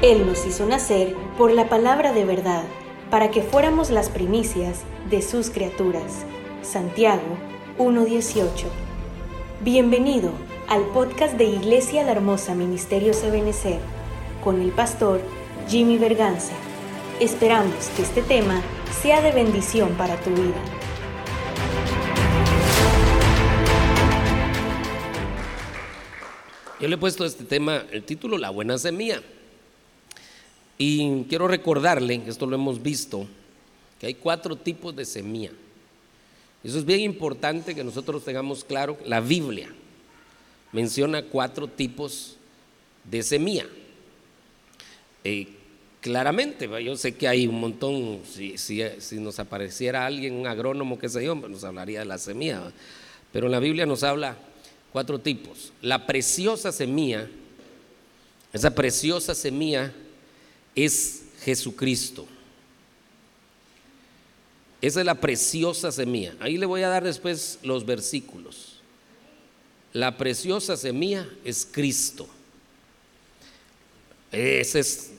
Él 0.00 0.28
nos 0.28 0.46
hizo 0.46 0.64
nacer 0.64 1.16
por 1.36 1.50
la 1.50 1.68
palabra 1.68 2.12
de 2.12 2.24
verdad, 2.24 2.62
para 3.10 3.32
que 3.32 3.42
fuéramos 3.42 3.90
las 3.90 4.10
primicias 4.10 4.84
de 5.10 5.22
sus 5.22 5.50
criaturas. 5.50 6.24
Santiago 6.62 7.36
1.18. 7.78 8.46
Bienvenido 9.60 10.30
al 10.68 10.84
podcast 10.90 11.34
de 11.34 11.46
Iglesia 11.46 12.04
La 12.04 12.12
Hermosa 12.12 12.54
Ministerio 12.54 13.12
Ebenecer 13.24 13.80
con 14.44 14.62
el 14.62 14.70
pastor 14.70 15.20
Jimmy 15.66 15.98
Berganza. 15.98 16.54
Esperamos 17.18 17.88
que 17.96 18.02
este 18.02 18.22
tema 18.22 18.62
sea 19.02 19.20
de 19.20 19.32
bendición 19.32 19.94
para 19.94 20.14
tu 20.20 20.30
vida. 20.30 20.62
Yo 26.80 26.86
le 26.86 26.94
he 26.94 26.98
puesto 26.98 27.24
este 27.24 27.42
tema, 27.42 27.82
el 27.90 28.04
título, 28.04 28.38
La 28.38 28.50
buena 28.50 28.78
semilla. 28.78 29.20
Y 30.78 31.24
quiero 31.24 31.48
recordarle, 31.48 32.22
esto 32.26 32.46
lo 32.46 32.54
hemos 32.54 32.80
visto, 32.80 33.26
que 33.98 34.06
hay 34.06 34.14
cuatro 34.14 34.54
tipos 34.54 34.94
de 34.94 35.04
semilla. 35.04 35.50
Eso 36.62 36.78
es 36.78 36.84
bien 36.84 37.00
importante 37.00 37.74
que 37.74 37.82
nosotros 37.82 38.24
tengamos 38.24 38.62
claro. 38.62 38.96
La 39.04 39.20
Biblia 39.20 39.68
menciona 40.72 41.22
cuatro 41.22 41.66
tipos 41.66 42.36
de 43.04 43.22
semilla. 43.24 43.66
Eh, 45.24 45.48
claramente, 46.00 46.68
yo 46.84 46.96
sé 46.96 47.16
que 47.16 47.26
hay 47.26 47.48
un 47.48 47.60
montón, 47.60 48.20
si, 48.24 48.56
si, 48.56 48.80
nos 49.18 49.40
apareciera 49.40 50.06
alguien, 50.06 50.34
un 50.34 50.46
agrónomo, 50.46 50.98
qué 50.98 51.08
sé 51.08 51.24
yo, 51.24 51.38
pues 51.38 51.50
nos 51.50 51.64
hablaría 51.64 52.00
de 52.00 52.06
la 52.06 52.18
semilla. 52.18 52.72
Pero 53.32 53.48
la 53.48 53.58
Biblia 53.58 53.84
nos 53.84 54.04
habla 54.04 54.36
cuatro 54.92 55.18
tipos. 55.18 55.72
La 55.82 56.06
preciosa 56.06 56.70
semilla, 56.70 57.28
esa 58.52 58.74
preciosa 58.74 59.34
semilla 59.34 59.92
es 60.84 61.22
Jesucristo. 61.42 62.26
Esa 64.80 65.00
es 65.00 65.06
la 65.06 65.16
preciosa 65.16 65.90
semilla. 65.90 66.34
Ahí 66.38 66.56
le 66.56 66.66
voy 66.66 66.82
a 66.82 66.88
dar 66.88 67.02
después 67.02 67.58
los 67.62 67.84
versículos. 67.84 68.80
La 69.92 70.16
preciosa 70.16 70.76
semilla 70.76 71.28
es 71.44 71.66
Cristo. 71.70 72.28
Esa 74.30 74.78
es 74.78 75.10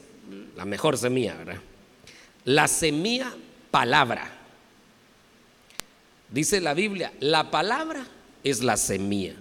la 0.56 0.64
mejor 0.64 0.98
semilla, 0.98 1.36
¿verdad? 1.36 1.59
La 2.45 2.67
semilla 2.67 3.36
palabra. 3.70 4.31
Dice 6.30 6.61
la 6.61 6.73
Biblia, 6.73 7.11
la 7.20 7.52
palabra 7.52 8.05
es 8.44 8.64
la 8.64 8.78
semilla. 8.78 9.36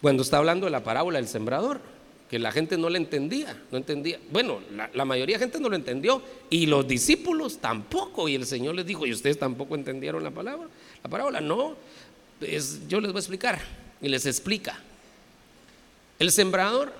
Cuando 0.00 0.22
está 0.22 0.38
hablando 0.38 0.66
de 0.66 0.72
la 0.72 0.82
parábola 0.82 1.18
del 1.18 1.28
sembrador, 1.28 1.93
que 2.34 2.40
la 2.40 2.50
gente 2.50 2.76
no 2.76 2.90
le 2.90 2.98
entendía, 2.98 3.56
no 3.70 3.78
entendía. 3.78 4.18
Bueno, 4.32 4.58
la, 4.92 5.04
mayoría 5.04 5.36
de 5.36 5.44
gente 5.44 5.60
no 5.60 5.68
lo 5.68 5.76
entendió 5.76 6.20
y 6.50 6.66
los 6.66 6.84
discípulos 6.84 7.58
tampoco. 7.58 8.28
Y 8.28 8.34
el 8.34 8.44
Señor 8.44 8.74
les 8.74 8.84
dijo, 8.84 9.06
¿y 9.06 9.12
ustedes 9.12 9.38
tampoco 9.38 9.76
entendieron 9.76 10.24
la 10.24 10.32
palabra? 10.32 10.66
La 11.04 11.08
parábola, 11.08 11.40
no. 11.40 11.76
yo 12.88 13.00
les 13.00 13.12
voy 13.12 13.18
a 13.18 13.20
explicar 13.20 13.60
y 14.02 14.08
les 14.08 14.26
explica. 14.26 14.80
El 16.18 16.32
sembrador 16.32 16.92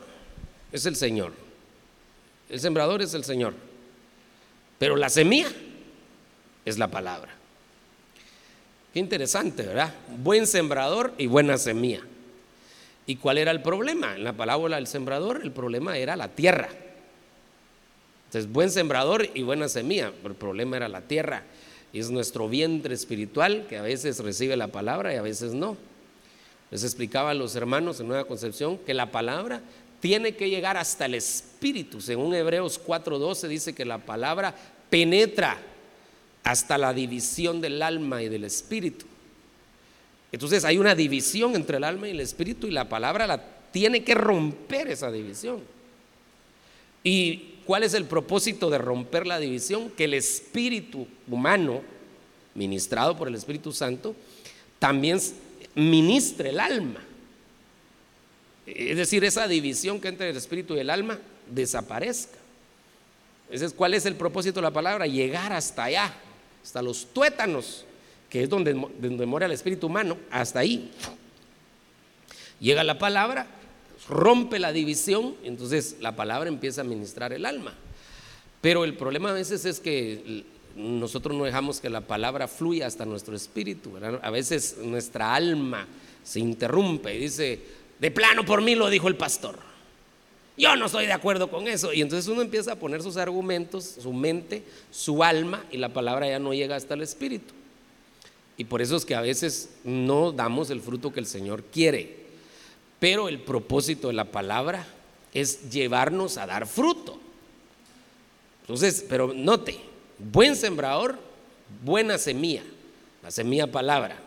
es 0.71 0.87
el 0.87 0.95
Señor. 0.95 1.33
El 2.49 2.61
sembrador 2.61 3.03
es 3.03 3.13
el 3.15 3.25
Señor. 3.25 3.55
Pero 4.79 4.95
la 4.95 5.09
semilla 5.09 5.51
es 6.65 6.79
la 6.79 6.87
palabra. 6.87 7.35
Qué 8.93 9.01
interesante, 9.01 9.65
¿verdad? 9.65 9.93
Buen 10.19 10.47
sembrador 10.47 11.13
y 11.19 11.27
buena 11.27 11.59
semilla. 11.59 12.03
¿Y 13.07 13.17
cuál 13.17 13.39
era 13.39 13.51
el 13.51 13.63
problema? 13.63 14.15
En 14.17 14.25
la 14.25 14.33
parábola 14.33 14.77
del 14.77 14.87
sembrador, 14.87 15.41
el 15.43 15.53
problema 15.53 15.99
era 15.99 16.17
la 16.17 16.29
tierra. 16.29 16.69
Entonces, 18.27 18.51
buen 18.51 18.71
sembrador 18.71 19.29
y 19.35 19.43
buena 19.43 19.69
semilla, 19.69 20.13
el 20.25 20.35
problema 20.35 20.77
era 20.77 20.89
la 20.89 21.03
tierra. 21.03 21.43
Y 21.93 22.01
es 22.01 22.11
nuestro 22.11 22.49
vientre 22.49 22.95
espiritual 22.95 23.67
que 23.69 23.79
a 23.79 23.83
veces 23.83 24.19
recibe 24.19 24.57
la 24.57 24.69
palabra 24.69 25.13
y 25.15 25.17
a 25.17 25.23
veces 25.23 25.53
no. 25.53 25.77
Les 26.71 26.83
explicaba 26.83 27.31
a 27.31 27.35
los 27.35 27.55
hermanos 27.55 28.01
en 28.01 28.09
Nueva 28.09 28.25
Concepción 28.25 28.79
que 28.79 28.95
la 28.95 29.13
palabra 29.13 29.61
tiene 30.01 30.35
que 30.35 30.51
llegar 30.51 30.77
hasta 30.77 31.07
el 31.07 31.15
espíritu. 31.15 32.01
Según 32.01 32.35
Hebreos 32.35 32.81
4:12 32.85 33.49
dice 33.49 33.75
que 33.75 33.85
la 33.85 33.99
palabra 33.99 34.55
penetra 34.91 35.57
hasta 36.43 36.77
la 36.77 36.93
división 36.93 37.61
del 37.61 37.81
alma 37.81 38.23
y 38.23 38.29
del 38.29 38.45
espíritu. 38.45 39.07
Entonces 40.35 40.65
hay 40.65 40.79
una 40.79 40.97
división 40.97 41.55
entre 41.55 41.77
el 41.77 41.85
alma 41.85 42.09
y 42.09 42.11
el 42.11 42.19
espíritu 42.19 42.67
y 42.67 42.73
la 42.73 42.89
palabra 42.89 43.25
la 43.25 43.41
tiene 43.71 44.03
que 44.03 44.17
romper 44.17 44.89
esa 44.89 45.13
división. 45.13 45.61
¿Y 47.05 47.55
cuál 47.65 47.85
es 47.85 47.95
el 47.95 48.05
propósito 48.07 48.69
de 48.69 48.79
romper 48.79 49.29
la 49.29 49.39
división? 49.39 49.91
Que 49.91 50.07
el 50.07 50.15
espíritu 50.15 51.07
humano, 51.29 51.83
ministrado 52.57 53.17
por 53.17 53.29
el 53.29 53.37
Espíritu 53.37 53.73
Santo, 53.73 54.17
también 54.81 55.21
ministre 55.77 56.49
el 56.49 56.59
alma. 56.59 57.01
Es 58.67 58.97
decir, 58.97 59.23
esa 59.23 59.47
división 59.47 60.01
que 60.01 60.09
entre 60.09 60.31
el 60.31 60.37
espíritu 60.37 60.75
y 60.75 60.81
el 60.81 60.91
alma 60.91 61.17
desaparezca. 61.49 62.39
Ese 63.53 63.67
es, 63.67 63.73
¿Cuál 63.73 63.95
es 63.95 64.05
el 64.05 64.17
propósito 64.17 64.59
de 64.59 64.63
la 64.63 64.73
palabra? 64.73 65.07
Llegar 65.07 65.53
hasta 65.53 65.85
allá, 65.85 66.13
hasta 66.61 66.83
los 66.83 67.07
tuétanos 67.07 67.85
que 68.35 68.43
es 68.43 68.51
donde, 68.51 68.75
donde 68.99 69.27
mora 69.27 69.47
el 69.47 69.53
espíritu 69.53 69.87
humano, 69.87 70.19
hasta 70.29 70.59
ahí. 70.59 70.91
Llega 72.59 72.83
la 72.83 72.99
palabra, 72.99 73.47
rompe 74.09 74.59
la 74.59 74.73
división, 74.73 75.37
entonces 75.45 75.99
la 76.01 76.17
palabra 76.17 76.49
empieza 76.49 76.81
a 76.81 76.85
ministrar 76.85 77.33
el 77.33 77.47
alma. 77.47 77.75
Pero 78.61 78.83
el 78.83 78.95
problema 78.95 79.31
a 79.31 79.35
veces 79.35 79.65
es 79.65 79.79
que 79.79 80.43
nosotros 80.75 81.37
no 81.37 81.45
dejamos 81.45 81.79
que 81.79 81.89
la 81.89 82.01
palabra 82.01 82.49
fluya 82.49 82.89
hasta 82.89 83.05
nuestro 83.05 83.37
espíritu. 83.37 83.93
A 84.21 84.31
veces 84.31 84.79
nuestra 84.83 85.33
alma 85.33 85.87
se 86.25 86.41
interrumpe 86.41 87.15
y 87.15 87.21
dice, 87.21 87.61
de 88.01 88.11
plano 88.11 88.45
por 88.45 88.63
mí 88.63 88.75
lo 88.75 88.91
dijo 88.91 89.07
el 89.07 89.15
pastor. 89.15 89.61
Yo 90.57 90.75
no 90.75 90.87
estoy 90.87 91.07
de 91.07 91.13
acuerdo 91.13 91.51
con 91.51 91.69
eso. 91.69 91.93
Y 91.93 92.03
entonces 92.03 92.27
uno 92.27 92.43
empieza 92.43 92.73
a 92.73 92.81
poner 92.81 93.01
sus 93.01 93.17
argumentos, 93.17 93.85
su 93.85 94.13
mente, 94.13 94.65
su 94.91 95.23
alma, 95.23 95.65
y 95.71 95.77
la 95.77 95.91
palabra 95.91 96.29
ya 96.29 96.41
no 96.41 96.53
llega 96.53 96.75
hasta 96.75 96.95
el 96.95 97.03
espíritu. 97.03 97.55
Y 98.57 98.65
por 98.65 98.83
eso 98.83 98.97
es 98.97 99.05
que 99.05 99.15
a 99.15 99.21
veces 99.21 99.71
no 99.83 100.33
damos 100.33 100.71
el 100.71 100.81
fruto 100.81 101.13
que 101.13 101.21
el 101.21 101.27
Señor 101.27 101.65
quiere. 101.65 102.25
Pero 103.01 103.29
el 103.29 103.41
propósito 103.41 104.09
de 104.09 104.15
la 104.15 104.27
palabra 104.27 104.87
es 105.33 105.71
llevarnos 105.71 106.39
a 106.39 106.47
dar 106.47 106.67
fruto. 106.67 107.19
Entonces, 108.63 109.05
pero 109.09 109.35
note, 109.35 109.79
buen 110.19 110.57
sembrador, 110.57 111.19
buena 111.85 112.17
semilla, 112.17 112.63
la 113.23 113.31
semilla 113.31 113.71
palabra. 113.71 114.19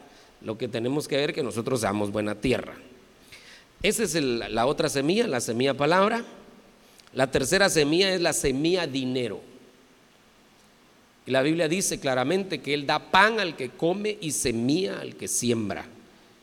Lo 0.42 0.58
que 0.58 0.68
tenemos 0.68 1.08
que 1.08 1.18
ver 1.18 1.34
que 1.34 1.42
nosotros 1.42 1.82
damos 1.82 2.12
buena 2.12 2.36
tierra. 2.36 2.76
Esa 3.82 4.04
es 4.04 4.14
la 4.16 4.66
otra 4.66 4.90
semilla, 4.90 5.28
la 5.28 5.42
semilla 5.42 5.76
palabra. 5.76 6.24
La 7.14 7.32
tercera 7.32 7.70
semilla 7.70 8.14
es 8.14 8.22
la 8.22 8.34
semilla 8.34 8.86
dinero. 8.86 9.42
Y 11.28 11.32
la 11.32 11.42
Biblia 11.42 11.68
dice 11.68 12.00
claramente 12.00 12.62
que 12.62 12.74
Él 12.74 12.88
da 12.88 13.12
pan 13.12 13.42
al 13.42 13.58
que 13.58 13.70
come 13.70 14.18
y 14.22 14.32
semilla 14.32 15.02
al 15.02 15.18
que 15.18 15.28
siembra. 15.28 15.86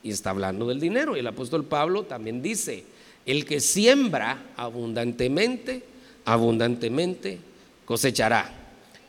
Y 0.03 0.11
está 0.11 0.29
hablando 0.29 0.67
del 0.69 0.79
dinero. 0.79 1.17
Y 1.17 1.21
el 1.21 1.27
apóstol 1.27 1.65
Pablo 1.65 2.03
también 2.03 2.43
dice, 2.43 2.85
el 3.25 3.47
que 3.47 3.61
siembra 3.61 4.53
abundantemente, 4.59 5.83
abundantemente 6.27 7.39
cosechará. 7.87 8.53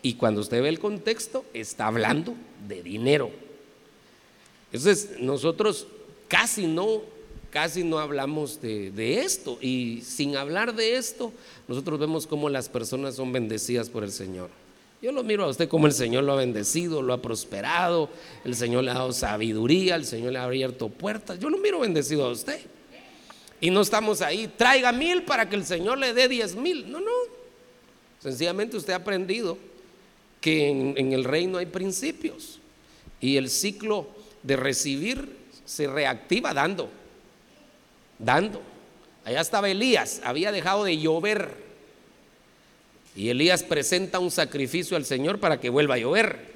Y 0.01 0.13
cuando 0.13 0.39
usted 0.39 0.61
ve 0.61 0.69
el 0.69 0.79
contexto, 0.79 1.43
está 1.53 1.87
hablando 1.87 2.35
de 2.69 2.81
dinero. 2.81 3.29
Entonces, 4.71 5.19
nosotros 5.19 5.87
casi 6.29 6.67
no, 6.67 7.01
casi 7.49 7.83
no 7.83 7.99
hablamos 7.99 8.61
de, 8.61 8.91
de, 8.91 9.23
esto. 9.23 9.57
Y 9.59 10.03
sin 10.05 10.37
hablar 10.37 10.73
de 10.73 10.95
esto, 10.95 11.33
nosotros 11.67 11.99
vemos 11.99 12.27
cómo 12.27 12.47
las 12.47 12.69
personas 12.69 13.15
son 13.15 13.33
bendecidas 13.33 13.89
por 13.89 14.05
el 14.05 14.13
Señor. 14.13 14.49
Yo 15.05 15.11
lo 15.11 15.21
miro 15.21 15.43
a 15.43 15.49
usted 15.49 15.69
como 15.69 15.85
el 15.85 15.93
Señor 15.93 16.23
lo 16.23 16.33
ha 16.33 16.37
bendecido, 16.37 17.03
lo 17.03 17.13
ha 17.13 17.21
prosperado, 17.21 18.09
el 18.43 18.55
Señor 18.55 18.83
le 18.83 18.89
ha 18.89 18.95
dado 18.95 19.13
sabiduría, 19.13 19.93
el 19.93 20.03
Señor 20.03 20.33
le 20.33 20.39
ha 20.39 20.45
abierto 20.45 20.89
puertas. 20.89 21.37
Yo 21.37 21.47
lo 21.51 21.59
miro 21.59 21.81
bendecido 21.81 22.25
a 22.25 22.31
usted. 22.31 22.59
Y 23.61 23.69
no 23.69 23.81
estamos 23.81 24.23
ahí, 24.23 24.47
traiga 24.47 24.91
mil 24.91 25.21
para 25.21 25.47
que 25.47 25.57
el 25.57 25.63
Señor 25.63 25.99
le 25.99 26.15
dé 26.15 26.27
diez 26.27 26.55
mil. 26.55 26.91
No, 26.91 26.99
no. 26.99 27.11
Sencillamente 28.19 28.77
usted 28.77 28.93
ha 28.93 28.95
aprendido 28.95 29.59
que 30.41 30.69
en, 30.69 31.13
el 31.13 31.23
reino 31.23 31.59
hay 31.59 31.67
principios. 31.67 32.59
Y 33.21 33.37
el 33.37 33.51
ciclo 33.51 34.07
de 34.41 34.55
recibir 34.55 35.37
se 35.65 35.85
reactiva 35.85 36.51
dando. 36.51 36.89
Dando. 38.17 38.59
Allá 39.23 39.41
estaba 39.41 39.69
Elías, 39.69 40.21
había 40.23 40.51
dejado 40.51 40.83
de 40.83 40.97
llover 40.97 41.64
y 43.15 43.29
Elías 43.29 43.63
presenta 43.63 44.19
un 44.19 44.29
sacrificio 44.29 44.97
al 44.97 45.05
Señor 45.05 45.39
para 45.39 45.59
que 45.59 45.69
vuelva 45.69 45.95
a 45.95 45.99
llover. 45.99 46.53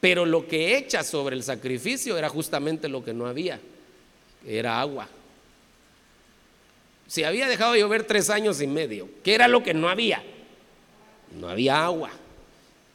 Pero 0.00 0.24
lo 0.24 0.48
que 0.48 0.76
echa 0.76 1.04
sobre 1.04 1.36
el 1.36 1.42
sacrificio 1.42 2.16
era 2.16 2.28
justamente 2.28 2.88
lo 2.88 3.04
que 3.04 3.12
no 3.12 3.26
había, 3.26 3.60
era 4.46 4.80
agua. 4.80 5.08
Si 7.06 7.24
había 7.24 7.46
dejado 7.46 7.74
de 7.74 7.80
llover 7.80 8.04
tres 8.04 8.30
años 8.30 8.60
y 8.62 8.66
medio, 8.66 9.08
¿qué 9.22 9.34
era 9.34 9.48
lo 9.48 9.62
que 9.62 9.74
no 9.74 9.88
había? 9.88 10.22
No 11.38 11.48
había 11.48 11.84
agua. 11.84 12.10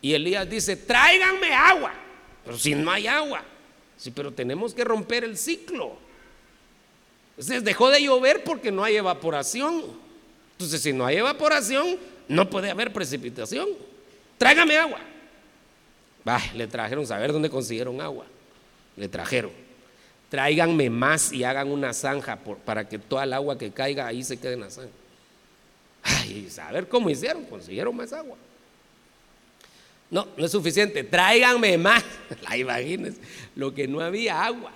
Y 0.01 0.13
Elías 0.13 0.49
dice, 0.49 0.75
tráiganme 0.75 1.53
agua. 1.53 1.93
Pero 2.43 2.57
si 2.57 2.73
no 2.73 2.91
hay 2.91 3.05
agua. 3.05 3.43
Sí, 3.95 4.11
pero 4.11 4.31
tenemos 4.31 4.73
que 4.73 4.83
romper 4.83 5.23
el 5.23 5.37
ciclo. 5.37 5.97
Entonces 7.31 7.63
dejó 7.63 7.89
de 7.89 8.01
llover 8.01 8.43
porque 8.43 8.71
no 8.71 8.83
hay 8.83 8.95
evaporación. 8.95 10.06
Entonces 10.57 10.81
si 10.81 10.92
no 10.92 11.06
hay 11.06 11.18
evaporación, 11.18 11.98
no 12.27 12.50
puede 12.50 12.71
haber 12.71 12.92
precipitación. 12.92 13.69
Tráigame 14.39 14.75
agua. 14.75 15.00
Bah, 16.25 16.42
le 16.56 16.65
trajeron, 16.65 17.06
saber 17.06 17.31
dónde 17.31 17.48
consiguieron 17.48 18.01
agua. 18.01 18.25
Le 18.95 19.07
trajeron. 19.07 19.51
Tráiganme 20.30 20.89
más 20.89 21.31
y 21.31 21.44
hagan 21.44 21.68
una 21.69 21.94
zanja 21.94 22.39
para 22.65 22.89
que 22.89 22.98
toda 22.98 23.24
el 23.24 23.33
agua 23.33 23.56
que 23.56 23.71
caiga 23.71 24.07
ahí 24.07 24.24
se 24.24 24.38
quede 24.38 24.54
en 24.54 24.62
la 24.62 24.71
zanja. 24.71 24.89
Ay, 26.01 26.50
saber 26.50 26.88
cómo 26.88 27.12
hicieron, 27.12 27.45
consiguieron 27.45 27.95
más 27.95 28.12
agua. 28.12 28.36
No, 30.09 30.27
no 30.36 30.45
es 30.45 30.51
suficiente. 30.51 31.04
Tráiganme 31.04 31.77
más. 31.77 32.04
La 32.50 32.57
imagínense, 32.57 33.21
lo 33.56 33.75
que 33.75 33.88
no 33.88 34.01
había 34.01 34.44
agua. 34.44 34.71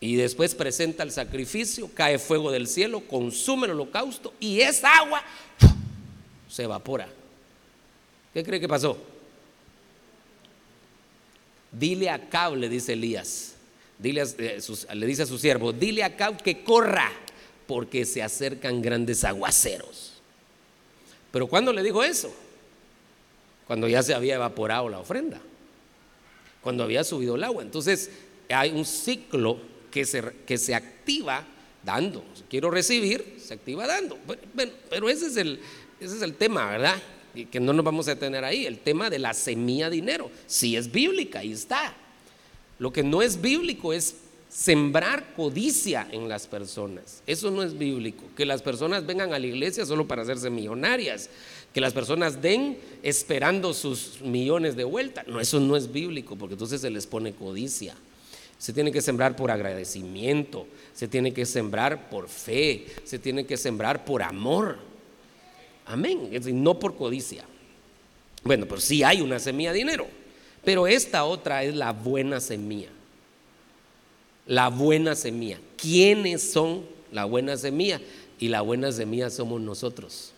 Y 0.00 0.16
después 0.16 0.54
presenta 0.54 1.02
el 1.02 1.12
sacrificio, 1.12 1.90
cae 1.92 2.18
fuego 2.18 2.50
del 2.50 2.66
cielo, 2.66 3.02
consume 3.06 3.66
el 3.66 3.72
holocausto 3.72 4.32
y 4.40 4.60
esa 4.60 4.96
agua 4.96 5.22
se 6.48 6.62
evapora. 6.62 7.06
¿Qué 8.32 8.42
cree 8.42 8.58
que 8.58 8.68
pasó? 8.68 8.98
Dile 11.70 12.08
a 12.08 12.30
Cab, 12.30 12.56
le 12.56 12.68
dice 12.70 12.94
Elías, 12.94 13.54
dile 13.98 14.22
eh, 14.38 14.58
le 14.94 15.06
dice 15.06 15.22
a 15.22 15.26
su 15.26 15.38
siervo, 15.38 15.72
dile 15.72 16.02
a 16.02 16.16
Cab 16.16 16.42
que 16.42 16.64
corra 16.64 17.12
porque 17.66 18.06
se 18.06 18.22
acercan 18.22 18.80
grandes 18.80 19.22
aguaceros. 19.22 20.14
Pero 21.30 21.46
¿cuándo 21.46 21.72
le 21.72 21.82
dijo 21.82 22.02
eso? 22.02 22.34
Cuando 23.66 23.86
ya 23.86 24.02
se 24.02 24.14
había 24.14 24.34
evaporado 24.36 24.88
la 24.88 24.98
ofrenda, 24.98 25.40
cuando 26.62 26.82
había 26.82 27.04
subido 27.04 27.36
el 27.36 27.44
agua. 27.44 27.62
Entonces 27.62 28.10
hay 28.48 28.70
un 28.70 28.84
ciclo 28.84 29.58
que 29.90 30.04
se, 30.04 30.22
que 30.46 30.58
se 30.58 30.74
activa 30.74 31.46
dando. 31.82 32.24
Si 32.34 32.42
quiero 32.44 32.70
recibir, 32.70 33.36
se 33.42 33.54
activa 33.54 33.86
dando. 33.86 34.18
Pero, 34.88 35.08
ese, 35.08 35.26
es 35.26 35.36
el, 35.36 35.60
ese 36.00 36.16
es 36.16 36.22
el 36.22 36.34
tema, 36.34 36.70
¿verdad? 36.70 37.00
Y 37.34 37.46
que 37.46 37.60
no 37.60 37.72
nos 37.72 37.84
vamos 37.84 38.08
a 38.08 38.14
detener 38.14 38.44
ahí. 38.44 38.66
El 38.66 38.78
tema 38.78 39.10
de 39.10 39.18
la 39.18 39.34
semilla 39.34 39.90
dinero. 39.90 40.30
Si 40.46 40.76
es 40.76 40.90
bíblica, 40.90 41.40
ahí 41.40 41.52
está. 41.52 41.94
Lo 42.78 42.92
que 42.92 43.02
no 43.02 43.22
es 43.22 43.40
bíblico 43.40 43.92
es 43.92 44.16
sembrar 44.48 45.34
codicia 45.34 46.08
en 46.10 46.28
las 46.28 46.46
personas. 46.46 47.22
Eso 47.26 47.50
no 47.50 47.62
es 47.62 47.78
bíblico. 47.78 48.24
Que 48.36 48.44
las 48.44 48.62
personas 48.62 49.06
vengan 49.06 49.32
a 49.32 49.38
la 49.38 49.46
iglesia 49.46 49.86
solo 49.86 50.08
para 50.08 50.22
hacerse 50.22 50.50
millonarias. 50.50 51.30
Que 51.72 51.80
las 51.80 51.92
personas 51.92 52.42
den 52.42 52.78
esperando 53.02 53.72
sus 53.74 54.20
millones 54.22 54.74
de 54.74 54.84
vuelta. 54.84 55.24
No, 55.26 55.40
eso 55.40 55.60
no 55.60 55.76
es 55.76 55.92
bíblico 55.92 56.36
porque 56.36 56.54
entonces 56.54 56.80
se 56.80 56.90
les 56.90 57.06
pone 57.06 57.32
codicia. 57.32 57.94
Se 58.60 58.72
tiene 58.72 58.92
que 58.92 59.02
sembrar 59.02 59.34
por 59.34 59.50
agradecimiento, 59.50 60.68
se 60.94 61.08
tiene 61.08 61.32
que 61.32 61.44
sembrar 61.44 62.08
por 62.08 62.28
fe, 62.28 62.86
se 63.02 63.18
tiene 63.18 63.44
que 63.44 63.56
sembrar 63.56 64.04
por 64.04 64.22
amor. 64.22 64.78
Amén. 65.86 66.26
Es 66.26 66.44
decir, 66.44 66.54
no 66.54 66.78
por 66.78 66.94
codicia. 66.94 67.44
Bueno, 68.44 68.66
pero 68.66 68.80
sí 68.80 69.02
hay 69.02 69.20
una 69.20 69.40
semilla 69.40 69.72
de 69.72 69.78
dinero. 69.78 70.06
Pero 70.64 70.86
esta 70.86 71.24
otra 71.24 71.64
es 71.64 71.74
la 71.74 71.92
buena 71.92 72.38
semilla 72.38 72.90
la 74.50 74.68
buena 74.68 75.14
semilla. 75.14 75.60
¿Quiénes 75.76 76.50
son 76.52 76.84
la 77.12 77.24
buena 77.24 77.56
semilla? 77.56 78.00
Y 78.40 78.48
la 78.48 78.62
buena 78.62 78.90
semilla 78.90 79.30
somos 79.30 79.60
nosotros. 79.60 80.32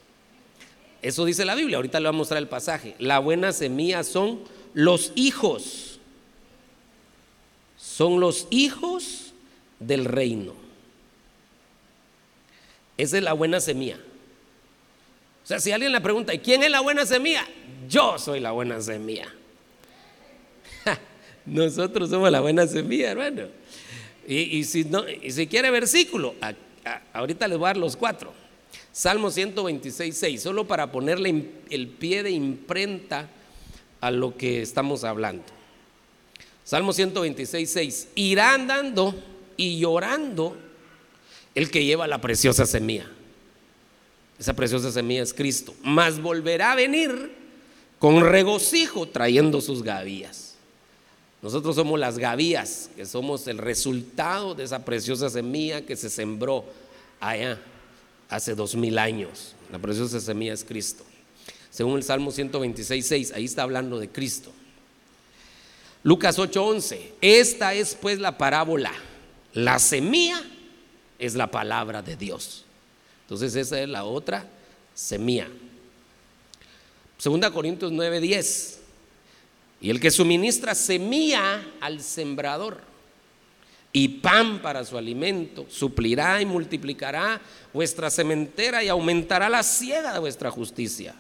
Eso 1.01 1.25
dice 1.25 1.47
la 1.47 1.55
Biblia, 1.55 1.77
ahorita 1.77 1.99
le 1.99 2.09
voy 2.09 2.17
a 2.17 2.19
mostrar 2.19 2.39
el 2.39 2.49
pasaje. 2.49 2.95
La 2.99 3.19
buena 3.21 3.53
semilla 3.53 4.05
son 4.05 4.41
los 4.75 5.13
hijos. 5.15 5.92
Son 8.03 8.19
los 8.19 8.49
hijos 8.51 9.33
del 9.79 10.07
reino. 10.07 10.55
Esa 12.99 13.19
es 13.19 13.23
la 13.23 13.33
buena 13.33 13.61
semilla. 13.61 13.97
O 15.45 15.47
sea, 15.47 15.61
si 15.61 15.71
alguien 15.71 15.93
le 15.93 16.01
pregunta, 16.01 16.35
¿y 16.35 16.41
quién 16.41 16.65
es 16.65 16.71
la 16.73 16.81
buena 16.81 17.07
semilla? 17.07 17.47
Yo 17.89 18.19
soy 18.19 18.41
la 18.41 18.51
buena 18.51 18.81
semilla. 18.81 19.33
Nosotros 21.47 22.11
somos 22.11 22.29
la 22.33 22.41
buena 22.41 22.67
semilla, 22.67 23.13
hermano. 23.13 23.43
Y, 24.27 24.65
si, 24.65 24.83
no, 24.83 25.09
y 25.09 25.31
si 25.31 25.47
quiere 25.47 25.71
versículo, 25.71 26.35
ahorita 27.13 27.47
les 27.47 27.57
voy 27.57 27.67
a 27.67 27.69
dar 27.69 27.77
los 27.77 27.95
cuatro. 27.95 28.33
Salmo 28.91 29.31
126, 29.31 30.17
6, 30.17 30.43
solo 30.43 30.67
para 30.67 30.91
ponerle 30.91 31.51
el 31.71 31.87
pie 31.87 32.25
de 32.25 32.33
imprenta 32.33 33.29
a 34.01 34.11
lo 34.11 34.37
que 34.37 34.61
estamos 34.61 35.05
hablando. 35.05 35.62
Salmo 36.65 36.93
126, 36.93 37.71
6, 37.71 38.09
irá 38.15 38.55
andando 38.55 39.15
y 39.57 39.79
llorando 39.79 40.57
el 41.55 41.71
que 41.71 41.85
lleva 41.85 42.07
la 42.07 42.21
preciosa 42.21 42.67
semilla. 42.67 43.11
Esa 44.39 44.55
preciosa 44.55 44.91
semilla 44.91 45.23
es 45.23 45.35
Cristo. 45.35 45.75
Mas 45.83 46.21
volverá 46.21 46.73
a 46.73 46.77
venir 46.77 47.33
con 47.99 48.21
regocijo 48.21 49.07
trayendo 49.07 49.61
sus 49.61 49.83
gavillas. 49.83 50.55
Nosotros 51.43 51.75
somos 51.75 51.99
las 51.99 52.19
gavías, 52.19 52.91
que 52.97 53.05
somos 53.05 53.47
el 53.49 53.59
resultado 53.59 54.55
de 54.55 54.65
esa 54.65 54.85
preciosa 54.85 55.29
semilla 55.29 55.83
que 55.83 55.97
se 55.97 56.09
sembró 56.09 56.65
allá 57.21 57.61
hace 58.29 58.55
dos 58.55 58.75
mil 58.77 58.99
años. 58.99 59.55
La 59.71 59.79
preciosa 59.79 60.21
semilla 60.21 60.53
es 60.53 60.65
Cristo. 60.65 61.05
Según 61.71 61.97
el 61.97 62.03
Salmo 62.03 62.31
126, 62.31 63.07
6, 63.07 63.33
ahí 63.33 63.45
está 63.45 63.63
hablando 63.63 63.99
de 63.99 64.09
Cristo. 64.09 64.53
Lucas 66.03 66.39
8:11, 66.39 67.13
esta 67.21 67.75
es 67.75 67.95
pues 67.95 68.19
la 68.19 68.37
parábola. 68.37 68.93
La 69.55 69.79
semilla 69.79 70.43
es 71.19 71.35
la 71.35 71.51
palabra 71.51 72.03
de 72.03 72.17
Dios. 72.17 72.65
Entonces 73.23 73.55
esa 73.55 73.81
es 73.81 73.89
la 73.89 74.05
otra 74.05 74.47
semilla. 74.95 75.49
Segunda 77.19 77.51
Corintios 77.51 77.93
9:10. 77.93 78.79
Y 79.81 79.91
el 79.91 80.01
que 80.01 80.11
suministra 80.11 80.75
semilla 80.75 81.65
al 81.81 82.01
sembrador 82.01 82.81
y 83.93 84.09
pan 84.09 84.61
para 84.63 84.85
su 84.85 84.97
alimento, 84.97 85.67
suplirá 85.69 86.41
y 86.41 86.47
multiplicará 86.47 87.41
vuestra 87.73 88.11
sementera 88.11 88.83
y 88.83 88.89
aumentará 88.89 89.49
la 89.49 89.63
siega 89.63 90.13
de 90.13 90.19
vuestra 90.19 90.51
justicia. 90.51 91.15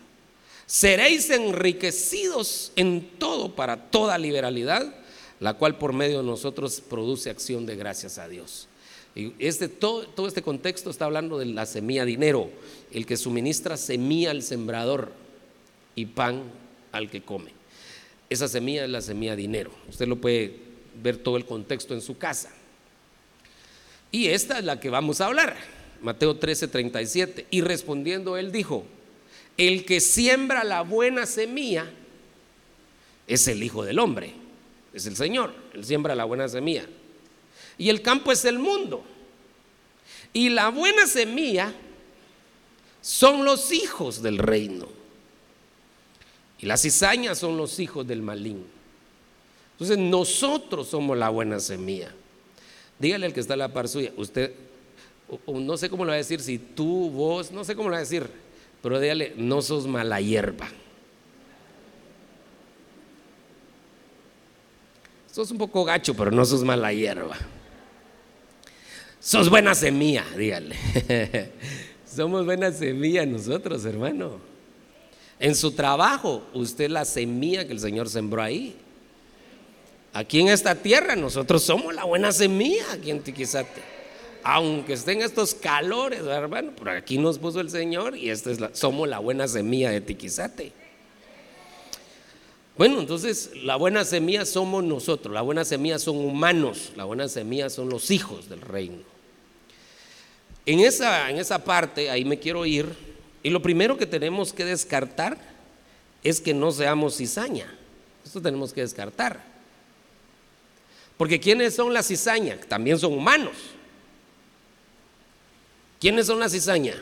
Seréis 0.72 1.28
enriquecidos 1.28 2.72
en 2.76 3.06
todo 3.18 3.54
para 3.54 3.90
toda 3.90 4.16
liberalidad, 4.16 4.94
la 5.38 5.52
cual 5.52 5.76
por 5.76 5.92
medio 5.92 6.22
de 6.22 6.24
nosotros 6.24 6.80
produce 6.80 7.28
acción 7.28 7.66
de 7.66 7.76
gracias 7.76 8.16
a 8.16 8.26
Dios. 8.26 8.68
Y 9.14 9.34
este, 9.38 9.68
todo, 9.68 10.06
todo 10.06 10.26
este 10.26 10.40
contexto 10.40 10.88
está 10.88 11.04
hablando 11.04 11.38
de 11.38 11.44
la 11.44 11.66
semilla 11.66 12.06
dinero, 12.06 12.48
el 12.90 13.04
que 13.04 13.18
suministra 13.18 13.76
semilla 13.76 14.30
al 14.30 14.42
sembrador 14.42 15.12
y 15.94 16.06
pan 16.06 16.44
al 16.90 17.10
que 17.10 17.20
come. 17.20 17.50
Esa 18.30 18.48
semilla 18.48 18.84
es 18.84 18.90
la 18.90 19.02
semilla 19.02 19.36
dinero. 19.36 19.72
Usted 19.90 20.08
lo 20.08 20.22
puede 20.22 20.56
ver 21.02 21.18
todo 21.18 21.36
el 21.36 21.44
contexto 21.44 21.92
en 21.92 22.00
su 22.00 22.16
casa. 22.16 22.48
Y 24.10 24.28
esta 24.28 24.58
es 24.58 24.64
la 24.64 24.80
que 24.80 24.88
vamos 24.88 25.20
a 25.20 25.26
hablar. 25.26 25.54
Mateo 26.00 26.38
13, 26.38 26.68
37. 26.68 27.46
Y 27.50 27.60
respondiendo 27.60 28.38
él 28.38 28.50
dijo, 28.52 28.86
el 29.56 29.84
que 29.84 30.00
siembra 30.00 30.64
la 30.64 30.82
buena 30.82 31.26
semilla 31.26 31.90
es 33.26 33.48
el 33.48 33.62
Hijo 33.62 33.84
del 33.84 33.98
Hombre, 33.98 34.34
es 34.92 35.06
el 35.06 35.16
Señor, 35.16 35.54
él 35.74 35.84
siembra 35.84 36.14
la 36.14 36.24
buena 36.24 36.48
semilla. 36.48 36.86
Y 37.78 37.88
el 37.88 38.02
campo 38.02 38.32
es 38.32 38.44
el 38.44 38.58
mundo. 38.58 39.02
Y 40.32 40.50
la 40.50 40.68
buena 40.68 41.06
semilla 41.06 41.72
son 43.00 43.44
los 43.44 43.72
hijos 43.72 44.22
del 44.22 44.38
reino. 44.38 44.88
Y 46.58 46.66
las 46.66 46.82
cizañas 46.82 47.38
son 47.38 47.56
los 47.56 47.80
hijos 47.80 48.06
del 48.06 48.22
malín. 48.22 48.64
Entonces 49.72 49.98
nosotros 49.98 50.88
somos 50.88 51.18
la 51.18 51.28
buena 51.28 51.58
semilla. 51.58 52.12
Dígale 52.98 53.26
al 53.26 53.34
que 53.34 53.40
está 53.40 53.54
a 53.54 53.56
la 53.56 53.72
par 53.72 53.88
suya, 53.88 54.12
usted, 54.16 54.54
no 55.48 55.76
sé 55.76 55.90
cómo 55.90 56.04
lo 56.04 56.10
va 56.10 56.14
a 56.14 56.18
decir, 56.18 56.40
si 56.40 56.58
tú, 56.58 57.10
vos, 57.10 57.50
no 57.50 57.64
sé 57.64 57.74
cómo 57.74 57.88
lo 57.88 57.94
va 57.94 57.98
a 57.98 58.02
decir, 58.02 58.30
pero 58.82 58.98
dígale, 59.00 59.32
no 59.36 59.62
sos 59.62 59.86
mala 59.86 60.20
hierba. 60.20 60.68
Sos 65.30 65.50
un 65.50 65.58
poco 65.58 65.84
gacho, 65.84 66.14
pero 66.14 66.30
no 66.30 66.44
sos 66.44 66.62
mala 66.62 66.92
hierba. 66.92 67.36
Sos 69.18 69.48
buena 69.48 69.74
semilla, 69.74 70.24
dígale. 70.36 70.76
Somos 72.04 72.44
buena 72.44 72.70
semilla 72.72 73.24
nosotros, 73.24 73.84
hermano. 73.86 74.40
En 75.38 75.54
su 75.54 75.72
trabajo, 75.72 76.42
usted 76.52 76.90
la 76.90 77.04
semilla 77.04 77.66
que 77.66 77.72
el 77.72 77.80
Señor 77.80 78.10
sembró 78.10 78.42
ahí. 78.42 78.76
Aquí 80.12 80.40
en 80.40 80.48
esta 80.48 80.74
tierra 80.74 81.16
nosotros 81.16 81.62
somos 81.62 81.94
la 81.94 82.04
buena 82.04 82.32
semilla 82.32 82.92
aquí 82.92 83.10
en 83.10 83.22
Tiquizate. 83.22 83.80
Aunque 84.44 84.94
estén 84.94 85.22
estos 85.22 85.54
calores, 85.54 86.20
hermano, 86.20 86.72
por 86.72 86.88
aquí 86.88 87.18
nos 87.18 87.38
puso 87.38 87.60
el 87.60 87.70
Señor 87.70 88.16
y 88.16 88.30
esta 88.30 88.50
es 88.50 88.60
la, 88.60 88.74
somos 88.74 89.08
la 89.08 89.18
buena 89.18 89.46
semilla 89.48 89.90
de 89.90 90.00
Tiquizate. 90.00 90.72
Bueno, 92.76 93.00
entonces 93.00 93.50
la 93.62 93.76
buena 93.76 94.04
semilla 94.04 94.46
somos 94.46 94.82
nosotros, 94.82 95.32
la 95.32 95.42
buena 95.42 95.64
semilla 95.64 95.98
son 95.98 96.16
humanos, 96.16 96.92
la 96.96 97.04
buena 97.04 97.28
semilla 97.28 97.68
son 97.68 97.90
los 97.90 98.10
hijos 98.10 98.48
del 98.48 98.60
reino. 98.60 99.02
En 100.64 100.80
esa, 100.80 101.28
en 101.30 101.38
esa 101.38 101.64
parte, 101.64 102.10
ahí 102.10 102.24
me 102.24 102.38
quiero 102.38 102.64
ir, 102.64 102.86
y 103.42 103.50
lo 103.50 103.60
primero 103.60 103.98
que 103.98 104.06
tenemos 104.06 104.52
que 104.52 104.64
descartar 104.64 105.36
es 106.22 106.40
que 106.40 106.54
no 106.54 106.70
seamos 106.70 107.16
cizaña. 107.16 107.66
Esto 108.24 108.40
tenemos 108.40 108.72
que 108.72 108.80
descartar. 108.80 109.42
Porque 111.16 111.40
¿quiénes 111.40 111.74
son 111.74 111.92
las 111.92 112.06
cizañas? 112.08 112.66
También 112.66 112.98
son 112.98 113.12
humanos. 113.12 113.56
¿Quiénes 116.02 116.26
son 116.26 116.40
las 116.40 116.50
cizañas? 116.50 116.96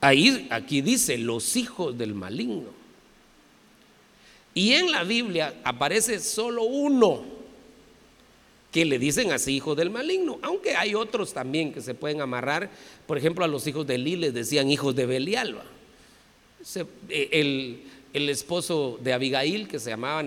Ahí, 0.00 0.46
aquí 0.48 0.80
dice, 0.80 1.18
los 1.18 1.56
hijos 1.56 1.98
del 1.98 2.14
maligno. 2.14 2.68
Y 4.54 4.74
en 4.74 4.92
la 4.92 5.02
Biblia 5.02 5.56
aparece 5.64 6.20
solo 6.20 6.62
uno 6.62 7.24
que 8.70 8.84
le 8.84 9.00
dicen 9.00 9.32
así 9.32 9.56
hijo 9.56 9.74
del 9.74 9.90
maligno, 9.90 10.38
aunque 10.40 10.76
hay 10.76 10.94
otros 10.94 11.34
también 11.34 11.72
que 11.72 11.80
se 11.80 11.96
pueden 11.96 12.20
amarrar, 12.20 12.70
por 13.08 13.18
ejemplo 13.18 13.44
a 13.44 13.48
los 13.48 13.66
hijos 13.66 13.84
de 13.88 13.96
Eli 13.96 14.14
les 14.14 14.32
decían 14.32 14.70
hijos 14.70 14.94
de 14.94 15.06
Belial. 15.06 15.62
Eh, 17.08 17.28
el, 17.32 17.82
el, 18.12 18.28
esposo 18.28 19.00
de 19.02 19.12
Abigail 19.12 19.66
que 19.66 19.80
se 19.80 19.90
llamaba 19.90 20.22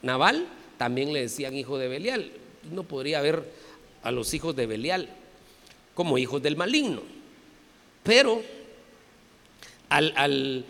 Naval 0.00 0.46
también 0.78 1.12
le 1.12 1.20
decían 1.20 1.54
hijo 1.54 1.76
de 1.76 1.88
Belial. 1.88 2.30
No 2.72 2.84
podría 2.84 3.20
ver 3.20 3.44
a 4.02 4.10
los 4.10 4.32
hijos 4.32 4.56
de 4.56 4.64
Belial 4.64 5.19
como 5.94 6.18
hijos 6.18 6.42
del 6.42 6.56
maligno. 6.56 7.02
Pero 8.02 8.42
al, 9.88 10.12
al 10.16 10.64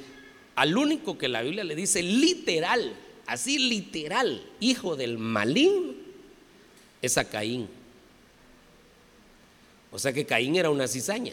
al 0.60 0.76
único 0.76 1.16
que 1.16 1.26
la 1.26 1.40
Biblia 1.40 1.64
le 1.64 1.74
dice 1.74 2.02
literal, 2.02 2.94
así 3.26 3.58
literal, 3.58 4.46
hijo 4.60 4.94
del 4.94 5.16
maligno, 5.16 5.94
es 7.00 7.16
a 7.16 7.24
Caín. 7.24 7.66
O 9.90 9.98
sea 9.98 10.12
que 10.12 10.26
Caín 10.26 10.56
era 10.56 10.68
una 10.68 10.86
cizaña. 10.86 11.32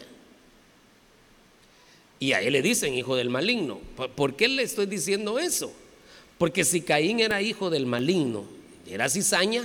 Y 2.18 2.32
a 2.32 2.40
él 2.40 2.54
le 2.54 2.62
dicen 2.62 2.94
hijo 2.94 3.16
del 3.16 3.28
maligno. 3.28 3.82
¿Por 4.16 4.34
qué 4.34 4.48
le 4.48 4.62
estoy 4.62 4.86
diciendo 4.86 5.38
eso? 5.38 5.70
Porque 6.38 6.64
si 6.64 6.80
Caín 6.80 7.20
era 7.20 7.42
hijo 7.42 7.68
del 7.68 7.84
maligno, 7.84 8.46
era 8.86 9.10
cizaña, 9.10 9.62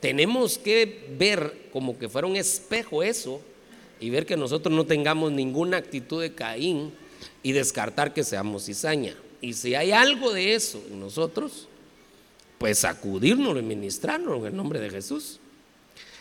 tenemos 0.00 0.58
que 0.58 1.06
ver 1.18 1.68
como 1.72 1.98
que 1.98 2.08
fuera 2.08 2.26
un 2.26 2.36
espejo 2.36 3.02
eso 3.02 3.40
y 4.00 4.10
ver 4.10 4.26
que 4.26 4.36
nosotros 4.36 4.74
no 4.74 4.86
tengamos 4.86 5.32
ninguna 5.32 5.76
actitud 5.76 6.22
de 6.22 6.34
Caín 6.34 6.92
y 7.42 7.52
descartar 7.52 8.14
que 8.14 8.24
seamos 8.24 8.66
cizaña. 8.66 9.14
Y 9.40 9.54
si 9.54 9.74
hay 9.74 9.92
algo 9.92 10.32
de 10.32 10.54
eso 10.54 10.82
en 10.90 11.00
nosotros, 11.00 11.68
pues 12.58 12.80
sacudirnos 12.80 13.56
y 13.58 13.62
ministrarnos 13.62 14.40
en 14.40 14.46
el 14.46 14.56
nombre 14.56 14.80
de 14.80 14.90
Jesús. 14.90 15.40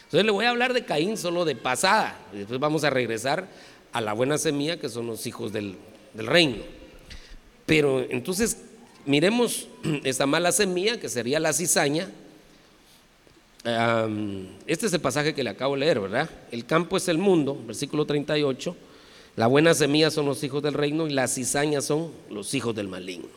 Entonces 0.05 0.25
le 0.25 0.31
voy 0.31 0.45
a 0.45 0.51
hablar 0.51 0.73
de 0.73 0.85
Caín 0.85 1.17
solo 1.17 1.43
de 1.43 1.55
pasada, 1.55 2.17
y 2.33 2.37
después 2.37 2.59
vamos 2.59 2.83
a 2.83 2.89
regresar 2.89 3.47
a 3.91 4.01
la 4.01 4.13
buena 4.13 4.37
semilla 4.37 4.79
que 4.79 4.89
son 4.89 5.07
los 5.07 5.25
hijos 5.27 5.51
del, 5.51 5.75
reino. 6.15 6.63
Pero 7.65 8.05
entonces 8.09 8.57
miremos 9.05 9.67
esta 10.03 10.25
mala 10.25 10.51
semilla 10.51 10.99
que 10.99 11.09
sería 11.09 11.39
la 11.39 11.53
cizaña. 11.53 12.09
Este 14.65 14.85
es 14.85 14.93
el 14.93 15.01
pasaje 15.01 15.33
que 15.33 15.43
le 15.43 15.49
acabo 15.49 15.73
de 15.73 15.81
leer, 15.81 15.99
¿verdad? 15.99 16.29
El 16.51 16.65
campo 16.65 16.95
es 16.95 17.07
el 17.09 17.17
mundo, 17.17 17.61
versículo 17.65 18.05
38. 18.05 18.75
La 19.35 19.47
buena 19.47 19.73
semilla 19.73 20.09
son 20.09 20.25
los 20.25 20.43
hijos 20.43 20.63
del 20.63 20.73
reino 20.73 21.05
y 21.05 21.11
las 21.11 21.35
cizañas 21.35 21.85
son 21.85 22.11
los 22.29 22.53
hijos 22.53 22.73
del 22.73 22.87
maligno. 22.87 23.27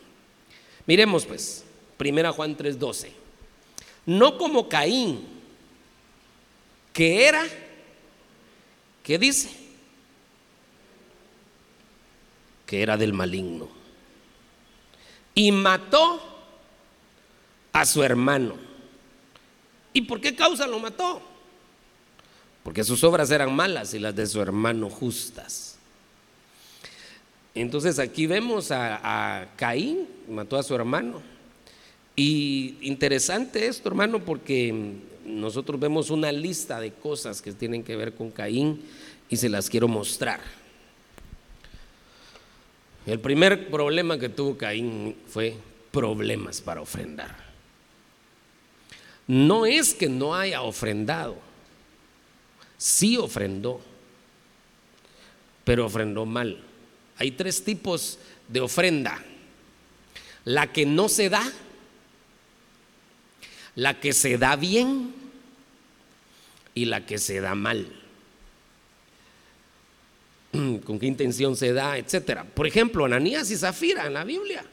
Miremos 0.86 1.26
pues, 1.26 1.64
1 1.98 2.32
Juan 2.32 2.56
3:12. 2.56 3.08
No 4.06 4.38
como 4.38 4.68
Caín, 4.68 5.26
que 6.92 7.26
era, 7.26 7.44
¿qué 9.02 9.18
dice? 9.18 9.50
Que 12.66 12.82
era 12.82 12.96
del 12.96 13.12
maligno. 13.12 13.68
Y 15.34 15.50
mató 15.52 16.20
a 17.72 17.84
su 17.84 18.02
hermano. 18.02 18.69
¿Y 19.92 20.02
por 20.02 20.20
qué 20.20 20.34
causa 20.34 20.66
lo 20.66 20.78
mató? 20.78 21.20
Porque 22.62 22.84
sus 22.84 23.02
obras 23.04 23.30
eran 23.30 23.54
malas 23.54 23.94
y 23.94 23.98
las 23.98 24.14
de 24.14 24.26
su 24.26 24.40
hermano 24.40 24.90
justas. 24.90 25.78
Entonces 27.54 27.98
aquí 27.98 28.26
vemos 28.26 28.70
a, 28.70 29.48
Caín, 29.56 30.06
mató 30.28 30.56
a 30.56 30.62
su 30.62 30.74
hermano. 30.74 31.20
Y 32.14 32.76
interesante 32.82 33.66
esto, 33.66 33.88
hermano, 33.88 34.24
porque 34.24 34.94
nosotros 35.24 35.80
vemos 35.80 36.10
una 36.10 36.30
lista 36.30 36.80
de 36.80 36.92
cosas 36.92 37.42
que 37.42 37.52
tienen 37.52 37.82
que 37.82 37.96
ver 37.96 38.14
con 38.14 38.30
Caín 38.30 38.82
y 39.28 39.36
se 39.36 39.48
las 39.48 39.68
quiero 39.68 39.88
mostrar. 39.88 40.40
El 43.06 43.18
primer 43.20 43.70
problema 43.70 44.18
que 44.18 44.28
tuvo 44.28 44.56
Caín 44.56 45.16
fue 45.26 45.56
problemas 45.90 46.60
para 46.60 46.82
ofrendar. 46.82 47.49
No 49.30 49.64
es 49.64 49.94
que 49.94 50.08
no 50.08 50.34
haya 50.34 50.62
ofrendado, 50.62 51.36
sí 52.76 53.16
ofrendó, 53.16 53.80
pero 55.62 55.86
ofrendó 55.86 56.26
mal. 56.26 56.60
Hay 57.16 57.30
tres 57.30 57.62
tipos 57.62 58.18
de 58.48 58.60
ofrenda. 58.60 59.22
La 60.44 60.72
que 60.72 60.84
no 60.84 61.08
se 61.08 61.28
da, 61.28 61.48
la 63.76 64.00
que 64.00 64.12
se 64.12 64.36
da 64.36 64.56
bien 64.56 65.14
y 66.74 66.86
la 66.86 67.06
que 67.06 67.18
se 67.18 67.40
da 67.40 67.54
mal. 67.54 67.86
¿Con 70.84 70.98
qué 70.98 71.06
intención 71.06 71.54
se 71.54 71.72
da? 71.72 71.98
Etcétera. 71.98 72.42
Por 72.42 72.66
ejemplo, 72.66 73.04
Ananías 73.04 73.48
y 73.52 73.56
Zafira 73.56 74.08
en 74.08 74.14
la 74.14 74.24
Biblia. 74.24 74.64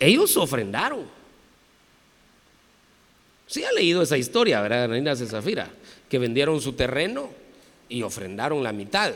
Ellos 0.00 0.36
ofrendaron. 0.36 1.21
Sí 3.52 3.62
ha 3.64 3.72
leído 3.72 4.00
esa 4.00 4.16
historia, 4.16 4.62
¿verdad? 4.62 4.84
Ananías 4.84 5.20
y 5.20 5.26
Zafira, 5.26 5.68
que 6.08 6.18
vendieron 6.18 6.58
su 6.62 6.72
terreno 6.72 7.28
y 7.86 8.02
ofrendaron 8.02 8.62
la 8.62 8.72
mitad. 8.72 9.12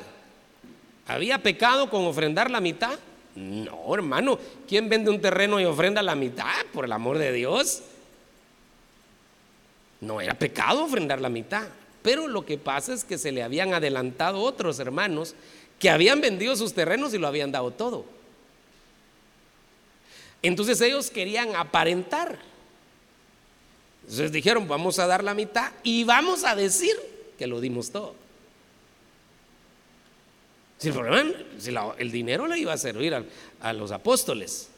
¿Había 1.07 1.43
pecado 1.43 1.89
con 1.89 2.05
ofrendar 2.05 2.51
la 2.51 2.61
mitad? 2.61 2.99
No, 3.35 3.95
hermano. 3.95 4.39
¿Quién 4.69 4.91
vende 4.91 5.09
un 5.09 5.23
terreno 5.23 5.59
y 5.59 5.65
ofrenda 5.65 6.03
la 6.03 6.15
mitad? 6.15 6.67
Por 6.75 6.85
el 6.85 6.93
amor 6.93 7.17
de 7.17 7.33
Dios. 7.33 7.81
No 10.03 10.21
era 10.21 10.35
pecado 10.35 10.85
ofrendar 10.85 11.23
la 11.23 11.31
mitad. 11.31 11.67
Pero 12.03 12.29
lo 12.29 12.45
que 12.45 12.59
pasa 12.59 12.93
es 12.93 13.05
que 13.05 13.17
se 13.17 13.33
le 13.33 13.43
habían 13.43 13.73
adelantado 13.73 14.43
otros 14.43 14.79
hermanos 14.81 15.35
que 15.79 15.89
habían 15.89 16.21
vendido 16.21 16.55
sus 16.57 16.75
terrenos 16.75 17.15
y 17.15 17.19
lo 17.19 17.27
habían 17.27 17.53
dado 17.53 17.71
todo. 17.71 18.05
Entonces 20.43 20.79
ellos 20.83 21.11
querían 21.11 21.57
aparentar. 21.57 22.39
Entonces 24.07 24.31
dijeron, 24.31 24.69
vamos 24.69 25.01
a 25.01 25.07
dar 25.09 25.25
la 25.25 25.35
mitad 25.35 25.73
y 25.83 26.05
vamos 26.05 26.45
a 26.45 26.55
decir 26.55 26.95
que 27.37 27.49
lo 27.49 27.61
dimos 27.61 27.91
todo. 27.91 28.15
Si 30.79 30.89
el 30.89 30.95
problema, 30.95 31.95
el 31.99 32.13
dinero 32.13 32.47
le 32.47 32.59
iba 32.59 32.73
a 32.73 32.79
servir 32.79 33.15
a, 33.61 33.73
los 33.73 33.91
apóstoles. 33.91 34.69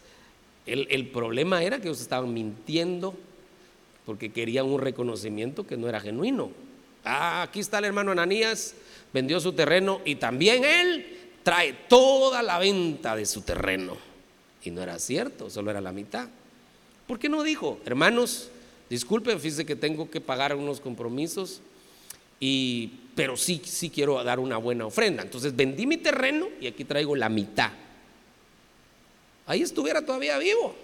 El, 0.65 1.09
problema 1.09 1.63
era 1.63 1.79
que 1.79 1.89
ellos 1.89 2.01
estaban 2.01 2.33
mintiendo 2.33 3.15
porque 4.07 4.33
querían 4.33 4.67
un 4.67 4.81
reconocimiento 4.81 5.67
que 5.67 5.77
no 5.77 5.89
era 5.89 6.01
genuino. 6.01 6.51
Ah, 7.05 7.43
aquí 7.43 7.61
está 7.61 7.79
el 7.79 7.87
hermano 7.87 8.13
Ananías, 8.13 8.75
vendió 9.13 9.41
su 9.41 9.53
terreno 9.53 10.01
y 10.07 10.15
también 10.17 10.65
él 10.65 11.19
trae 11.43 11.75
toda 11.89 12.43
la 12.43 12.59
venta 12.59 13.15
de 13.15 13.27
su 13.27 13.43
terreno. 13.43 13.97
Y 14.63 14.71
no 14.71 14.83
era 14.83 14.99
cierto, 14.99 15.51
solo 15.51 15.71
era 15.71 15.83
la 15.83 15.93
mitad. 15.93 16.29
¿Por 17.07 17.19
qué 17.19 17.29
no 17.29 17.43
dijo, 17.43 17.81
hermanos, 17.85 18.51
disculpen, 18.89 19.41
fíjense 19.41 19.67
que 19.67 19.77
tengo 19.77 20.11
que 20.11 20.21
pagar 20.21 20.55
unos 20.55 20.81
compromisos 20.81 21.61
y 22.41 22.91
pero 23.15 23.37
sí, 23.37 23.61
sí 23.65 23.91
quiero 23.91 24.23
dar 24.23 24.39
una 24.39 24.59
buena 24.59 24.87
ofrenda. 24.87 25.25
Entonces 25.25 25.57
vendí 25.57 25.87
mi 25.87 25.97
terreno 25.97 26.47
y 26.61 26.69
aquí 26.69 26.85
traigo 26.85 27.17
la 27.17 27.29
mitad. 27.29 27.73
Ahí 29.45 29.63
estuviera 29.63 30.03
todavía 30.03 30.39
vivo. 30.39 30.77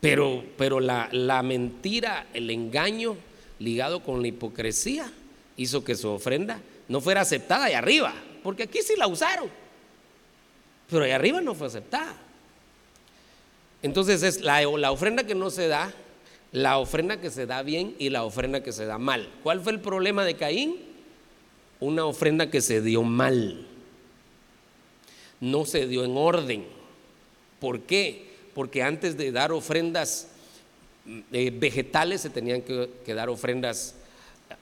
Pero, 0.00 0.44
pero 0.56 0.80
la, 0.80 1.08
la 1.12 1.42
mentira, 1.42 2.28
el 2.32 2.48
engaño 2.50 3.16
ligado 3.58 4.02
con 4.02 4.22
la 4.22 4.28
hipocresía 4.28 5.12
hizo 5.56 5.84
que 5.84 5.94
su 5.94 6.08
ofrenda 6.08 6.60
no 6.88 7.00
fuera 7.00 7.20
aceptada 7.20 7.66
ahí 7.66 7.74
arriba, 7.74 8.14
porque 8.42 8.64
aquí 8.64 8.80
sí 8.82 8.94
la 8.96 9.06
usaron, 9.06 9.48
pero 10.90 11.04
ahí 11.04 11.10
arriba 11.10 11.40
no 11.40 11.54
fue 11.54 11.66
aceptada. 11.66 12.14
Entonces 13.84 14.22
es 14.22 14.40
la, 14.40 14.66
ofrenda 14.90 15.24
que 15.24 15.34
no 15.34 15.50
se 15.50 15.68
da 15.68 15.92
la 16.52 16.78
ofrenda 16.78 17.20
que 17.20 17.28
se 17.28 17.44
da 17.44 17.62
bien 17.62 17.94
y 17.98 18.08
la 18.08 18.24
ofrenda 18.24 18.62
que 18.62 18.72
se 18.72 18.86
da 18.86 18.96
mal. 18.96 19.28
¿Cuál 19.42 19.60
fue 19.60 19.72
el 19.72 19.80
problema 19.80 20.24
de 20.24 20.36
Caín? 20.36 20.76
Una 21.80 22.06
ofrenda 22.06 22.50
que 22.50 22.62
se 22.62 22.80
dio 22.80 23.02
mal. 23.02 23.66
No 25.38 25.66
se 25.66 25.86
dio 25.86 26.02
en 26.02 26.16
orden. 26.16 26.64
¿Por 27.60 27.80
qué? 27.82 28.30
Porque 28.54 28.82
antes 28.82 29.18
de 29.18 29.30
dar 29.32 29.52
ofrendas 29.52 30.28
eh, 31.30 31.52
vegetales 31.54 32.22
se 32.22 32.30
tenían 32.30 32.62
que 32.62 33.14
dar 33.14 33.28
ofrendas 33.28 33.96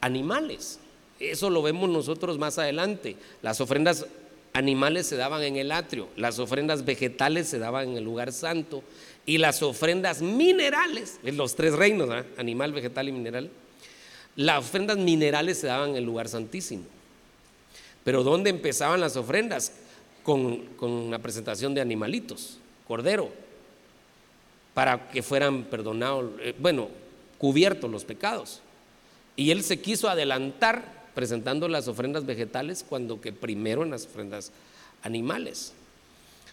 animales. 0.00 0.81
Eso 1.21 1.49
lo 1.49 1.62
vemos 1.62 1.88
nosotros 1.88 2.38
más 2.38 2.59
adelante. 2.59 3.14
Las 3.41 3.61
ofrendas 3.61 4.05
animales 4.52 5.07
se 5.07 5.17
daban 5.17 5.43
en 5.43 5.57
el 5.57 5.73
atrio, 5.73 6.09
las 6.17 6.38
ofrendas 6.38 6.85
vegetales 6.85 7.49
se 7.49 7.59
daban 7.59 7.91
en 7.91 7.97
el 7.97 8.05
lugar 8.05 8.33
santo 8.33 8.83
y 9.25 9.38
las 9.38 9.62
ofrendas 9.62 10.21
minerales, 10.21 11.19
los 11.23 11.55
tres 11.55 11.75
reinos, 11.75 12.11
animal, 12.37 12.73
vegetal 12.73 13.09
y 13.09 13.12
mineral, 13.12 13.50
las 14.37 14.59
ofrendas 14.59 14.99
minerales 14.99 15.59
se 15.59 15.69
daban 15.69 15.91
en 15.91 15.97
el 15.97 16.05
lugar 16.05 16.29
santísimo. 16.29 16.85
Pero 18.05 18.25
¿dónde 18.25 18.50
empezaban 18.50 19.00
las 19.00 19.17
ofrendas? 19.17 19.73
Con, 20.23 20.67
con 20.76 21.11
la 21.11 21.19
presentación 21.19 21.75
de 21.75 21.81
animalitos, 21.81 22.59
cordero, 22.87 23.33
para 24.73 25.09
que 25.11 25.23
fueran 25.23 25.64
perdonados, 25.64 26.31
eh, 26.41 26.55
bueno, 26.59 26.88
cubiertos 27.38 27.91
los 27.91 28.05
pecados. 28.05 28.61
Y 29.35 29.50
él 29.50 29.64
se 29.64 29.81
quiso 29.81 30.09
adelantar 30.09 31.02
presentando 31.14 31.69
las 31.69 31.88
ofrendas 31.88 32.25
vegetales 32.25 32.85
cuando 32.88 33.21
que 33.21 33.33
primero 33.33 33.83
en 33.83 33.91
las 33.91 34.07
ofrendas 34.07 34.52
animales. 35.02 35.73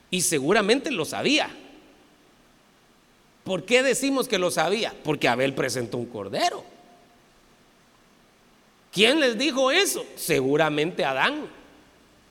Y 0.10 0.22
seguramente 0.22 0.92
lo 0.92 1.06
sabía. 1.06 1.50
¿Por 3.50 3.64
qué 3.64 3.82
decimos 3.82 4.28
que 4.28 4.38
lo 4.38 4.52
sabía? 4.52 4.94
Porque 5.04 5.28
Abel 5.28 5.56
presentó 5.56 5.98
un 5.98 6.06
cordero. 6.06 6.64
¿Quién 8.92 9.20
les 9.20 9.40
dijo 9.40 9.72
eso? 9.72 10.06
Seguramente 10.16 11.04
Adán. 11.04 11.48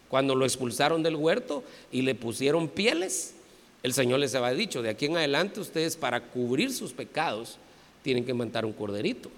Cuando 0.08 0.36
lo 0.36 0.44
expulsaron 0.44 1.02
del 1.02 1.16
huerto 1.16 1.64
y 1.90 2.02
le 2.02 2.14
pusieron 2.14 2.68
pieles, 2.68 3.34
el 3.82 3.94
Señor 3.94 4.20
les 4.20 4.36
había 4.36 4.56
dicho, 4.56 4.80
de 4.80 4.90
aquí 4.90 5.06
en 5.06 5.16
adelante 5.16 5.58
ustedes 5.58 5.96
para 5.96 6.20
cubrir 6.20 6.72
sus 6.72 6.92
pecados 6.92 7.58
tienen 8.02 8.24
que 8.24 8.32
matar 8.32 8.64
un 8.64 8.72
corderito. 8.72 9.28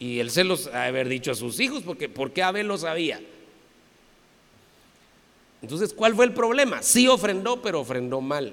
Y 0.00 0.18
él 0.18 0.32
se 0.32 0.42
los 0.42 0.66
ha 0.66 0.86
haber 0.86 1.08
dicho 1.08 1.30
a 1.30 1.36
sus 1.36 1.60
hijos, 1.60 1.84
porque 1.84 2.08
¿por 2.08 2.32
qué 2.32 2.42
Abel 2.42 2.66
lo 2.66 2.76
sabía? 2.76 3.20
Entonces, 5.62 5.94
¿cuál 5.94 6.16
fue 6.16 6.24
el 6.24 6.32
problema? 6.32 6.82
Sí 6.82 7.06
ofrendó, 7.06 7.62
pero 7.62 7.78
ofrendó 7.78 8.20
mal. 8.20 8.52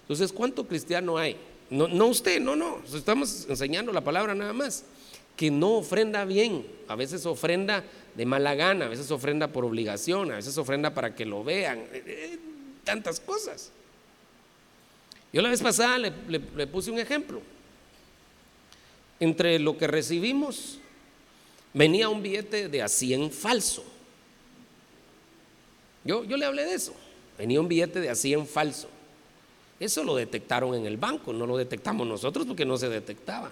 Entonces, 0.00 0.32
¿cuánto 0.32 0.66
cristiano 0.66 1.18
hay? 1.18 1.36
No, 1.72 1.88
no 1.88 2.08
usted, 2.08 2.38
no, 2.38 2.54
no. 2.54 2.82
Estamos 2.94 3.46
enseñando 3.48 3.92
la 3.92 4.02
palabra 4.02 4.34
nada 4.34 4.52
más. 4.52 4.84
Que 5.36 5.50
no 5.50 5.76
ofrenda 5.76 6.26
bien. 6.26 6.66
A 6.86 6.96
veces 6.96 7.24
ofrenda 7.24 7.82
de 8.14 8.26
mala 8.26 8.54
gana, 8.54 8.84
a 8.84 8.88
veces 8.88 9.10
ofrenda 9.10 9.48
por 9.48 9.64
obligación, 9.64 10.30
a 10.30 10.36
veces 10.36 10.58
ofrenda 10.58 10.92
para 10.92 11.14
que 11.14 11.24
lo 11.24 11.42
vean. 11.42 11.78
Eh, 11.78 12.02
eh, 12.06 12.38
tantas 12.84 13.20
cosas. 13.20 13.70
Yo 15.32 15.40
la 15.40 15.48
vez 15.48 15.62
pasada 15.62 15.98
le, 15.98 16.10
puse 16.66 16.90
un 16.90 16.98
ejemplo. 16.98 17.40
Entre 19.18 19.58
lo 19.58 19.78
que 19.78 19.86
recibimos 19.86 20.78
venía 21.72 22.10
un 22.10 22.22
billete 22.22 22.68
de 22.68 22.82
a 22.82 22.88
100 22.88 23.30
falso. 23.30 23.82
Yo, 26.04 26.24
yo 26.24 26.36
le 26.36 26.44
hablé 26.44 26.66
de 26.66 26.74
eso. 26.74 26.94
Venía 27.38 27.62
un 27.62 27.68
billete 27.68 27.98
de 27.98 28.10
a 28.10 28.14
100 28.14 28.46
falso. 28.46 28.90
Eso 29.82 30.04
lo 30.04 30.14
detectaron 30.14 30.76
en 30.76 30.86
el 30.86 30.96
banco, 30.96 31.32
no 31.32 31.44
lo 31.44 31.56
detectamos 31.56 32.06
nosotros 32.06 32.46
porque 32.46 32.64
no 32.64 32.78
se 32.78 32.88
detectaba. 32.88 33.50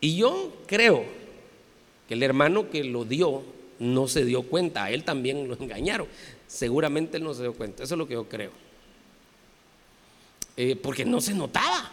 Y 0.00 0.16
yo 0.16 0.52
creo 0.68 1.04
que 2.06 2.14
el 2.14 2.22
hermano 2.22 2.70
que 2.70 2.84
lo 2.84 3.04
dio 3.04 3.42
no 3.80 4.06
se 4.06 4.24
dio 4.24 4.44
cuenta, 4.44 4.84
a 4.84 4.90
él 4.92 5.02
también 5.02 5.48
lo 5.48 5.54
engañaron. 5.58 6.06
Seguramente 6.46 7.16
él 7.16 7.24
no 7.24 7.34
se 7.34 7.42
dio 7.42 7.52
cuenta, 7.52 7.82
eso 7.82 7.94
es 7.94 7.98
lo 7.98 8.06
que 8.06 8.14
yo 8.14 8.28
creo. 8.28 8.52
Eh, 10.56 10.76
porque 10.76 11.04
no 11.04 11.20
se 11.20 11.34
notaba. 11.34 11.90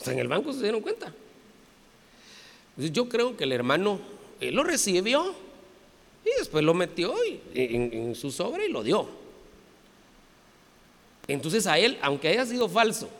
O 0.00 0.04
sea, 0.04 0.12
en 0.12 0.20
el 0.20 0.28
banco 0.28 0.52
se 0.52 0.62
dieron 0.62 0.82
cuenta. 0.82 1.12
Yo 2.76 3.08
creo 3.08 3.36
que 3.36 3.42
el 3.42 3.50
hermano 3.50 3.98
lo 4.40 4.62
recibió 4.62 5.34
y 6.24 6.38
después 6.38 6.62
lo 6.62 6.74
metió 6.74 7.12
en, 7.54 8.14
su 8.14 8.30
sobre 8.30 8.66
y 8.66 8.70
lo 8.70 8.84
dio. 8.84 9.26
Entonces 11.28 11.66
a 11.66 11.78
él, 11.78 11.98
aunque 12.00 12.28
haya 12.28 12.46
sido 12.46 12.68
falso 12.68 13.10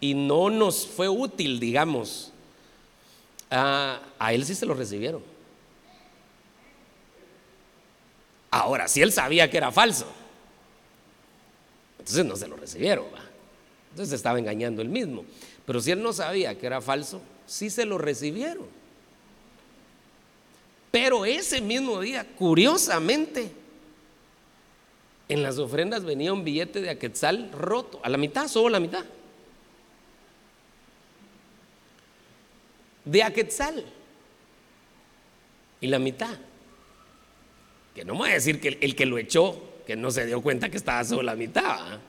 y 0.00 0.14
no 0.14 0.50
nos 0.50 0.86
fue 0.86 1.08
útil, 1.08 1.58
digamos, 1.58 2.32
a, 3.50 4.00
él 4.30 4.44
sí 4.44 4.54
se 4.54 4.64
lo 4.64 4.74
recibieron. 4.74 5.22
Ahora, 8.50 8.86
si 8.86 9.02
él 9.02 9.10
sabía 9.10 9.50
que 9.50 9.56
era 9.56 9.72
falso, 9.72 10.06
entonces 11.98 12.24
no 12.24 12.36
se 12.36 12.46
lo 12.46 12.56
recibieron. 12.56 13.06
Entonces 13.90 14.14
estaba 14.14 14.38
engañando 14.38 14.80
él 14.80 14.88
mismo. 14.88 15.24
Pero 15.66 15.80
si 15.80 15.90
él 15.90 16.02
no 16.02 16.12
sabía 16.12 16.56
que 16.56 16.66
era 16.66 16.80
falso, 16.80 17.20
sí 17.46 17.68
se 17.70 17.84
lo 17.84 17.98
recibieron. 17.98 18.66
Pero 20.90 21.24
ese 21.24 21.60
mismo 21.60 22.00
día, 22.00 22.24
curiosamente, 22.36 23.50
en 25.28 25.42
las 25.42 25.58
ofrendas 25.58 26.04
venía 26.04 26.32
un 26.32 26.44
billete 26.44 26.80
de 26.80 26.90
Aquetzal 26.90 27.50
roto, 27.52 28.00
a 28.02 28.08
la 28.08 28.18
mitad, 28.18 28.46
solo 28.46 28.68
la 28.68 28.80
mitad. 28.80 29.04
De 33.04 33.22
Aquetzal. 33.22 33.84
Y 35.80 35.86
la 35.86 35.98
mitad. 35.98 36.36
Que 37.94 38.04
no 38.04 38.14
me 38.14 38.20
voy 38.20 38.30
a 38.30 38.34
decir 38.34 38.60
que 38.60 38.78
el, 38.80 38.94
que 38.94 39.06
lo 39.06 39.18
echó, 39.18 39.62
que 39.86 39.96
no 39.96 40.10
se 40.10 40.26
dio 40.26 40.42
cuenta 40.42 40.68
que 40.68 40.76
estaba 40.76 41.02
solo 41.04 41.22
la 41.22 41.36
mitad. 41.36 42.00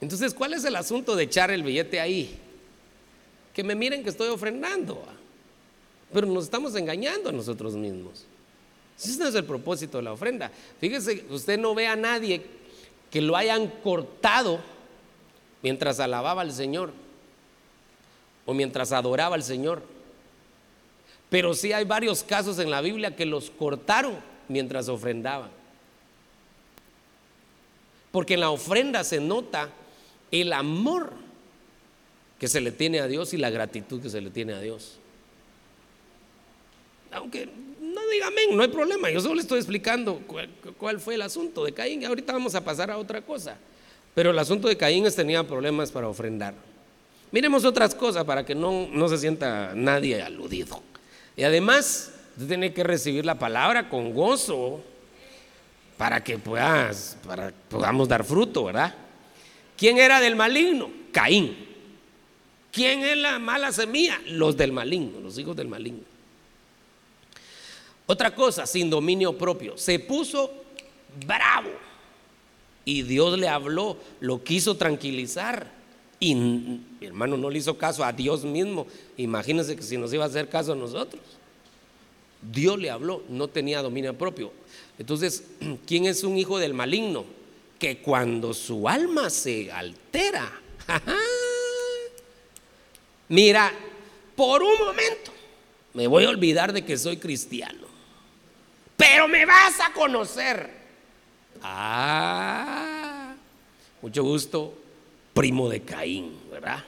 Entonces, 0.00 0.32
¿cuál 0.34 0.54
es 0.54 0.64
el 0.64 0.76
asunto 0.76 1.16
de 1.16 1.24
echar 1.24 1.50
el 1.50 1.62
billete 1.62 2.00
ahí? 2.00 2.38
Que 3.52 3.64
me 3.64 3.74
miren 3.74 4.02
que 4.02 4.10
estoy 4.10 4.28
ofrendando. 4.28 5.02
Pero 6.12 6.26
nos 6.26 6.44
estamos 6.44 6.74
engañando 6.76 7.30
a 7.30 7.32
nosotros 7.32 7.74
mismos. 7.74 8.26
Ese 8.98 9.18
no 9.18 9.28
es 9.28 9.34
el 9.34 9.44
propósito 9.44 9.98
de 9.98 10.04
la 10.04 10.12
ofrenda. 10.12 10.50
Fíjese, 10.80 11.24
usted 11.30 11.58
no 11.58 11.74
ve 11.74 11.86
a 11.86 11.96
nadie 11.96 12.42
que 13.10 13.20
lo 13.20 13.36
hayan 13.36 13.68
cortado 13.82 14.60
mientras 15.62 16.00
alababa 16.00 16.42
al 16.42 16.52
Señor 16.52 16.92
o 18.46 18.54
mientras 18.54 18.92
adoraba 18.92 19.34
al 19.34 19.42
Señor. 19.42 19.82
Pero 21.28 21.54
sí 21.54 21.72
hay 21.72 21.84
varios 21.84 22.22
casos 22.22 22.58
en 22.58 22.70
la 22.70 22.80
Biblia 22.80 23.14
que 23.14 23.26
los 23.26 23.50
cortaron 23.50 24.16
mientras 24.48 24.88
ofrendaban. 24.88 25.50
Porque 28.12 28.34
en 28.34 28.40
la 28.40 28.50
ofrenda 28.50 29.04
se 29.04 29.20
nota 29.20 29.68
el 30.30 30.52
amor 30.52 31.12
que 32.38 32.48
se 32.48 32.60
le 32.60 32.72
tiene 32.72 33.00
a 33.00 33.08
Dios 33.08 33.34
y 33.34 33.36
la 33.36 33.50
gratitud 33.50 34.00
que 34.00 34.10
se 34.10 34.20
le 34.20 34.30
tiene 34.30 34.54
a 34.54 34.60
Dios. 34.60 34.98
Aunque 37.10 37.48
diga 38.10 38.26
amén, 38.28 38.56
no 38.56 38.62
hay 38.62 38.68
problema, 38.68 39.10
yo 39.10 39.20
solo 39.20 39.36
le 39.36 39.42
estoy 39.42 39.58
explicando 39.58 40.20
cuál, 40.78 41.00
fue 41.00 41.14
el 41.14 41.22
asunto 41.22 41.64
de 41.64 41.72
Caín. 41.72 42.04
Ahorita 42.04 42.32
vamos 42.32 42.54
a 42.54 42.64
pasar 42.64 42.90
a 42.90 42.98
otra 42.98 43.20
cosa. 43.22 43.56
Pero 44.14 44.30
el 44.30 44.38
asunto 44.38 44.68
de 44.68 44.76
Caín 44.76 45.06
es 45.06 45.14
tenía 45.14 45.46
problemas 45.46 45.90
para 45.90 46.08
ofrendar. 46.08 46.54
Miremos 47.32 47.64
otras 47.64 47.94
cosas 47.94 48.24
para 48.24 48.44
que 48.44 48.54
no, 48.54 48.88
no 48.90 49.08
se 49.08 49.18
sienta 49.18 49.72
nadie 49.74 50.22
aludido. 50.22 50.82
Y 51.36 51.42
además, 51.42 52.12
usted 52.32 52.48
tiene 52.48 52.72
que 52.72 52.82
recibir 52.82 53.26
la 53.26 53.38
palabra 53.38 53.88
con 53.88 54.14
gozo 54.14 54.80
para 55.98 56.22
que 56.22 56.38
puedas, 56.38 57.18
para 57.26 57.52
podamos 57.68 58.08
dar 58.08 58.24
fruto, 58.24 58.64
¿verdad? 58.64 58.94
¿Quién 59.76 59.98
era 59.98 60.20
del 60.20 60.36
maligno? 60.36 60.90
Caín. 61.12 61.66
¿Quién 62.72 63.00
es 63.04 63.16
la 63.16 63.38
mala 63.38 63.72
semilla? 63.72 64.20
Los 64.26 64.56
del 64.56 64.72
maligno, 64.72 65.20
los 65.20 65.38
hijos 65.38 65.56
del 65.56 65.68
maligno. 65.68 66.15
Otra 68.06 68.34
cosa, 68.34 68.66
sin 68.66 68.88
dominio 68.88 69.36
propio. 69.36 69.76
Se 69.76 69.98
puso 69.98 70.50
bravo 71.26 71.70
y 72.84 73.02
Dios 73.02 73.38
le 73.38 73.48
habló, 73.48 73.96
lo 74.20 74.42
quiso 74.42 74.76
tranquilizar. 74.76 75.74
Y 76.18 76.34
mi 76.34 76.80
hermano 77.00 77.36
no 77.36 77.50
le 77.50 77.58
hizo 77.58 77.76
caso 77.76 78.04
a 78.04 78.12
Dios 78.12 78.44
mismo. 78.44 78.86
Imagínense 79.16 79.76
que 79.76 79.82
si 79.82 79.98
nos 79.98 80.12
iba 80.12 80.24
a 80.24 80.28
hacer 80.28 80.48
caso 80.48 80.72
a 80.72 80.76
nosotros. 80.76 81.20
Dios 82.40 82.78
le 82.78 82.90
habló, 82.90 83.22
no 83.28 83.48
tenía 83.48 83.82
dominio 83.82 84.16
propio. 84.16 84.52
Entonces, 84.98 85.44
¿quién 85.86 86.06
es 86.06 86.24
un 86.24 86.38
hijo 86.38 86.58
del 86.58 86.74
maligno? 86.74 87.24
que 87.78 87.98
cuando 87.98 88.54
su 88.54 88.88
alma 88.88 89.30
se 89.30 89.70
altera, 89.70 90.60
mira, 93.28 93.72
por 94.34 94.62
un 94.62 94.78
momento 94.78 95.32
me 95.94 96.06
voy 96.06 96.24
a 96.24 96.30
olvidar 96.30 96.72
de 96.72 96.84
que 96.84 96.96
soy 96.96 97.18
cristiano, 97.18 97.85
pero 98.96 99.28
me 99.28 99.44
vas 99.44 99.80
a 99.80 99.92
conocer. 99.92 100.70
Ah, 101.62 103.34
Mucho 104.02 104.22
gusto, 104.22 104.74
primo 105.34 105.68
de 105.68 105.82
Caín, 105.82 106.38
¿verdad? 106.50 106.84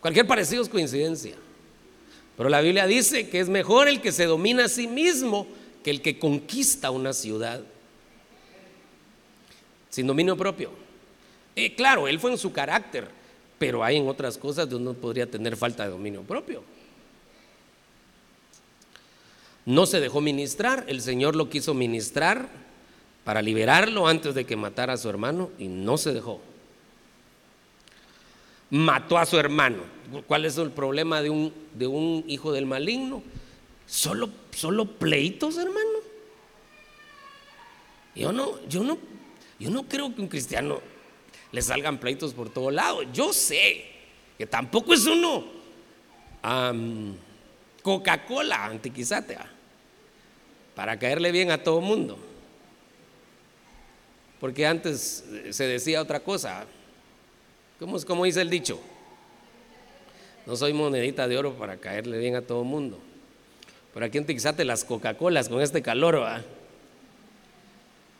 Cualquier 0.00 0.26
parecido 0.26 0.62
es 0.62 0.68
coincidencia. 0.68 1.34
Pero 2.36 2.48
la 2.48 2.60
Biblia 2.60 2.86
dice 2.86 3.28
que 3.28 3.40
es 3.40 3.48
mejor 3.48 3.88
el 3.88 4.00
que 4.00 4.12
se 4.12 4.26
domina 4.26 4.66
a 4.66 4.68
sí 4.68 4.86
mismo 4.86 5.46
que 5.82 5.90
el 5.90 6.02
que 6.02 6.18
conquista 6.18 6.90
una 6.90 7.12
ciudad 7.12 7.62
sin 9.90 10.06
dominio 10.06 10.36
propio. 10.36 10.70
Eh, 11.56 11.74
claro, 11.74 12.06
él 12.06 12.20
fue 12.20 12.30
en 12.30 12.38
su 12.38 12.52
carácter, 12.52 13.08
pero 13.58 13.82
hay 13.82 13.96
en 13.96 14.08
otras 14.08 14.38
cosas 14.38 14.68
donde 14.68 14.90
uno 14.90 15.00
podría 15.00 15.28
tener 15.28 15.56
falta 15.56 15.84
de 15.84 15.90
dominio 15.90 16.22
propio. 16.22 16.62
No 19.68 19.84
se 19.84 20.00
dejó 20.00 20.22
ministrar, 20.22 20.86
el 20.88 21.02
Señor 21.02 21.36
lo 21.36 21.50
quiso 21.50 21.74
ministrar 21.74 22.48
para 23.22 23.42
liberarlo 23.42 24.08
antes 24.08 24.34
de 24.34 24.46
que 24.46 24.56
matara 24.56 24.94
a 24.94 24.96
su 24.96 25.10
hermano 25.10 25.50
y 25.58 25.68
no 25.68 25.98
se 25.98 26.14
dejó. 26.14 26.40
Mató 28.70 29.18
a 29.18 29.26
su 29.26 29.38
hermano. 29.38 29.82
¿Cuál 30.26 30.46
es 30.46 30.56
el 30.56 30.70
problema 30.70 31.20
de 31.20 31.28
un, 31.28 31.52
de 31.74 31.86
un 31.86 32.24
hijo 32.28 32.50
del 32.50 32.64
maligno? 32.64 33.22
Solo, 33.86 34.30
solo 34.56 34.86
pleitos, 34.86 35.58
hermano. 35.58 35.98
Yo 38.14 38.32
no, 38.32 38.66
yo 38.70 38.82
no, 38.82 38.96
yo 39.60 39.68
no 39.68 39.82
creo 39.82 40.14
que 40.14 40.22
un 40.22 40.28
cristiano 40.28 40.80
le 41.52 41.60
salgan 41.60 41.98
pleitos 42.00 42.32
por 42.32 42.48
todo 42.48 42.70
lado. 42.70 43.02
Yo 43.12 43.34
sé 43.34 43.84
que 44.38 44.46
tampoco 44.46 44.94
es 44.94 45.04
uno 45.04 45.44
Coca-Cola 47.82 48.64
antiquizate 48.64 49.36
para 50.78 50.96
caerle 50.96 51.32
bien 51.32 51.50
a 51.50 51.60
todo 51.60 51.80
mundo. 51.80 52.16
Porque 54.38 54.64
antes 54.64 55.24
se 55.50 55.64
decía 55.64 56.00
otra 56.00 56.20
cosa. 56.20 56.66
¿Cómo, 57.80 58.00
cómo 58.06 58.24
dice 58.24 58.42
el 58.42 58.48
dicho? 58.48 58.78
No 60.46 60.54
soy 60.54 60.72
monedita 60.72 61.26
de 61.26 61.36
oro 61.36 61.54
para 61.54 61.78
caerle 61.78 62.18
bien 62.18 62.36
a 62.36 62.42
todo 62.42 62.62
mundo. 62.62 62.96
Por 63.92 64.04
aquí 64.04 64.18
en 64.18 64.26
Tixate 64.26 64.64
las 64.64 64.84
Coca-Colas 64.84 65.48
con 65.48 65.60
este 65.60 65.82
calor, 65.82 66.22
¿va? 66.22 66.42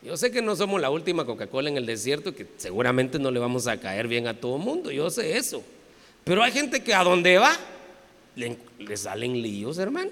Yo 0.03 0.17
sé 0.17 0.33
que 0.33 0.43
no 0.43 0.57
somos 0.57 0.81
la 0.81 0.91
última 0.91 1.25
Coca-Cola 1.25 1.71
en 1.71 1.77
el 1.77 1.87
desierto, 1.87 2.35
que 2.35 2.49
seguramente 2.57 3.21
no 3.21 3.31
le 3.31 3.39
vamos 3.39 3.69
a 3.69 3.79
caer 3.79 4.09
bien 4.09 4.27
a 4.27 4.35
todo 4.35 4.59
mundo, 4.59 4.91
yo 4.91 5.11
sé 5.11 5.37
eso. 5.37 5.63
Pero 6.25 6.43
hay 6.43 6.51
gente 6.51 6.83
que 6.83 6.93
a 6.93 7.05
donde 7.05 7.39
va 7.39 7.57
le, 8.35 8.97
salen 8.97 9.41
líos, 9.41 9.79
hermano. 9.79 10.11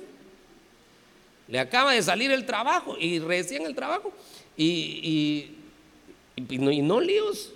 Le 1.48 1.58
acaba 1.58 1.92
de 1.92 2.02
salir 2.02 2.30
el 2.30 2.44
trabajo 2.44 2.96
y 2.98 3.18
recién 3.18 3.66
el 3.66 3.74
trabajo 3.74 4.12
y, 4.56 5.52
no, 6.36 7.00
líos, 7.00 7.52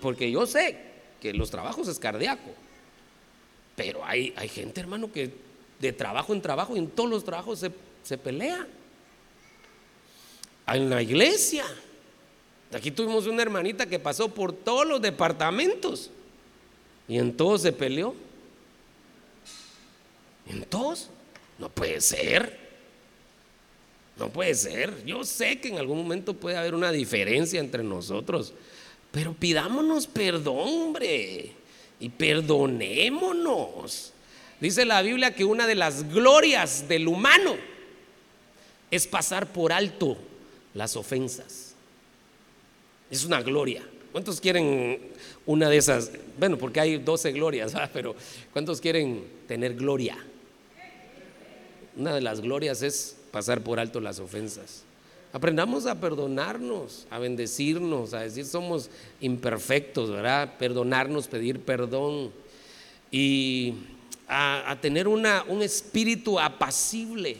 porque 0.00 0.30
yo 0.30 0.46
sé 0.46 0.78
que 1.20 1.32
los 1.32 1.50
trabajos 1.50 1.88
es 1.88 1.98
cardíaco. 1.98 2.50
Pero 3.76 4.04
hay, 4.04 4.34
hay 4.36 4.48
gente, 4.48 4.80
hermano, 4.80 5.10
que 5.10 5.32
de 5.78 5.92
trabajo 5.92 6.32
en 6.32 6.42
trabajo 6.42 6.76
y 6.76 6.78
en 6.78 6.88
todos 6.88 7.08
los 7.08 7.24
trabajos 7.24 7.58
se, 7.58 7.72
se 8.02 8.18
pelea 8.18 8.66
en 10.66 10.90
la 10.90 11.02
iglesia. 11.02 11.64
Aquí 12.72 12.90
tuvimos 12.90 13.26
una 13.26 13.42
hermanita 13.42 13.86
que 13.86 13.98
pasó 13.98 14.28
por 14.28 14.52
todos 14.52 14.86
los 14.86 15.00
departamentos 15.00 16.10
y 17.08 17.18
en 17.18 17.36
todos 17.36 17.62
se 17.62 17.72
peleó. 17.72 18.14
En 20.46 20.64
todos. 20.64 21.08
No 21.58 21.68
puede 21.68 22.00
ser. 22.00 22.61
No 24.18 24.28
puede 24.28 24.54
ser. 24.54 25.04
Yo 25.04 25.24
sé 25.24 25.60
que 25.60 25.68
en 25.68 25.78
algún 25.78 25.98
momento 25.98 26.34
puede 26.34 26.56
haber 26.56 26.74
una 26.74 26.92
diferencia 26.92 27.60
entre 27.60 27.82
nosotros, 27.82 28.52
pero 29.10 29.34
pidámonos 29.34 30.06
perdón, 30.06 30.58
hombre, 30.58 31.52
y 31.98 32.08
perdonémonos. 32.08 34.12
Dice 34.60 34.84
la 34.84 35.02
Biblia 35.02 35.34
que 35.34 35.44
una 35.44 35.66
de 35.66 35.74
las 35.74 36.08
glorias 36.08 36.88
del 36.88 37.08
humano 37.08 37.56
es 38.90 39.06
pasar 39.06 39.52
por 39.52 39.72
alto 39.72 40.16
las 40.74 40.96
ofensas. 40.96 41.74
Es 43.10 43.24
una 43.24 43.42
gloria. 43.42 43.82
¿Cuántos 44.12 44.40
quieren 44.40 45.00
una 45.46 45.68
de 45.68 45.78
esas? 45.78 46.12
Bueno, 46.38 46.58
porque 46.58 46.80
hay 46.80 46.98
12 46.98 47.32
glorias, 47.32 47.72
pero 47.92 48.14
¿cuántos 48.52 48.80
quieren 48.80 49.24
tener 49.48 49.74
gloria? 49.74 50.16
Una 51.96 52.14
de 52.14 52.20
las 52.20 52.40
glorias 52.40 52.82
es 52.82 53.16
pasar 53.32 53.62
por 53.62 53.80
alto 53.80 54.00
las 54.00 54.20
ofensas. 54.20 54.84
Aprendamos 55.32 55.86
a 55.86 55.98
perdonarnos, 55.98 57.06
a 57.10 57.18
bendecirnos, 57.18 58.14
a 58.14 58.20
decir 58.20 58.44
somos 58.44 58.90
imperfectos, 59.20 60.10
¿verdad? 60.10 60.56
Perdonarnos, 60.58 61.26
pedir 61.26 61.58
perdón 61.60 62.30
y 63.10 63.74
a, 64.28 64.76
tener 64.80 65.08
una, 65.08 65.44
un 65.48 65.62
espíritu 65.62 66.38
apacible 66.38 67.38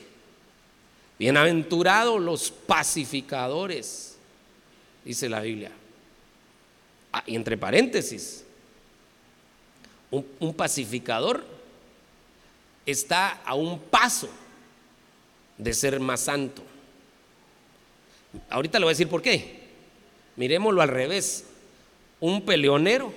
Bienaventurados 1.22 2.20
los 2.20 2.50
pacificadores, 2.50 4.16
dice 5.05 5.28
la 5.28 5.40
Biblia. 5.40 5.70
Ah, 7.12 7.22
y 7.24 7.37
entre 7.37 7.57
paréntesis, 7.57 8.42
un, 10.11 10.26
un 10.40 10.52
pacificador 10.52 11.44
está 12.85 13.40
a 13.44 13.55
un 13.55 13.78
paso 13.78 14.28
de 15.62 15.75
ser 15.75 16.01
más 16.01 16.20
santo. 16.20 16.62
Ahorita 18.48 18.79
le 18.79 18.85
voy 18.85 18.90
a 18.90 18.94
decir 18.94 19.09
por 19.09 19.22
qué. 19.22 19.61
Miremoslo 20.37 20.81
al 20.83 20.88
revés. 20.88 21.44
Un 22.20 22.42
peleonero 22.42 23.12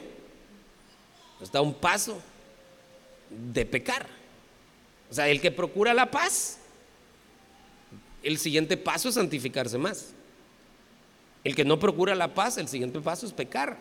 está 1.41 1.59
a 1.59 1.61
un 1.61 1.73
paso 1.73 2.21
de 3.29 3.65
pecar. 3.65 4.07
O 5.09 5.13
sea, 5.13 5.29
el 5.29 5.39
que 5.39 5.51
procura 5.51 5.93
la 5.93 6.09
paz 6.09 6.59
el 8.25 8.39
siguiente 8.39 8.75
paso 8.75 9.09
es 9.09 9.15
santificarse 9.15 9.77
más. 9.77 10.11
El 11.43 11.55
que 11.55 11.63
no 11.63 11.77
procura 11.77 12.15
la 12.15 12.33
paz, 12.33 12.57
el 12.57 12.67
siguiente 12.67 12.99
paso 12.99 13.27
es 13.27 13.31
pecar. 13.31 13.77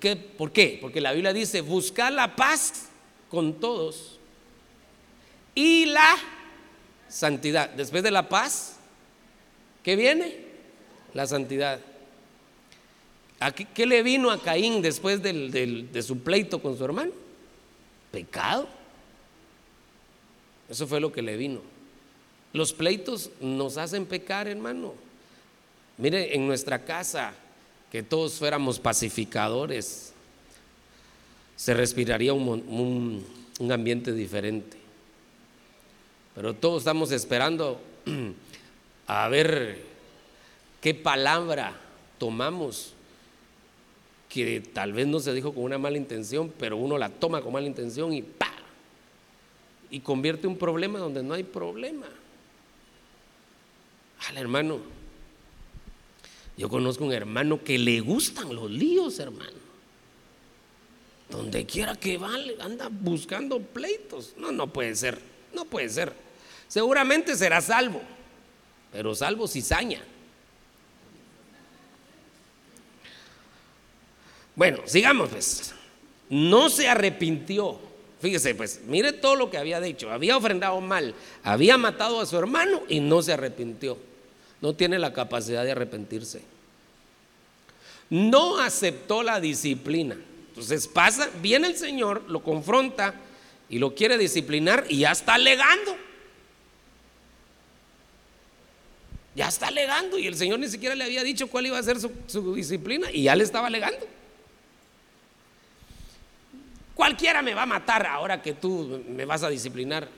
¿Qué? 0.00 0.16
¿Por 0.16 0.52
qué? 0.52 0.78
Porque 0.80 1.02
la 1.02 1.12
Biblia 1.12 1.34
dice, 1.34 1.60
buscar 1.60 2.10
la 2.10 2.34
paz 2.34 2.86
con 3.28 3.60
todos 3.60 4.18
y 5.54 5.84
la 5.84 6.16
santidad. 7.08 7.70
Después 7.70 8.02
de 8.02 8.10
la 8.10 8.28
paz, 8.28 8.76
¿qué 9.82 9.96
viene? 9.96 10.36
La 11.14 11.26
santidad. 11.26 11.80
¿Qué, 13.74 13.86
le 13.86 14.02
vino 14.02 14.30
a 14.30 14.42
Caín 14.42 14.82
después 14.82 15.22
de 15.22 16.02
su 16.02 16.18
pleito 16.20 16.60
con 16.60 16.76
su 16.76 16.84
hermano? 16.84 17.12
Pecado. 18.10 18.68
Eso 20.68 20.86
fue 20.86 21.00
lo 21.00 21.12
que 21.12 21.22
le 21.22 21.36
vino. 21.36 21.60
Los 22.52 22.72
pleitos 22.72 23.30
nos 23.40 23.76
hacen 23.76 24.06
pecar, 24.06 24.48
hermano. 24.48 24.94
Mire, 25.96 26.34
en 26.34 26.46
nuestra 26.46 26.84
casa, 26.84 27.32
que 27.90 28.02
todos 28.02 28.34
fuéramos 28.34 28.78
pacificadores, 28.78 30.12
se 31.56 31.74
respiraría 31.74 32.32
un, 32.32 33.24
ambiente 33.70 34.12
diferente. 34.12 34.76
Pero 36.38 36.54
todos 36.54 36.82
estamos 36.82 37.10
esperando 37.10 37.80
a 39.08 39.26
ver 39.26 39.82
qué 40.80 40.94
palabra 40.94 41.76
tomamos, 42.16 42.92
que 44.28 44.60
tal 44.60 44.92
vez 44.92 45.08
no 45.08 45.18
se 45.18 45.34
dijo 45.34 45.52
con 45.52 45.64
una 45.64 45.78
mala 45.78 45.96
intención, 45.96 46.52
pero 46.56 46.76
uno 46.76 46.96
la 46.96 47.08
toma 47.08 47.42
con 47.42 47.54
mala 47.54 47.66
intención 47.66 48.12
y 48.12 48.22
¡pa! 48.22 48.52
Y 49.90 49.98
convierte 49.98 50.46
un 50.46 50.56
problema 50.56 51.00
donde 51.00 51.24
no 51.24 51.34
hay 51.34 51.42
problema. 51.42 52.06
Al 54.28 54.36
hermano, 54.36 54.78
yo 56.56 56.68
conozco 56.68 57.04
un 57.04 57.12
hermano 57.12 57.64
que 57.64 57.80
le 57.80 57.98
gustan 57.98 58.54
los 58.54 58.70
líos, 58.70 59.18
hermano. 59.18 59.58
Donde 61.30 61.66
quiera 61.66 61.96
que 61.96 62.16
va, 62.16 62.30
anda 62.60 62.88
buscando 62.92 63.58
pleitos. 63.58 64.34
No, 64.36 64.52
no 64.52 64.72
puede 64.72 64.94
ser, 64.94 65.18
no 65.52 65.64
puede 65.64 65.88
ser. 65.88 66.27
Seguramente 66.68 67.34
será 67.34 67.60
salvo, 67.60 68.00
pero 68.92 69.14
salvo 69.14 69.48
cizaña. 69.48 70.02
Bueno, 74.54 74.82
sigamos 74.86 75.30
pues. 75.30 75.74
No 76.28 76.68
se 76.68 76.88
arrepintió 76.88 77.80
Fíjese, 78.20 78.54
pues, 78.54 78.80
mire 78.86 79.12
todo 79.12 79.36
lo 79.36 79.50
que 79.50 79.58
había 79.58 79.80
dicho. 79.80 80.10
Había 80.10 80.36
ofrendado 80.36 80.80
mal, 80.80 81.14
había 81.44 81.78
matado 81.78 82.20
a 82.20 82.26
su 82.26 82.36
hermano 82.36 82.82
y 82.88 83.00
no 83.00 83.22
se 83.22 83.32
arrepintió. 83.32 83.96
No 84.60 84.74
tiene 84.74 84.98
la 84.98 85.12
capacidad 85.12 85.64
de 85.64 85.70
arrepentirse. 85.70 86.42
No 88.10 88.58
aceptó 88.58 89.22
la 89.22 89.40
disciplina. 89.40 90.16
Entonces 90.48 90.88
pasa, 90.88 91.30
viene 91.40 91.68
el 91.68 91.76
Señor, 91.76 92.24
lo 92.28 92.42
confronta 92.42 93.14
y 93.68 93.78
lo 93.78 93.94
quiere 93.94 94.18
disciplinar 94.18 94.84
y 94.88 95.00
ya 95.00 95.12
está 95.12 95.34
alegando. 95.34 95.96
Ya 99.38 99.46
está 99.46 99.68
alegando 99.68 100.18
y 100.18 100.26
el 100.26 100.34
Señor 100.34 100.58
ni 100.58 100.66
siquiera 100.66 100.96
le 100.96 101.04
había 101.04 101.22
dicho 101.22 101.46
cuál 101.46 101.64
iba 101.64 101.78
a 101.78 101.82
ser 101.84 101.98
su, 102.00 102.54
disciplina 102.56 103.08
y 103.12 103.22
ya 103.22 103.36
le 103.36 103.44
estaba 103.44 103.68
alegando. 103.68 104.04
Cualquiera 106.92 107.40
me 107.40 107.54
va 107.54 107.62
a 107.62 107.66
matar 107.66 108.04
ahora 108.04 108.42
que 108.42 108.54
tú 108.54 109.00
me 109.08 109.24
vas 109.24 109.44
a 109.44 109.48
disciplinar. 109.48 110.08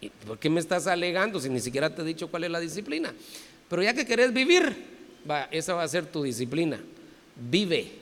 ¿Y 0.00 0.08
¿Por 0.08 0.38
qué 0.38 0.48
me 0.48 0.58
estás 0.58 0.86
alegando 0.86 1.38
si 1.38 1.50
ni 1.50 1.60
siquiera 1.60 1.94
te 1.94 2.00
he 2.00 2.04
dicho 2.06 2.28
cuál 2.28 2.44
es 2.44 2.50
la 2.50 2.60
disciplina? 2.60 3.12
Pero 3.68 3.82
ya 3.82 3.92
que 3.92 4.06
querés 4.06 4.32
vivir, 4.32 4.74
esa 5.50 5.74
va 5.74 5.82
a 5.82 5.88
ser 5.88 6.06
tu 6.06 6.22
disciplina. 6.22 6.80
Vive, 7.36 7.92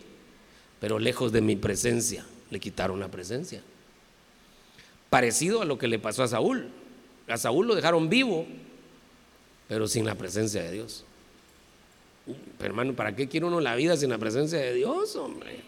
pero 0.79 1.01
lejos 1.01 1.33
de 1.33 1.41
mi 1.41 1.57
presencia. 1.57 2.25
Le 2.51 2.61
quitaron 2.61 3.01
la 3.01 3.09
presencia. 3.09 3.61
Parecido 5.11 5.63
a 5.63 5.65
lo 5.65 5.79
que 5.79 5.89
le 5.89 5.99
pasó 5.99 6.23
a 6.23 6.29
Saúl. 6.29 6.69
A 7.27 7.37
Saúl 7.39 7.67
lo 7.67 7.75
dejaron 7.75 8.09
vivo, 8.09 8.47
pero 9.69 9.87
sin 9.87 10.07
la 10.07 10.15
presencia 10.15 10.63
de 10.63 10.73
Dios. 10.73 11.05
Pero 12.59 12.71
hermano, 12.71 12.95
¿para 12.95 13.15
qué 13.15 13.29
quiere 13.29 13.47
uno 13.47 13.61
la 13.61 13.77
vida 13.77 13.97
sin 13.97 14.11
la 14.11 14.19
presencia 14.19 14.59
de 14.59 14.75
Dios, 14.75 15.15
hombre? 15.17 15.61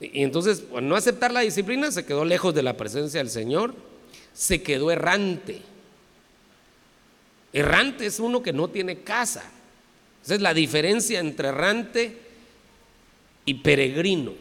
Y 0.00 0.22
entonces, 0.22 0.60
por 0.60 0.82
no 0.82 0.96
aceptar 0.96 1.32
la 1.32 1.40
disciplina, 1.40 1.90
se 1.90 2.04
quedó 2.04 2.24
lejos 2.24 2.54
de 2.54 2.62
la 2.62 2.76
presencia 2.76 3.18
del 3.18 3.30
Señor, 3.30 3.74
se 4.32 4.62
quedó 4.62 4.90
errante. 4.90 5.62
Errante 7.52 8.06
es 8.06 8.20
uno 8.20 8.42
que 8.42 8.52
no 8.52 8.68
tiene 8.68 9.00
casa. 9.00 9.50
Esa 10.22 10.34
es 10.34 10.40
la 10.40 10.52
diferencia 10.52 11.20
entre 11.20 11.48
errante 11.48 12.18
y 13.44 13.54
peregrino. 13.54 14.34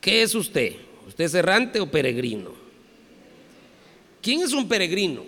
¿Qué 0.00 0.22
es 0.22 0.34
usted? 0.34 0.74
¿Usted 1.06 1.24
es 1.24 1.34
errante 1.34 1.80
o 1.80 1.90
peregrino? 1.90 2.61
¿Quién 4.22 4.40
es 4.40 4.52
un 4.52 4.68
peregrino? 4.68 5.24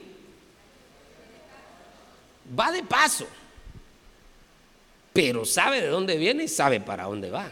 Va 2.59 2.71
de 2.71 2.83
paso, 2.85 3.27
pero 5.13 5.45
sabe 5.45 5.81
de 5.81 5.89
dónde 5.89 6.17
viene 6.17 6.45
y 6.45 6.49
sabe 6.49 6.81
para 6.81 7.05
dónde 7.05 7.31
va. 7.31 7.51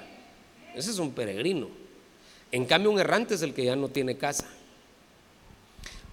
Ese 0.74 0.90
es 0.90 0.98
un 0.98 1.12
peregrino. 1.12 1.68
En 2.52 2.64
cambio, 2.64 2.90
un 2.90 3.00
errante 3.00 3.34
es 3.34 3.42
el 3.42 3.52
que 3.52 3.64
ya 3.64 3.74
no 3.74 3.88
tiene 3.88 4.16
casa. 4.16 4.48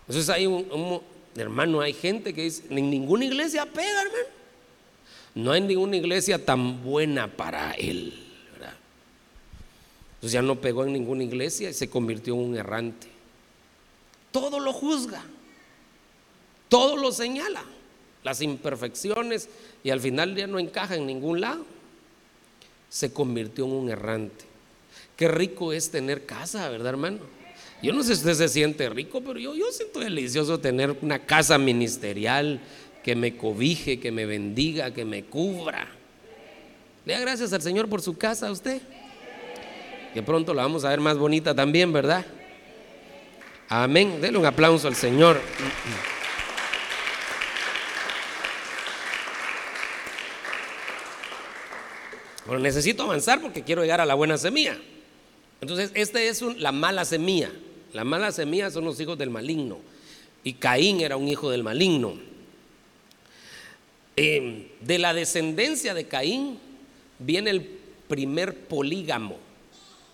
Entonces 0.07 0.29
hay 0.29 0.47
un, 0.47 1.01
hermano, 1.35 1.81
hay 1.81 1.93
gente 1.93 2.33
que 2.33 2.43
dice, 2.43 2.63
en 2.69 2.89
ninguna 2.89 3.25
iglesia 3.25 3.65
pega, 3.65 4.01
hermano. 4.01 4.39
No 5.35 5.51
hay 5.51 5.61
ninguna 5.61 5.97
iglesia 5.97 6.43
tan 6.43 6.83
buena 6.83 7.27
para 7.27 7.73
él. 7.73 8.25
Entonces 10.15 10.33
ya 10.33 10.41
no 10.41 10.59
pegó 10.59 10.83
en 10.83 10.93
ninguna 10.93 11.23
iglesia 11.23 11.69
y 11.69 11.73
se 11.73 11.89
convirtió 11.89 12.33
en 12.33 12.41
un 12.41 12.57
errante. 12.57 13.18
Todo 14.31 14.59
lo 14.59 14.73
juzga, 14.73 15.23
todo 16.67 16.97
lo 16.97 17.11
señala, 17.11 17.63
las 18.23 18.41
imperfecciones 18.41 19.49
y 19.83 19.89
al 19.89 19.99
final 19.99 20.35
ya 20.35 20.47
no 20.47 20.59
encaja 20.59 20.95
en 20.95 21.07
ningún 21.07 21.41
lado. 21.41 21.65
Se 22.89 23.11
convirtió 23.11 23.65
en 23.65 23.71
un 23.71 23.89
errante. 23.89 24.45
Qué 25.15 25.27
rico 25.27 25.73
es 25.73 25.91
tener 25.91 26.25
casa, 26.25 26.69
¿verdad, 26.69 26.89
hermano? 26.89 27.19
Yo 27.81 27.93
no 27.93 28.03
sé 28.03 28.15
si 28.15 28.21
usted 28.21 28.33
se 28.33 28.49
siente 28.49 28.89
rico, 28.89 29.21
pero 29.21 29.39
yo, 29.39 29.55
yo 29.55 29.71
siento 29.71 29.99
delicioso 29.99 30.59
tener 30.59 30.97
una 31.01 31.19
casa 31.19 31.57
ministerial 31.57 32.59
que 33.03 33.15
me 33.15 33.37
cobije, 33.37 33.99
que 33.99 34.11
me 34.11 34.25
bendiga, 34.25 34.93
que 34.93 35.05
me 35.05 35.23
cubra. 35.23 35.87
Le 37.05 37.13
da 37.13 37.19
gracias 37.19 37.53
al 37.53 37.61
Señor 37.61 37.87
por 37.87 38.01
su 38.01 38.17
casa 38.17 38.47
a 38.47 38.51
usted. 38.51 38.81
Que 40.13 40.21
pronto 40.21 40.53
la 40.53 40.63
vamos 40.63 40.83
a 40.83 40.89
ver 40.89 40.99
más 40.99 41.17
bonita 41.17 41.55
también, 41.55 41.93
¿verdad? 41.93 42.25
Amén. 43.69 44.19
Dele 44.19 44.39
un 44.39 44.47
aplauso 44.47 44.87
al 44.87 44.95
Señor. 44.95 45.39
Bueno, 52.47 52.63
necesito 52.63 53.03
avanzar 53.03 53.39
porque 53.41 53.61
quiero 53.61 53.83
llegar 53.83 54.01
a 54.01 54.07
la 54.07 54.15
buena 54.15 54.39
semilla. 54.39 54.75
Entonces, 55.61 55.91
esta 55.93 56.19
es 56.19 56.41
la 56.41 56.71
mala 56.71 57.05
semilla. 57.05 57.51
La 57.93 58.03
mala 58.03 58.31
semilla 58.31 58.71
son 58.71 58.85
los 58.85 58.99
hijos 58.99 59.19
del 59.19 59.29
maligno. 59.29 59.77
Y 60.43 60.53
Caín 60.53 61.01
era 61.01 61.15
un 61.15 61.27
hijo 61.27 61.51
del 61.51 61.61
maligno. 61.61 62.15
Eh, 64.15 64.71
de 64.81 64.97
la 64.97 65.13
descendencia 65.13 65.93
de 65.93 66.07
Caín 66.07 66.57
viene 67.19 67.51
el 67.51 67.69
primer 68.07 68.55
polígamo. 68.65 69.37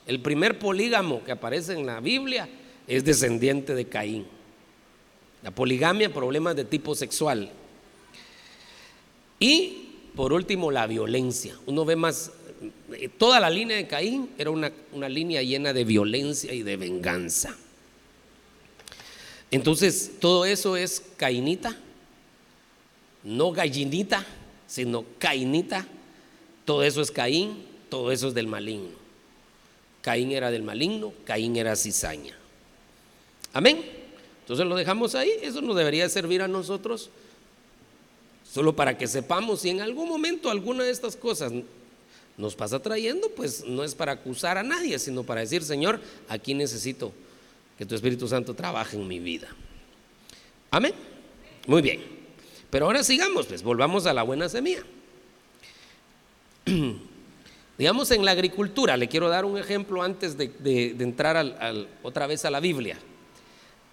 El 0.05 0.19
primer 0.19 0.59
polígamo 0.59 1.23
que 1.23 1.31
aparece 1.31 1.71
en 1.71 1.85
la 1.85 2.01
Biblia 2.01 2.49
es 2.87 3.03
descendiente 3.03 3.73
de 3.75 3.85
Caín. 3.85 4.25
La 5.43 5.51
poligamia, 5.51 6.13
problemas 6.13 6.55
de 6.55 6.65
tipo 6.65 6.95
sexual. 6.95 7.51
Y 9.39 9.85
por 10.15 10.33
último, 10.33 10.71
la 10.71 10.87
violencia. 10.87 11.57
Uno 11.65 11.85
ve 11.85 11.95
más, 11.95 12.31
eh, 12.93 13.09
toda 13.09 13.39
la 13.39 13.49
línea 13.49 13.77
de 13.77 13.87
Caín 13.87 14.29
era 14.37 14.49
una, 14.49 14.71
una 14.93 15.09
línea 15.09 15.43
llena 15.43 15.73
de 15.73 15.83
violencia 15.83 16.53
y 16.53 16.63
de 16.63 16.77
venganza. 16.77 17.55
Entonces, 19.51 20.13
todo 20.19 20.45
eso 20.45 20.75
es 20.77 21.03
cainita, 21.17 21.77
no 23.23 23.51
gallinita, 23.51 24.25
sino 24.67 25.05
cainita. 25.19 25.85
Todo 26.65 26.83
eso 26.83 27.01
es 27.01 27.11
Caín, 27.11 27.63
todo 27.89 28.11
eso 28.11 28.29
es 28.29 28.33
del 28.33 28.47
maligno. 28.47 28.89
Caín 30.01 30.31
era 30.31 30.49
del 30.49 30.63
maligno, 30.63 31.13
Caín 31.25 31.55
era 31.55 31.75
cizaña. 31.75 32.35
Amén. 33.55 33.85
Entonces 34.41 34.65
lo 34.65 34.75
dejamos 34.75 35.15
ahí, 35.15 35.31
eso 35.41 35.61
nos 35.61 35.77
debería 35.77 36.09
servir 36.09 36.41
a 36.41 36.47
nosotros 36.49 37.09
solo 38.43 38.75
para 38.75 38.97
que 38.97 39.07
sepamos 39.07 39.61
si 39.61 39.69
en 39.69 39.79
algún 39.79 40.09
momento 40.09 40.49
alguna 40.49 40.83
de 40.83 40.91
estas 40.91 41.15
cosas 41.15 41.53
nos 42.37 42.53
pasa 42.53 42.81
trayendo, 42.81 43.29
pues 43.29 43.63
no 43.65 43.85
es 43.85 43.95
para 43.95 44.11
acusar 44.11 44.57
a 44.57 44.63
nadie, 44.63 44.99
sino 44.99 45.23
para 45.23 45.39
decir, 45.39 45.63
Señor, 45.63 46.01
aquí 46.27 46.53
necesito 46.53 47.13
que 47.77 47.85
tu 47.85 47.95
Espíritu 47.95 48.27
Santo 48.27 48.53
trabaje 48.53 48.97
en 48.97 49.07
mi 49.07 49.19
vida. 49.19 49.47
Amén. 50.69 50.93
Muy 51.65 51.81
bien. 51.81 52.03
Pero 52.69 52.87
ahora 52.87 53.05
sigamos, 53.05 53.45
pues 53.45 53.63
volvamos 53.63 54.05
a 54.05 54.13
la 54.13 54.23
buena 54.23 54.49
semilla. 54.49 54.83
Digamos 57.77 58.11
en 58.11 58.25
la 58.25 58.31
agricultura, 58.31 58.97
le 58.97 59.07
quiero 59.07 59.29
dar 59.29 59.45
un 59.45 59.57
ejemplo 59.57 60.03
antes 60.03 60.37
de, 60.37 60.95
entrar 60.99 61.87
otra 62.03 62.27
vez 62.27 62.43
a 62.43 62.49
la 62.49 62.59
Biblia. 62.59 62.99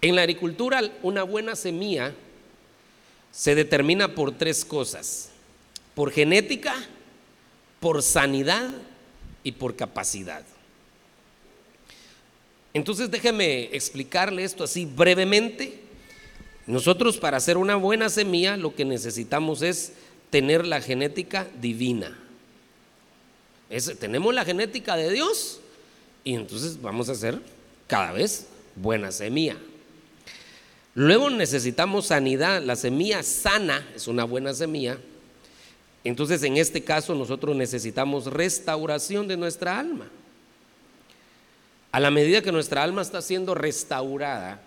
En 0.03 0.17
la 0.17 0.23
agricultura, 0.23 0.81
una 1.01 1.23
buena 1.23 1.55
semilla 1.55 2.13
se 3.31 3.55
determina 3.55 4.13
por 4.13 4.37
tres 4.37 4.65
cosas, 4.65 5.29
por 5.95 6.11
genética, 6.11 6.75
por 7.79 8.03
sanidad 8.03 8.69
y 9.45 9.53
por 9.53 9.77
capacidad. 9.77 10.43
Entonces 12.73 13.11
déjeme 13.11 13.73
explicarle 13.73 14.43
esto 14.43 14.65
así 14.65 14.83
brevemente. 14.85 15.79
Nosotros 16.67 17.15
para 17.15 17.37
hacer 17.37 17.55
una 17.55 17.77
buena 17.77 18.09
semilla 18.09 18.57
lo 18.57 18.75
que 18.75 18.83
necesitamos 18.83 19.61
es 19.61 19.93
tener 20.29 20.67
la 20.67 20.81
genética 20.81 21.47
divina. 21.61 22.19
Tenemos 24.01 24.33
la 24.33 24.43
genética 24.43 24.97
de 24.97 25.13
Dios 25.13 25.61
y 26.25 26.33
entonces 26.33 26.81
vamos 26.81 27.07
a 27.07 27.13
hacer 27.13 27.39
cada 27.87 28.11
vez 28.11 28.47
buena 28.75 29.09
semilla. 29.09 29.55
Luego 30.95 31.29
necesitamos 31.29 32.07
sanidad. 32.07 32.61
La 32.61 32.75
semilla 32.75 33.23
sana 33.23 33.87
es 33.95 34.07
una 34.07 34.23
buena 34.23 34.53
semilla. 34.53 34.97
Entonces 36.03 36.43
en 36.43 36.57
este 36.57 36.83
caso 36.83 37.15
nosotros 37.15 37.55
necesitamos 37.55 38.25
restauración 38.25 39.27
de 39.27 39.37
nuestra 39.37 39.79
alma. 39.79 40.07
A 41.91 41.99
la 41.99 42.11
medida 42.11 42.41
que 42.41 42.51
nuestra 42.51 42.83
alma 42.83 43.01
está 43.01 43.21
siendo 43.21 43.53
restaurada, 43.53 44.59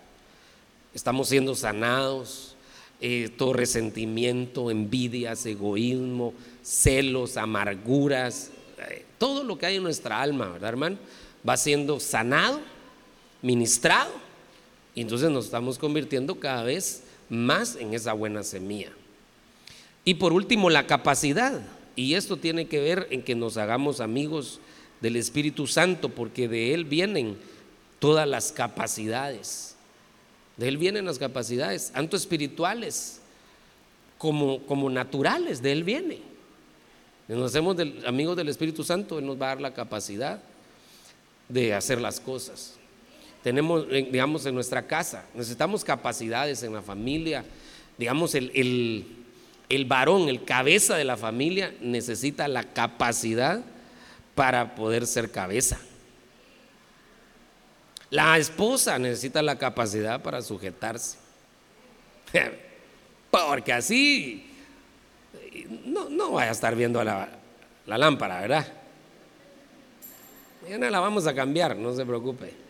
estamos 0.93 1.29
siendo 1.29 1.55
sanados, 1.55 2.55
eh, 3.01 3.29
todo 3.37 3.53
resentimiento, 3.53 4.71
envidias, 4.71 5.45
egoísmo, 5.45 6.33
celos, 6.63 7.37
amarguras, 7.37 8.49
eh, 8.89 9.05
todo 9.17 9.43
lo 9.43 9.57
que 9.57 9.65
hay 9.65 9.75
en 9.75 9.83
nuestra 9.83 10.21
alma, 10.21 10.49
¿verdad, 10.49 10.69
hermano? 10.69 10.97
Va 11.47 11.57
siendo 11.57 11.99
sanado, 11.99 12.61
ministrado, 13.41 14.11
y 14.97 15.01
entonces 15.01 15.29
nos 15.29 15.45
estamos 15.45 15.77
convirtiendo 15.77 16.39
cada 16.39 16.63
vez 16.63 17.03
más 17.29 17.75
en 17.75 17.93
esa 17.93 18.13
buena 18.13 18.41
semilla. 18.41 18.89
Y 20.03 20.15
por 20.15 20.33
último, 20.33 20.71
la 20.71 20.87
capacidad. 20.87 21.61
Y 21.95 22.15
esto 22.15 22.37
tiene 22.37 22.65
que 22.65 22.79
ver 22.79 23.07
en 23.11 23.21
que 23.21 23.35
nos 23.35 23.57
hagamos 23.57 24.01
amigos 24.01 24.59
del 24.99 25.15
Espíritu 25.17 25.67
Santo, 25.67 26.09
porque 26.09 26.47
de 26.47 26.73
Él 26.73 26.83
vienen 26.83 27.37
todas 27.99 28.27
las 28.27 28.51
capacidades. 28.51 29.75
De 30.57 30.67
Él 30.67 30.79
vienen 30.79 31.05
las 31.05 31.19
capacidades, 31.19 31.91
tanto 31.91 32.17
espirituales 32.17 33.19
como, 34.17 34.65
como 34.65 34.89
naturales, 34.89 35.61
de 35.61 35.73
Él 35.73 35.83
viene. 35.83 36.21
Nos 37.27 37.51
hacemos 37.51 37.77
amigos 38.03 38.35
del 38.35 38.49
Espíritu 38.49 38.83
Santo, 38.83 39.19
Él 39.19 39.27
nos 39.27 39.39
va 39.39 39.45
a 39.45 39.49
dar 39.49 39.61
la 39.61 39.75
capacidad 39.75 40.41
de 41.49 41.75
hacer 41.75 42.01
las 42.01 42.19
cosas. 42.19 42.76
Tenemos, 43.47 43.85
eh, 43.91 44.05
digamos, 44.11 44.45
en 44.45 44.53
nuestra 44.53 44.87
casa, 44.87 45.23
necesitamos 45.33 45.85
capacidades 45.85 46.63
en 46.63 46.73
la 46.73 46.81
familia, 46.81 47.45
digamos, 47.97 48.35
el, 48.35 48.51
el 49.69 49.85
varón, 49.85 50.27
el 50.27 50.43
cabeza 50.43 50.97
de 50.97 51.05
la 51.05 51.15
familia, 51.15 51.73
necesita 51.79 52.49
la 52.49 52.65
capacidad 52.65 53.63
para 54.35 54.75
poder 54.75 55.07
ser 55.07 55.31
cabeza. 55.31 55.79
La 58.09 58.37
esposa 58.37 58.99
necesita 58.99 59.41
la 59.41 59.57
capacidad 59.57 60.21
para 60.21 60.41
sujetarse. 60.41 61.17
Porque 63.31 63.71
así 63.71 64.45
no, 65.85 66.09
no 66.09 66.31
vaya 66.31 66.49
a 66.49 66.51
estar 66.51 66.75
viendo 66.75 67.01
la, 67.01 67.29
la 67.85 67.97
lámpara, 67.97 68.41
¿verdad? 68.41 68.67
Mañana 70.63 70.89
la 70.89 70.99
vamos 70.99 71.25
a 71.27 71.33
cambiar, 71.33 71.77
no 71.77 71.95
se 71.95 72.05
preocupe. 72.05 72.66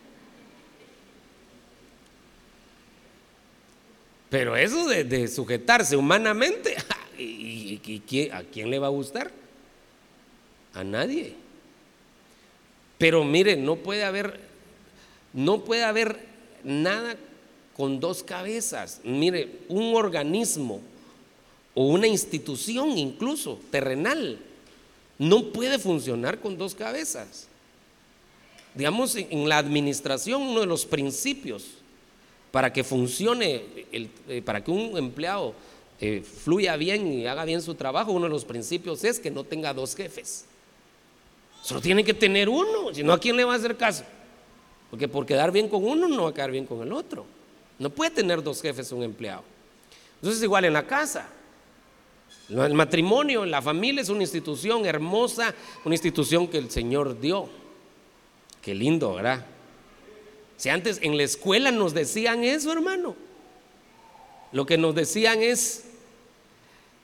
Pero 4.30 4.56
eso 4.58 4.88
de, 4.88 5.28
sujetarse 5.28 5.96
humanamente, 5.96 6.76
¿y, 7.18 7.80
a 8.32 8.44
quién 8.44 8.70
le 8.70 8.80
va 8.80 8.88
a 8.88 8.92
gustar? 8.92 9.32
A 10.74 10.84
nadie. 10.84 11.36
Pero 12.98 13.24
mire, 13.24 13.56
no 13.56 13.78
puede 13.78 14.04
haber, 14.04 14.40
no 15.34 15.64
puede 15.64 15.84
haber 15.84 16.20
nada 16.64 17.16
con 17.76 18.00
dos 18.00 18.24
cabezas. 18.24 19.00
Mire, 19.04 19.60
un 19.70 19.96
organismo 19.96 20.82
o 21.74 21.88
una 21.88 22.08
institución 22.08 22.98
incluso 22.98 23.60
terrenal 23.72 24.40
no 25.20 25.52
puede 25.52 25.80
funcionar 25.80 26.40
con 26.40 26.58
dos 26.58 26.76
cabezas. 26.76 27.48
Digamos, 28.74 29.16
en 29.16 29.48
la 29.50 29.58
administración, 29.58 30.42
uno 30.42 30.60
de 30.60 30.66
los 30.68 30.86
principios 30.86 31.77
para 32.58 32.74
que 32.74 32.84
funcione, 32.84 33.66
eh, 33.92 34.42
para 34.44 34.64
que 34.64 34.72
un 34.72 34.98
empleado 34.98 35.54
eh, 36.02 36.24
fluya 36.24 36.76
bien 36.76 37.06
y 37.06 37.28
haga 37.28 37.46
bien 37.46 37.62
su 37.62 37.76
trabajo, 37.76 38.12
uno 38.12 38.24
de 38.24 38.32
los 38.32 38.46
principios 38.46 39.04
es 39.04 39.20
que 39.20 39.30
no 39.30 39.44
tenga 39.44 39.76
dos 39.76 39.96
jefes. 39.96 40.46
Solo 41.62 41.82
tiene 41.82 42.04
que 42.04 42.16
tener 42.16 42.50
uno, 42.50 42.92
si 42.96 43.04
no, 43.04 43.14
¿a 43.14 43.20
quién 43.20 43.38
le 43.38 43.44
va 43.44 43.54
a 43.54 43.58
hacer 43.58 43.78
caso? 43.78 44.06
Porque 44.90 45.08
por 45.08 45.28
quedar 45.28 45.52
bien 45.52 45.70
con 45.70 45.86
uno 45.86 46.08
no 46.08 46.24
va 46.24 46.30
a 46.32 46.34
quedar 46.34 46.50
bien 46.50 46.66
con 46.66 46.82
el 46.82 46.92
otro. 46.94 47.28
No 47.78 47.92
puede 47.92 48.10
tener 48.10 48.42
dos 48.42 48.60
jefes 48.60 48.92
un 48.92 49.04
empleado. 49.04 49.44
Entonces, 50.16 50.42
igual 50.42 50.66
en 50.66 50.74
la 50.74 50.88
casa. 50.88 51.30
El 52.50 52.74
matrimonio, 52.74 53.46
la 53.46 53.62
familia 53.62 54.02
es 54.02 54.10
una 54.10 54.24
institución 54.24 54.84
hermosa, 54.88 55.54
una 55.86 55.94
institución 55.94 56.48
que 56.48 56.58
el 56.58 56.72
Señor 56.72 57.20
dio. 57.20 57.50
Qué 58.64 58.74
lindo, 58.74 59.14
¿verdad? 59.14 59.46
Si 60.58 60.70
antes 60.70 61.00
en 61.02 61.16
la 61.16 61.24
escuela 61.24 61.72
nos 61.72 61.94
decían 61.94 62.44
eso, 62.44 62.72
hermano, 62.72 63.16
lo 64.52 64.66
que 64.66 64.78
nos 64.78 64.96
decían 64.96 65.42
es 65.42 65.86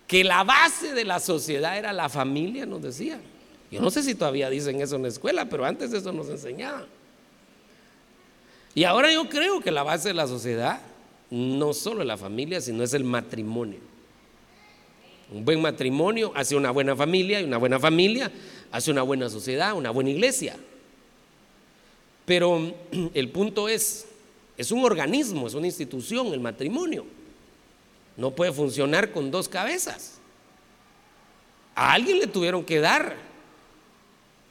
que 0.08 0.24
la 0.24 0.44
base 0.44 0.94
de 0.94 1.06
la 1.06 1.20
sociedad 1.20 1.78
era 1.78 1.94
la 1.94 2.10
familia, 2.10 2.66
nos 2.66 2.82
decían. 2.82 3.22
Yo 3.72 3.82
no 3.82 3.90
sé 3.90 4.04
si 4.04 4.16
todavía 4.16 4.50
dicen 4.50 4.82
eso 4.82 4.96
en 4.96 5.04
la 5.04 5.08
escuela, 5.08 5.46
pero 5.46 5.66
antes 5.66 5.94
eso 5.94 6.12
nos 6.12 6.30
enseñaban. 6.30 6.86
Y 8.76 8.84
ahora 8.86 9.12
yo 9.12 9.30
creo 9.30 9.62
que 9.62 9.72
la 9.72 9.84
base 9.84 10.10
de 10.10 10.14
la 10.14 10.28
sociedad 10.28 10.82
no 11.30 11.74
solo 11.74 12.02
es 12.02 12.08
la 12.08 12.18
familia, 12.18 12.60
sino 12.62 12.84
es 12.84 12.94
el 12.94 13.04
matrimonio. 13.04 13.80
Un 15.32 15.46
buen 15.46 15.62
matrimonio 15.62 16.32
hace 16.36 16.56
una 16.56 16.72
buena 16.72 16.96
familia 16.96 17.42
y 17.42 17.44
una 17.44 17.58
buena 17.58 17.80
familia 17.80 18.32
hace 18.72 18.92
una 18.92 19.02
buena 19.04 19.30
sociedad, 19.30 19.74
una 19.76 19.92
buena 19.92 20.10
iglesia. 20.10 20.56
Pero 22.26 22.74
el 23.14 23.30
punto 23.30 23.68
es, 23.70 24.06
es 24.58 24.72
un 24.72 24.84
organismo, 24.84 25.48
es 25.48 25.54
una 25.54 25.68
institución, 25.68 26.28
el 26.34 26.40
matrimonio. 26.40 27.06
No 28.16 28.32
puede 28.32 28.52
funcionar 28.52 29.12
con 29.12 29.32
dos 29.32 29.50
cabezas. 29.50 30.20
A 31.76 31.94
alguien 31.94 32.20
le 32.20 32.28
tuvieron 32.28 32.64
que 32.64 32.80
dar 32.80 33.16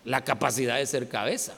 la 0.04 0.24
capacidad 0.24 0.78
de 0.78 0.86
ser 0.86 1.08
cabeza. 1.08 1.54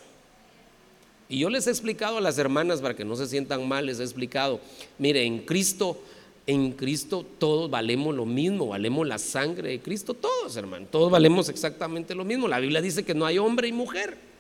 Y 1.29 1.39
yo 1.39 1.49
les 1.49 1.67
he 1.67 1.71
explicado 1.71 2.19
a 2.19 2.21
las 2.21 2.37
hermanas 2.39 2.81
para 2.81 2.95
que 2.95 3.05
no 3.05 3.17
se 3.17 3.27
sientan 3.27 3.67
mal, 3.67 3.87
les 3.87 3.99
he 3.99 4.03
explicado, 4.03 4.61
mire, 4.99 5.25
en 5.25 5.39
Cristo, 5.39 5.99
en 6.47 6.73
Cristo 6.73 7.25
todos 7.39 7.71
valemos 7.71 8.15
lo 8.15 8.27
mismo, 8.27 8.69
valemos 8.69 9.07
la 9.07 9.19
sangre 9.19 9.71
de 9.71 9.81
Cristo, 9.81 10.13
todos 10.13 10.55
hermanos, 10.57 10.91
todos 10.91 11.11
valemos 11.11 11.49
exactamente 11.49 12.15
lo 12.15 12.25
mismo. 12.25 12.47
La 12.47 12.61
Biblia 12.61 12.83
dice 12.83 13.05
que 13.05 13.15
no 13.15 13.25
hay 13.25 13.39
hombre 13.39 13.69
y 13.69 13.73
mujer. 13.73 14.34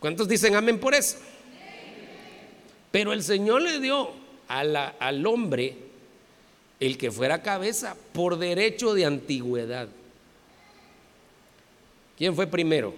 ¿Cuántos 0.00 0.28
dicen 0.28 0.54
amén 0.54 0.78
por 0.78 0.94
eso? 0.94 1.18
Pero 2.90 3.12
el 3.12 3.22
Señor 3.22 3.62
le 3.62 3.80
dio 3.80 4.10
al 4.48 5.26
hombre 5.26 5.76
el 6.80 6.96
que 6.96 7.10
fuera 7.10 7.42
cabeza 7.42 7.96
por 8.12 8.38
derecho 8.38 8.94
de 8.94 9.04
antigüedad. 9.04 9.88
¿Quién 12.16 12.34
fue 12.34 12.46
primero? 12.46 12.94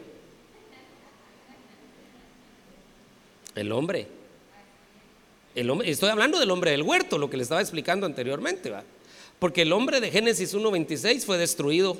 El 3.54 3.72
hombre. 3.72 4.06
El 5.54 5.68
hombre. 5.70 5.90
Estoy 5.90 6.10
hablando 6.10 6.38
del 6.38 6.50
hombre 6.50 6.70
del 6.70 6.82
huerto, 6.82 7.18
lo 7.18 7.28
que 7.28 7.36
le 7.36 7.42
estaba 7.42 7.60
explicando 7.60 8.06
anteriormente, 8.06 8.70
¿va? 8.70 8.84
Porque 9.38 9.62
el 9.62 9.72
hombre 9.72 10.00
de 10.00 10.10
Génesis 10.10 10.54
1.26 10.54 11.24
fue 11.24 11.38
destruido 11.38 11.96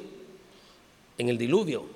en 1.19 1.29
el 1.29 1.39
diluvio. 1.39 1.87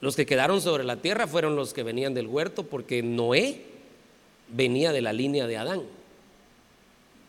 Los 0.00 0.16
que 0.16 0.26
quedaron 0.26 0.60
sobre 0.60 0.84
la 0.84 0.96
tierra 0.96 1.26
fueron 1.26 1.56
los 1.56 1.74
que 1.74 1.82
venían 1.82 2.14
del 2.14 2.26
huerto 2.26 2.64
porque 2.64 3.02
Noé 3.02 3.64
venía 4.48 4.92
de 4.92 5.02
la 5.02 5.12
línea 5.12 5.46
de 5.46 5.56
Adán. 5.56 5.82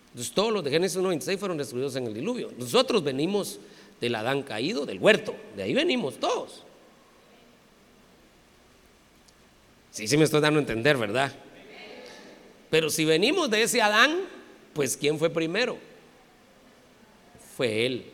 Entonces 0.10 0.34
todos 0.34 0.52
los 0.52 0.64
de 0.64 0.72
Génesis 0.72 0.98
1.26 0.98 1.38
fueron 1.38 1.58
destruidos 1.58 1.96
en 1.96 2.08
el 2.08 2.14
diluvio. 2.14 2.52
Nosotros 2.58 3.04
venimos 3.04 3.60
del 4.00 4.16
Adán 4.16 4.44
caído, 4.44 4.86
del 4.86 5.00
huerto. 5.00 5.36
De 5.56 5.64
ahí 5.64 5.74
venimos 5.74 6.20
todos. 6.20 6.64
Sí, 9.92 10.08
sí 10.08 10.18
me 10.18 10.24
estoy 10.24 10.42
dando 10.42 10.60
a 10.60 10.62
entender, 10.62 10.98
¿verdad? 10.98 11.34
Pero 12.70 12.90
si 12.90 13.04
venimos 13.04 13.50
de 13.50 13.64
ese 13.64 13.82
Adán, 13.82 14.22
pues 14.74 14.96
¿quién 14.96 15.20
fue 15.20 15.30
primero? 15.30 15.78
Fue 17.58 17.86
él. 17.86 18.06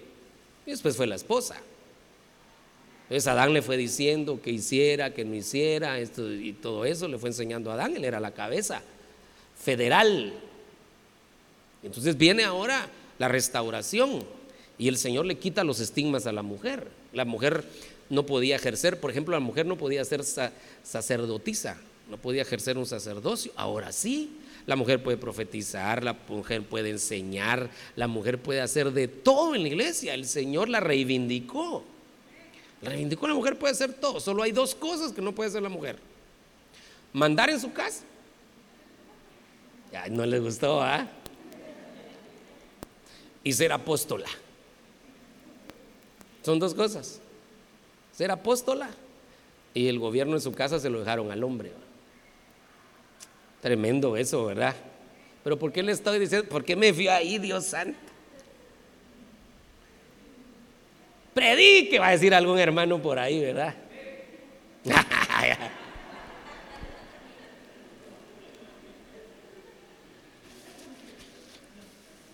Y 0.66 0.72
después 0.72 0.98
fue 0.98 1.06
la 1.06 1.16
esposa. 1.16 1.62
Entonces 3.08 3.28
Adán 3.28 3.54
le 3.54 3.62
fue 3.62 3.78
diciendo 3.78 4.42
que 4.42 4.52
hiciera, 4.52 5.14
que 5.14 5.24
no 5.24 5.34
hiciera, 5.34 5.98
esto 5.98 6.30
y 6.30 6.52
todo 6.52 6.84
eso 6.84 7.08
le 7.08 7.18
fue 7.18 7.30
enseñando 7.30 7.72
a 7.72 7.76
Adán, 7.76 7.96
él 7.96 8.04
era 8.04 8.20
la 8.20 8.32
cabeza 8.32 8.82
federal. 9.58 10.34
Entonces 11.84 12.18
viene 12.18 12.44
ahora 12.44 12.90
la 13.18 13.30
restauración 13.30 14.26
y 14.78 14.90
el 14.90 14.98
Señor 14.98 15.26
le 15.26 15.38
quita 15.38 15.64
los 15.64 15.80
estigmas 15.80 16.28
a 16.28 16.34
la 16.34 16.42
mujer. 16.42 16.90
La 17.14 17.24
mujer 17.24 17.64
no 18.10 18.26
podía 18.26 18.58
ejercer, 18.58 19.00
por 19.00 19.10
ejemplo, 19.10 19.34
la 19.34 19.40
mujer 19.40 19.66
no 19.66 19.78
podía 19.78 20.04
ser 20.04 20.22
sacerdotisa, 20.84 21.78
no 22.10 22.18
podía 22.18 22.42
ejercer 22.42 22.78
un 22.78 22.86
sacerdocio. 22.86 23.54
Ahora 23.56 23.94
sí, 23.94 24.32
la 24.66 24.76
mujer 24.76 25.02
puede 25.02 25.18
profetizar, 25.18 26.04
la 26.04 26.18
mujer 26.28 26.64
puede 26.64 26.90
enseñar, 26.90 27.70
la 27.96 28.08
mujer 28.08 28.38
puede 28.38 28.60
hacer 28.60 28.92
de 28.92 29.08
todo 29.08 29.56
en 29.56 29.62
la 29.62 29.70
iglesia. 29.70 30.14
El 30.14 30.26
Señor 30.26 30.68
la 30.68 30.82
reivindicó. 30.82 31.86
Reivindicó 32.82 33.28
la 33.28 33.34
mujer 33.34 33.58
puede 33.58 33.74
hacer 33.74 33.94
todo. 33.94 34.20
Solo 34.20 34.44
hay 34.44 34.52
dos 34.52 34.76
cosas 34.76 35.12
que 35.12 35.22
no 35.22 35.34
puede 35.34 35.50
hacer 35.50 35.62
la 35.62 35.70
mujer. 35.70 35.98
Mandar 37.14 37.50
en 37.50 37.60
su 37.60 37.72
casa. 37.74 38.04
no 40.10 40.26
le 40.26 40.40
gustó, 40.40 40.82
¿ah? 40.82 41.08
Y 43.44 43.54
ser 43.54 43.72
apóstola. 43.72 44.28
Son 46.44 46.60
dos 46.60 46.74
cosas. 46.74 47.20
Ser 48.12 48.32
apóstola 48.32 48.90
y 49.74 49.88
el 49.88 50.00
gobierno 50.00 50.36
en 50.36 50.42
su 50.42 50.54
casa 50.54 50.80
se 50.80 50.90
lo 50.90 51.00
dejaron 51.00 51.32
al 51.32 51.44
hombre. 51.44 51.72
Tremendo 53.62 54.18
eso, 54.18 54.46
¿verdad? 54.46 54.76
Pero 55.44 55.58
¿por 55.58 55.72
qué 55.72 55.84
le 55.84 55.92
estoy 55.92 56.20
diciendo? 56.20 56.48
¿Por 56.50 56.64
qué 56.64 56.76
me 56.76 56.94
fui 56.94 57.08
ahí, 57.08 57.38
Dios 57.38 57.66
santo? 57.66 57.98
Predique, 61.38 62.00
va 62.00 62.08
a 62.08 62.12
decir 62.12 62.34
algún 62.34 62.58
hermano 62.58 63.00
por 63.00 63.20
ahí, 63.20 63.40
¿verdad? 63.40 63.76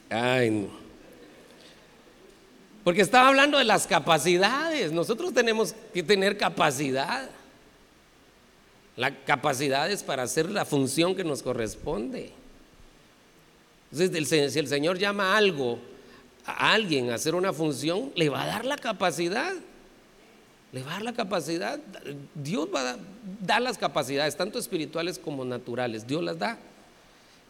Ay, 0.10 0.70
Porque 2.86 3.02
estaba 3.02 3.28
hablando 3.28 3.58
de 3.58 3.66
las 3.66 3.88
capacidades. 3.88 4.94
Nosotros 4.94 5.34
tenemos 5.34 5.76
que 5.94 6.02
tener 6.02 6.38
capacidad. 6.38 7.30
La 8.96 9.14
capacidad 9.26 9.92
es 9.92 10.02
para 10.02 10.24
hacer 10.24 10.50
la 10.50 10.64
función 10.64 11.14
que 11.14 11.26
nos 11.26 11.44
corresponde. 11.44 12.32
Entonces, 13.92 14.54
si 14.54 14.60
el 14.60 14.70
Señor 14.70 14.98
llama 14.98 15.36
algo 15.36 15.92
a 16.46 16.74
alguien 16.74 17.10
hacer 17.12 17.36
una 17.36 17.54
función, 17.54 18.12
le 18.16 18.30
va 18.30 18.44
a 18.44 18.48
dar 18.48 18.66
la 18.66 18.78
capacidad. 18.78 19.54
Le 20.72 20.82
va 20.82 20.92
a 20.92 20.94
dar 20.96 21.04
la 21.04 21.14
capacidad. 21.14 21.80
Dios 22.34 22.68
va 22.74 22.92
a 22.92 22.98
dar 23.42 23.62
las 23.62 23.78
capacidades, 23.78 24.36
tanto 24.36 24.60
espirituales 24.60 25.20
como 25.20 25.46
naturales. 25.46 26.08
Dios 26.08 26.24
las 26.24 26.40
da. 26.40 26.58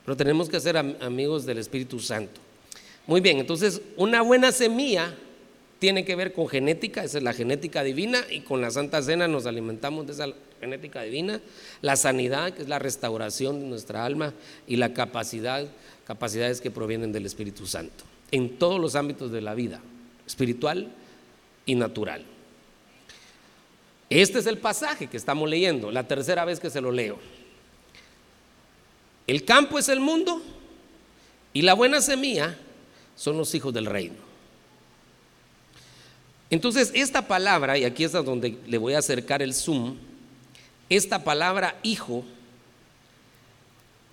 pero 0.05 0.17
tenemos 0.17 0.49
que 0.49 0.59
ser 0.59 0.77
amigos 0.77 1.45
del 1.45 1.57
Espíritu 1.57 1.99
Santo. 1.99 2.41
Muy 3.07 3.21
bien, 3.21 3.39
entonces 3.39 3.81
una 3.97 4.21
buena 4.21 4.51
semilla 4.51 5.13
tiene 5.79 6.05
que 6.05 6.15
ver 6.15 6.31
con 6.31 6.47
genética, 6.47 7.03
esa 7.03 7.17
es 7.17 7.23
la 7.25 7.33
genética 7.33 7.83
divina, 7.83 8.23
y 8.29 8.39
con 8.39 8.61
la 8.61 8.71
Santa 8.71 9.01
Cena 9.01 9.27
nos 9.27 9.45
alimentamos 9.45 10.07
de 10.07 10.13
esa 10.13 10.27
genética 10.61 11.01
divina, 11.01 11.41
la 11.81 11.97
sanidad, 11.97 12.53
que 12.53 12.61
es 12.61 12.69
la 12.69 12.79
restauración 12.79 13.59
de 13.59 13.67
nuestra 13.67 14.05
alma, 14.05 14.33
y 14.65 14.77
la 14.77 14.93
capacidad, 14.93 15.67
capacidades 16.05 16.61
que 16.61 16.71
provienen 16.71 17.11
del 17.11 17.25
Espíritu 17.25 17.67
Santo, 17.67 18.05
en 18.33 18.57
todos 18.57 18.81
los 18.81 18.95
ámbitos 18.95 19.31
de 19.31 19.41
la 19.41 19.53
vida, 19.53 19.79
espiritual 20.25 20.91
y 21.67 21.75
natural. 21.75 22.25
Este 24.09 24.39
es 24.39 24.47
el 24.47 24.57
pasaje 24.57 25.05
que 25.05 25.17
estamos 25.17 25.47
leyendo, 25.47 25.91
la 25.91 26.07
tercera 26.07 26.43
vez 26.43 26.59
que 26.59 26.71
se 26.71 26.81
lo 26.81 26.91
leo. 26.91 27.19
El 29.27 29.45
campo 29.45 29.77
es 29.77 29.87
el 29.87 29.99
mundo 29.99 30.41
y 31.53 31.61
la 31.61 31.75
buena 31.75 32.01
semilla 32.01 32.57
son 33.15 33.37
los 33.37 33.53
hijos 33.53 33.71
del 33.71 33.85
reino. 33.85 34.15
Entonces, 36.49 36.91
esta 36.95 37.27
palabra, 37.27 37.77
y 37.77 37.85
aquí 37.85 38.03
es 38.03 38.13
donde 38.13 38.57
le 38.65 38.77
voy 38.79 38.95
a 38.95 38.99
acercar 38.99 39.43
el 39.43 39.53
zoom, 39.53 39.95
esta 40.89 41.23
palabra 41.23 41.79
hijo 41.83 42.23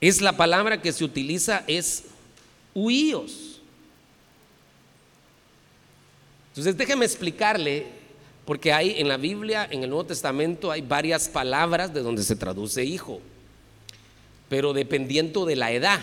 es 0.03 0.21
la 0.21 0.37
palabra 0.37 0.83
que 0.83 0.93
se 0.93 1.05
utiliza, 1.05 1.65
es 1.67 2.05
huíos. 2.75 3.50
Entonces, 6.51 6.77
déjeme 6.77 7.05
explicarle, 7.05 7.87
porque 8.45 8.73
hay 8.73 8.97
en 8.99 9.09
la 9.09 9.17
Biblia, 9.17 9.69
en 9.71 9.85
el 9.85 9.91
Nuevo 9.91 10.07
Testamento, 10.07 10.71
hay 10.71 10.83
varias 10.83 11.29
palabras 11.29 11.95
de 11.95 12.03
donde 12.03 12.23
se 12.23 12.37
traduce 12.37 12.85
hijo, 12.85 13.21
pero 14.49 14.73
dependiendo 14.73 15.47
de 15.47 15.57
la 15.57 15.71
edad, 15.71 16.01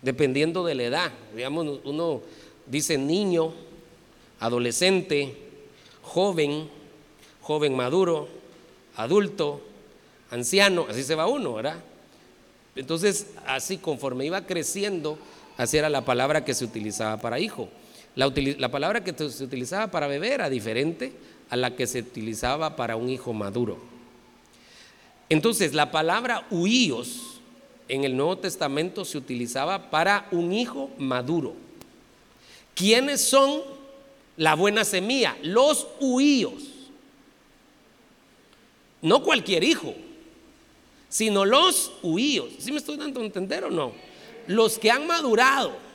dependiendo 0.00 0.64
de 0.64 0.74
la 0.74 0.84
edad, 0.84 1.12
digamos, 1.34 1.80
uno 1.84 2.22
dice 2.66 2.96
niño, 2.96 3.52
adolescente, 4.40 5.36
joven, 6.02 6.70
joven 7.42 7.76
maduro, 7.76 8.28
adulto, 8.96 9.60
anciano, 10.30 10.86
así 10.88 11.02
se 11.02 11.14
va 11.14 11.26
uno, 11.26 11.54
¿verdad? 11.54 11.76
Entonces, 12.74 13.26
así 13.46 13.76
conforme 13.76 14.24
iba 14.24 14.46
creciendo, 14.46 15.18
así 15.56 15.76
era 15.76 15.88
la 15.90 16.04
palabra 16.04 16.44
que 16.44 16.54
se 16.54 16.64
utilizaba 16.64 17.18
para 17.18 17.38
hijo. 17.38 17.68
La, 18.16 18.32
la, 18.34 18.70
palabra 18.70 19.04
que 19.04 19.14
se 19.30 19.44
utilizaba 19.44 19.90
para 19.90 20.08
bebé 20.08 20.32
era 20.32 20.50
diferente 20.50 21.12
a 21.48 21.56
la 21.56 21.76
que 21.76 21.86
se 21.86 22.00
utilizaba 22.00 22.74
para 22.74 22.96
un 22.96 23.08
hijo 23.08 23.32
maduro. 23.32 23.78
Entonces, 25.28 25.74
la 25.74 25.92
palabra 25.92 26.46
huíos 26.50 27.40
en 27.88 28.04
el 28.04 28.16
Nuevo 28.16 28.38
Testamento 28.38 29.04
se 29.04 29.18
utilizaba 29.18 29.90
para 29.90 30.26
un 30.32 30.52
hijo 30.52 30.90
maduro. 30.98 31.54
¿Quiénes 32.74 33.20
son 33.20 33.76
la 34.36 34.54
buena 34.54 34.84
semilla, 34.84 35.36
los 35.42 35.86
huíos. 36.00 36.62
No 39.02 39.22
cualquier 39.22 39.64
hijo, 39.64 39.94
sino 41.08 41.44
los 41.44 41.92
huíos. 42.02 42.48
¿Sí 42.58 42.72
me 42.72 42.78
estoy 42.78 42.96
dando 42.96 43.20
a 43.20 43.24
entender 43.24 43.64
o 43.64 43.70
no? 43.70 43.92
Los 44.46 44.78
que 44.78 44.90
han 44.90 45.06
madurado. 45.06 45.85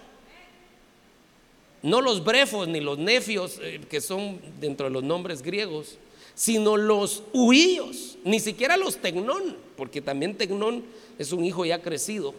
No 1.83 2.01
los 2.01 2.23
brefos 2.23 2.67
ni 2.67 2.79
los 2.79 2.97
nefios, 2.97 3.59
eh, 3.61 3.81
que 3.89 4.01
son 4.01 4.39
dentro 4.59 4.87
de 4.87 4.91
los 4.91 5.03
nombres 5.03 5.41
griegos, 5.41 5.97
sino 6.35 6.77
los 6.77 7.23
huíos, 7.33 8.17
ni 8.23 8.39
siquiera 8.39 8.77
los 8.77 8.97
tecnón, 8.97 9.57
porque 9.75 10.01
también 10.01 10.35
tecnón 10.35 10.83
es 11.17 11.31
un 11.31 11.43
hijo 11.43 11.65
ya 11.65 11.81
crecido, 11.81 12.33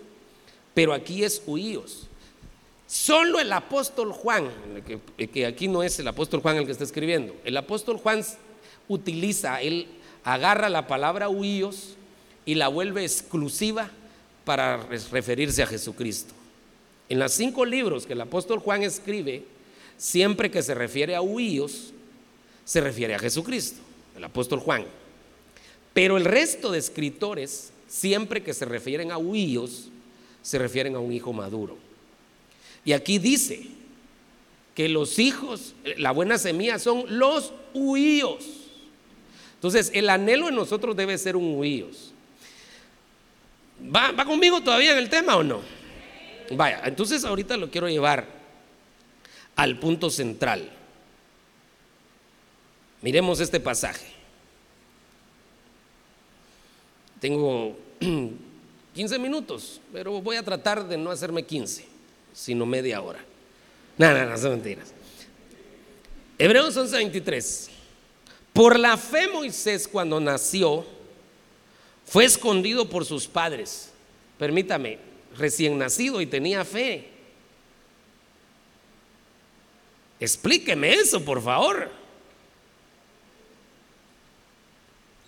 pero 0.74 0.92
aquí 0.92 1.24
es 1.24 1.42
huíos. 1.46 2.08
Solo 2.86 3.40
el 3.40 3.52
apóstol 3.52 4.12
Juan, 4.12 4.50
que, 5.16 5.46
aquí 5.46 5.66
no 5.68 5.82
es 5.82 5.98
el 5.98 6.08
apóstol 6.08 6.40
Juan 6.40 6.58
el 6.58 6.66
que 6.66 6.72
está 6.72 6.84
escribiendo, 6.84 7.34
el 7.44 7.56
apóstol 7.56 7.96
Juan 7.96 8.22
utiliza, 8.88 9.60
él 9.62 9.86
agarra 10.24 10.68
la 10.68 10.86
palabra 10.86 11.28
huíos 11.28 11.96
y 12.44 12.54
la 12.54 12.68
vuelve 12.68 13.02
exclusiva 13.02 13.90
para 14.44 14.76
referirse 14.76 15.62
a 15.62 15.66
Jesucristo. 15.66 16.34
En 17.12 17.18
los 17.18 17.34
cinco 17.34 17.66
libros 17.66 18.06
que 18.06 18.14
el 18.14 18.22
apóstol 18.22 18.58
Juan 18.58 18.82
escribe, 18.84 19.44
siempre 19.98 20.50
que 20.50 20.62
se 20.62 20.72
refiere 20.72 21.14
a 21.14 21.20
huíos, 21.20 21.92
se 22.64 22.80
refiere 22.80 23.14
a 23.14 23.18
Jesucristo, 23.18 23.82
el 24.16 24.24
apóstol 24.24 24.60
Juan. 24.60 24.86
Pero 25.92 26.16
el 26.16 26.24
resto 26.24 26.72
de 26.72 26.78
escritores, 26.78 27.70
siempre 27.86 28.42
que 28.42 28.54
se 28.54 28.64
refieren 28.64 29.12
a 29.12 29.18
huíos, 29.18 29.90
se 30.40 30.58
refieren 30.58 30.96
a 30.96 31.00
un 31.00 31.12
hijo 31.12 31.34
maduro. 31.34 31.76
Y 32.82 32.94
aquí 32.94 33.18
dice 33.18 33.66
que 34.74 34.88
los 34.88 35.18
hijos, 35.18 35.74
la 35.98 36.12
buena 36.12 36.38
semilla 36.38 36.78
son 36.78 37.18
los 37.18 37.52
huíos. 37.74 38.70
Entonces, 39.56 39.90
el 39.92 40.08
anhelo 40.08 40.48
en 40.48 40.54
nosotros 40.54 40.96
debe 40.96 41.18
ser 41.18 41.36
un 41.36 41.58
huíos. 41.58 42.10
¿Va, 43.94 44.12
¿Va 44.12 44.24
conmigo 44.24 44.62
todavía 44.62 44.92
en 44.92 44.98
el 44.98 45.10
tema 45.10 45.36
o 45.36 45.42
no? 45.42 45.81
Vaya, 46.50 46.82
entonces 46.84 47.24
ahorita 47.24 47.56
lo 47.56 47.70
quiero 47.70 47.88
llevar 47.88 48.26
al 49.56 49.78
punto 49.78 50.10
central. 50.10 50.70
Miremos 53.00 53.40
este 53.40 53.60
pasaje. 53.60 54.06
Tengo 57.20 57.76
15 58.94 59.18
minutos, 59.18 59.80
pero 59.92 60.20
voy 60.20 60.36
a 60.36 60.42
tratar 60.42 60.86
de 60.86 60.96
no 60.96 61.10
hacerme 61.10 61.44
15 61.44 61.92
sino 62.32 62.66
media 62.66 63.00
hora. 63.00 63.20
No, 63.98 64.12
no, 64.12 64.26
no, 64.26 64.38
son 64.38 64.52
mentiras. 64.52 64.92
Hebreos 66.38 66.76
11:23. 66.76 67.68
Por 68.52 68.78
la 68.78 68.96
fe 68.96 69.28
Moisés 69.28 69.88
cuando 69.88 70.20
nació 70.20 70.84
fue 72.06 72.24
escondido 72.24 72.88
por 72.88 73.04
sus 73.04 73.26
padres. 73.26 73.90
Permítame, 74.38 74.98
recién 75.36 75.78
nacido 75.78 76.20
y 76.20 76.26
tenía 76.26 76.64
fe. 76.64 77.08
Explíqueme 80.20 80.94
eso, 80.94 81.24
por 81.24 81.42
favor. 81.42 81.90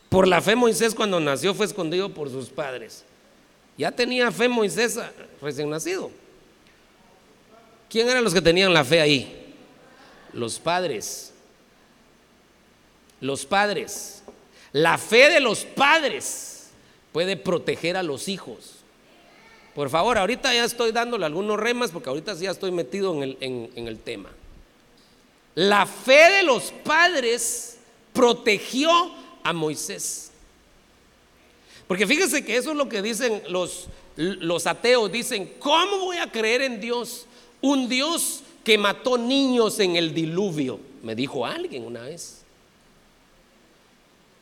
Por 0.09 0.29
la 0.29 0.41
fe 0.41 0.55
Moisés 0.55 0.95
cuando 0.95 1.19
nació 1.19 1.53
fue 1.55 1.67
escondido 1.67 2.15
por 2.15 2.31
sus 2.31 2.49
padres. 2.49 3.05
Ya 3.77 3.91
tenía 3.91 4.31
fe 4.31 4.49
Moisés 4.49 4.97
recién 5.43 5.69
nacido. 5.69 6.13
¿Quién 7.91 8.09
eran 8.09 8.23
los 8.23 8.33
que 8.33 8.41
tenían 8.41 8.73
la 8.73 8.85
fe 8.85 9.01
ahí? 9.01 9.55
Los 10.33 10.61
padres. 10.61 11.33
Los 13.21 13.45
padres. 13.45 14.23
La 14.71 14.99
fe 14.99 15.31
de 15.31 15.41
los 15.41 15.65
padres 15.65 16.71
puede 17.13 17.37
proteger 17.37 17.97
a 17.97 18.03
los 18.03 18.29
hijos. 18.29 18.74
Por 19.75 19.91
favor, 19.91 20.19
ahorita 20.19 20.55
ya 20.55 20.65
estoy 20.65 20.93
dándole 20.93 21.27
algunos 21.27 21.59
remas 21.59 21.91
porque 21.91 22.09
ahorita 22.09 22.37
sí 22.37 22.45
ya 22.45 22.53
estoy 22.53 22.71
metido 22.71 23.21
en 23.23 23.71
el, 23.75 23.99
tema. 23.99 24.31
La 25.55 25.87
fe 25.87 26.31
de 26.31 26.43
los 26.45 26.71
padres 26.85 27.79
protegió 28.13 28.91
a 29.43 29.53
Moisés. 29.53 30.31
Porque 31.89 32.07
fíjense 32.07 32.45
que 32.45 32.57
eso 32.57 32.71
es 32.71 32.77
lo 32.77 32.89
que 32.89 33.03
dicen 33.03 33.43
los, 33.49 33.89
los 34.17 34.67
ateos. 34.67 35.11
Dicen, 35.11 35.55
¿cómo 35.59 35.99
voy 35.99 36.19
a 36.19 36.31
creer 36.31 36.63
en 36.63 36.81
Dios 36.81 37.27
un 37.61 37.89
Dios 37.89 38.43
que 38.65 38.79
mató 38.79 39.19
niños 39.19 39.79
en 39.79 39.95
el 39.97 40.15
diluvio, 40.15 40.81
me 41.03 41.15
dijo 41.15 41.45
alguien 41.45 41.85
una 41.85 42.03
vez. 42.03 42.43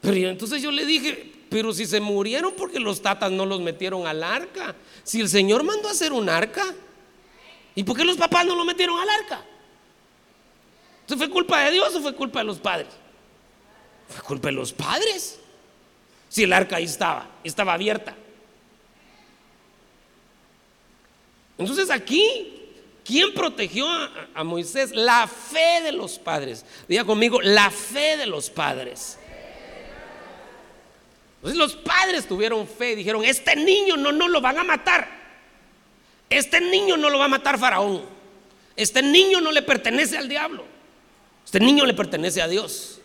Pero 0.00 0.30
entonces 0.30 0.62
yo 0.62 0.70
le 0.70 0.86
dije, 0.86 1.31
pero 1.52 1.72
si 1.74 1.84
se 1.84 2.00
murieron 2.00 2.54
porque 2.56 2.80
los 2.80 3.02
tatas 3.02 3.30
no 3.30 3.44
los 3.44 3.60
metieron 3.60 4.06
al 4.06 4.24
arca, 4.24 4.74
si 5.04 5.20
el 5.20 5.28
Señor 5.28 5.62
mandó 5.62 5.88
a 5.88 5.90
hacer 5.92 6.12
un 6.12 6.28
arca, 6.28 6.64
¿y 7.74 7.84
por 7.84 7.96
qué 7.96 8.04
los 8.04 8.16
papás 8.16 8.46
no 8.46 8.56
lo 8.56 8.64
metieron 8.64 8.98
al 8.98 9.08
arca? 9.08 9.44
¿Eso 11.06 11.16
fue 11.18 11.28
culpa 11.28 11.64
de 11.64 11.72
Dios 11.72 11.94
o 11.94 12.00
fue 12.00 12.14
culpa 12.14 12.38
de 12.38 12.46
los 12.46 12.58
padres? 12.58 12.88
Fue 14.08 14.22
culpa 14.22 14.48
de 14.48 14.52
los 14.52 14.72
padres. 14.72 15.38
Si 16.30 16.44
el 16.44 16.52
arca 16.54 16.76
ahí 16.76 16.84
estaba, 16.84 17.28
estaba 17.44 17.74
abierta. 17.74 18.16
Entonces 21.58 21.90
aquí 21.90 22.62
¿Quién 23.04 23.34
protegió 23.34 23.86
a, 24.34 24.44
Moisés? 24.44 24.92
La 24.92 25.26
fe 25.26 25.82
de 25.82 25.92
los 25.92 26.18
padres. 26.18 26.64
Diga 26.88 27.04
conmigo, 27.04 27.40
la 27.42 27.70
fe 27.70 28.16
de 28.16 28.26
los 28.26 28.48
padres. 28.48 29.18
Entonces 31.42 31.58
los 31.58 31.74
padres 31.74 32.28
tuvieron 32.28 32.68
fe 32.68 32.92
y 32.92 32.96
dijeron, 32.96 33.24
este 33.24 33.56
niño 33.56 33.96
no, 33.96 34.12
no 34.12 34.28
lo 34.28 34.40
van 34.40 34.58
a 34.58 34.62
matar. 34.62 35.08
Este 36.30 36.60
niño 36.60 36.96
no 36.96 37.10
lo 37.10 37.18
va 37.18 37.24
a 37.24 37.28
matar 37.28 37.58
Faraón. 37.58 38.04
Este 38.76 39.02
niño 39.02 39.40
no 39.40 39.50
le 39.50 39.62
pertenece 39.62 40.16
al 40.16 40.28
diablo. 40.28 40.64
Este 41.44 41.58
niño 41.58 41.84
le 41.84 41.94
pertenece 41.94 42.40
a 42.40 42.46
Dios. 42.46 43.00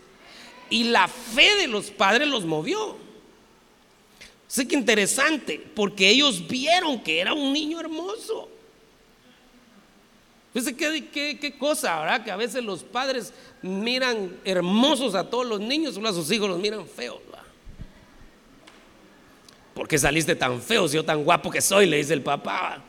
Y 0.70 0.84
la 0.84 1.08
fe 1.08 1.56
de 1.56 1.68
los 1.68 1.90
padres 1.90 2.28
los 2.28 2.46
movió. 2.46 2.96
Sí 4.48 4.68
que 4.68 4.76
interesante, 4.76 5.60
porque 5.76 6.08
ellos 6.08 6.48
vieron 6.48 7.02
que 7.02 7.20
era 7.20 7.34
un 7.34 7.52
niño 7.52 7.80
hermoso. 7.80 8.50
Fíjense 10.54 10.76
qué, 10.76 11.40
qué, 11.42 11.58
cosa, 11.58 12.02
¿verdad? 12.02 12.24
Que 12.24 12.30
a 12.30 12.36
veces 12.36 12.64
los 12.64 12.84
padres 12.84 13.34
miran 13.64 14.40
hermosos 14.46 15.16
a 15.16 15.28
todos 15.28 15.48
los 15.48 15.60
niños, 15.60 15.96
solo 15.96 16.10
a 16.10 16.14
sus 16.14 16.32
hijos 16.32 16.48
los 16.48 16.60
miran 16.60 16.88
feos. 16.88 17.27
¿Por 19.78 19.88
qué 19.88 20.00
saliste 20.00 20.36
tan 20.36 20.60
feo 20.60 20.88
si 20.88 20.96
yo 20.96 21.06
tan 21.06 21.24
guapo 21.24 21.52
que 21.52 21.62
soy? 21.62 21.86
Le 21.86 21.98
dice 21.98 22.16
el 22.16 22.24
papá. 22.24 22.84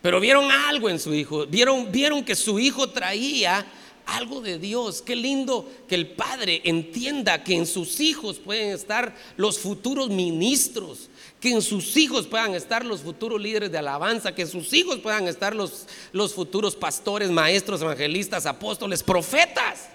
Pero 0.00 0.18
vieron 0.18 0.50
algo 0.50 0.88
en 0.88 0.98
su 0.98 1.12
hijo, 1.12 1.44
vieron, 1.44 1.92
vieron 1.92 2.24
que 2.24 2.36
su 2.36 2.58
hijo 2.58 2.88
traía 2.88 3.66
algo 4.06 4.40
de 4.40 4.58
Dios. 4.58 5.02
Qué 5.02 5.14
lindo 5.14 5.70
que 5.86 5.94
el 5.94 6.06
padre 6.06 6.62
entienda 6.64 7.44
que 7.44 7.54
en 7.54 7.66
sus 7.66 8.00
hijos 8.00 8.38
pueden 8.38 8.70
estar 8.70 9.14
los 9.36 9.58
futuros 9.58 10.08
ministros, 10.08 11.10
que 11.38 11.52
en 11.52 11.60
sus 11.60 11.98
hijos 11.98 12.26
puedan 12.26 12.54
estar 12.54 12.82
los 12.82 13.02
futuros 13.02 13.38
líderes 13.38 13.70
de 13.70 13.76
alabanza, 13.76 14.34
que 14.34 14.40
en 14.40 14.48
sus 14.48 14.72
hijos 14.72 15.00
puedan 15.00 15.28
estar 15.28 15.54
los, 15.54 15.86
los 16.12 16.32
futuros 16.32 16.74
pastores, 16.74 17.28
maestros, 17.28 17.82
evangelistas, 17.82 18.46
apóstoles, 18.46 19.02
profetas. 19.02 19.90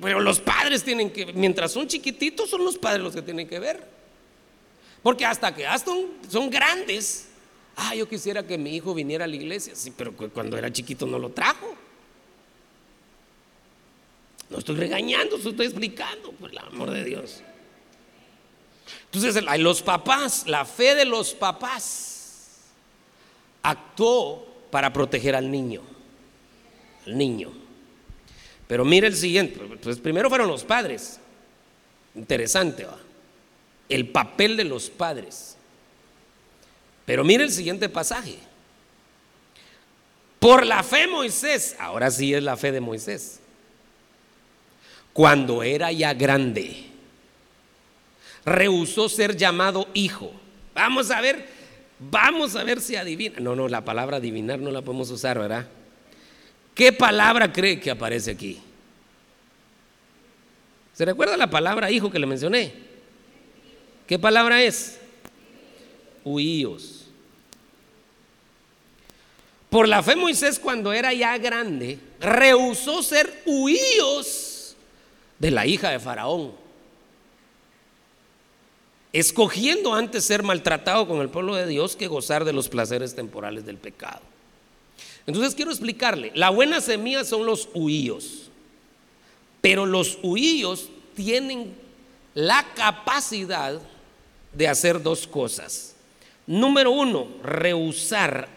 Pero 0.00 0.20
los 0.20 0.40
padres 0.40 0.82
tienen 0.82 1.10
que, 1.10 1.26
mientras 1.32 1.72
son 1.72 1.86
chiquititos, 1.86 2.50
son 2.50 2.64
los 2.64 2.78
padres 2.78 3.02
los 3.02 3.14
que 3.14 3.22
tienen 3.22 3.46
que 3.48 3.58
ver. 3.58 3.86
Porque 5.02 5.24
hasta 5.24 5.54
que 5.54 5.66
hasta 5.66 5.92
son 6.28 6.50
grandes, 6.50 7.28
ah, 7.76 7.94
yo 7.94 8.08
quisiera 8.08 8.46
que 8.46 8.58
mi 8.58 8.74
hijo 8.74 8.94
viniera 8.94 9.24
a 9.24 9.28
la 9.28 9.36
iglesia, 9.36 9.74
sí, 9.74 9.92
pero 9.96 10.12
cuando 10.12 10.58
era 10.58 10.72
chiquito 10.72 11.06
no 11.06 11.18
lo 11.18 11.30
trajo. 11.30 11.74
No 14.48 14.58
estoy 14.58 14.76
regañando, 14.76 15.36
estoy 15.36 15.66
explicando, 15.66 16.32
por 16.32 16.50
el 16.50 16.58
amor 16.58 16.90
de 16.90 17.04
Dios. 17.04 17.42
Entonces, 19.12 19.42
los 19.58 19.82
papás, 19.82 20.46
la 20.46 20.64
fe 20.64 20.94
de 20.94 21.04
los 21.04 21.34
papás 21.34 22.60
actuó 23.62 24.46
para 24.70 24.92
proteger 24.92 25.34
al 25.34 25.50
niño, 25.50 25.82
al 27.06 27.18
niño. 27.18 27.65
Pero 28.68 28.84
mire 28.84 29.06
el 29.06 29.16
siguiente, 29.16 29.60
pues 29.82 29.98
primero 29.98 30.28
fueron 30.28 30.48
los 30.48 30.64
padres. 30.64 31.20
Interesante, 32.14 32.84
¿va? 32.84 32.98
El 33.88 34.08
papel 34.08 34.56
de 34.56 34.64
los 34.64 34.90
padres. 34.90 35.56
Pero 37.04 37.22
mire 37.22 37.44
el 37.44 37.52
siguiente 37.52 37.88
pasaje. 37.88 38.38
Por 40.40 40.66
la 40.66 40.82
fe 40.82 41.06
Moisés, 41.06 41.76
ahora 41.78 42.10
sí 42.10 42.34
es 42.34 42.42
la 42.42 42.56
fe 42.56 42.72
de 42.72 42.80
Moisés, 42.80 43.40
cuando 45.12 45.62
era 45.62 45.90
ya 45.92 46.12
grande, 46.12 46.86
rehusó 48.44 49.08
ser 49.08 49.36
llamado 49.36 49.88
hijo. 49.94 50.32
Vamos 50.74 51.10
a 51.10 51.20
ver, 51.20 51.48
vamos 51.98 52.54
a 52.54 52.64
ver 52.64 52.80
si 52.80 52.96
adivina. 52.96 53.40
No, 53.40 53.56
no, 53.56 53.66
la 53.66 53.84
palabra 53.84 54.18
adivinar 54.18 54.58
no 54.58 54.70
la 54.70 54.82
podemos 54.82 55.10
usar, 55.10 55.38
¿verdad? 55.38 55.66
¿Qué 56.76 56.92
palabra 56.92 57.50
cree 57.50 57.80
que 57.80 57.90
aparece 57.90 58.32
aquí? 58.32 58.60
¿Se 60.92 61.06
recuerda 61.06 61.34
la 61.38 61.48
palabra 61.48 61.90
hijo 61.90 62.10
que 62.10 62.18
le 62.18 62.26
mencioné? 62.26 62.74
¿Qué 64.06 64.18
palabra 64.18 64.62
es? 64.62 64.98
Huíos. 66.22 67.06
Por 69.70 69.88
la 69.88 70.02
fe 70.02 70.16
Moisés 70.16 70.58
cuando 70.58 70.92
era 70.92 71.14
ya 71.14 71.38
grande, 71.38 71.98
rehusó 72.20 73.02
ser 73.02 73.42
huíos 73.46 74.76
de 75.38 75.50
la 75.50 75.66
hija 75.66 75.88
de 75.88 75.98
Faraón, 75.98 76.52
escogiendo 79.14 79.94
antes 79.94 80.26
ser 80.26 80.42
maltratado 80.42 81.08
con 81.08 81.22
el 81.22 81.30
pueblo 81.30 81.54
de 81.54 81.66
Dios 81.66 81.96
que 81.96 82.06
gozar 82.06 82.44
de 82.44 82.52
los 82.52 82.68
placeres 82.68 83.14
temporales 83.14 83.64
del 83.64 83.78
pecado. 83.78 84.35
Entonces 85.26 85.54
quiero 85.54 85.72
explicarle, 85.72 86.30
la 86.34 86.50
buena 86.50 86.80
semilla 86.80 87.24
son 87.24 87.46
los 87.46 87.68
huíos, 87.74 88.50
pero 89.60 89.84
los 89.84 90.18
huíos 90.22 90.88
tienen 91.14 91.74
la 92.34 92.64
capacidad 92.74 93.80
de 94.52 94.68
hacer 94.68 95.02
dos 95.02 95.26
cosas. 95.26 95.96
Número 96.46 96.92
uno, 96.92 97.28
rehusar 97.42 98.48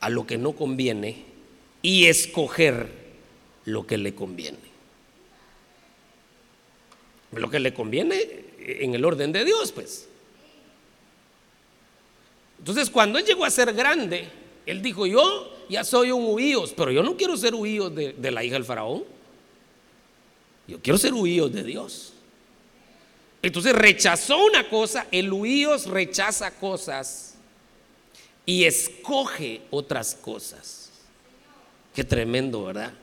a 0.00 0.08
lo 0.08 0.26
que 0.26 0.36
no 0.36 0.52
conviene 0.52 1.24
y 1.80 2.06
escoger 2.06 2.88
lo 3.64 3.86
que 3.86 3.98
le 3.98 4.14
conviene. 4.14 4.58
Lo 7.32 7.50
que 7.50 7.60
le 7.60 7.72
conviene 7.72 8.44
en 8.58 8.94
el 8.94 9.04
orden 9.04 9.32
de 9.32 9.44
Dios, 9.44 9.70
pues. 9.70 10.08
Entonces, 12.58 12.90
cuando 12.90 13.18
él 13.18 13.24
llegó 13.24 13.44
a 13.44 13.50
ser 13.50 13.72
grande, 13.72 14.28
él 14.66 14.82
dijo, 14.82 15.06
yo 15.06 15.52
ya 15.68 15.84
soy 15.84 16.10
un 16.10 16.24
huíos, 16.26 16.72
pero 16.76 16.90
yo 16.90 17.02
no 17.02 17.16
quiero 17.16 17.36
ser 17.36 17.54
huíos 17.54 17.94
de, 17.94 18.30
la 18.30 18.44
hija 18.44 18.54
del 18.54 18.64
faraón. 18.64 19.04
Yo 20.66 20.80
quiero 20.80 20.98
ser 20.98 21.12
huíos 21.12 21.52
de 21.52 21.62
Dios. 21.62 22.12
Entonces 23.42 23.74
rechazó 23.74 24.42
una 24.44 24.68
cosa, 24.68 25.06
el 25.10 25.32
huíos 25.32 25.86
rechaza 25.86 26.50
cosas 26.52 27.34
y 28.46 28.64
escoge 28.64 29.62
otras 29.70 30.14
cosas. 30.14 30.90
Qué 31.94 32.04
tremendo, 32.04 32.64
¿verdad? 32.64 32.94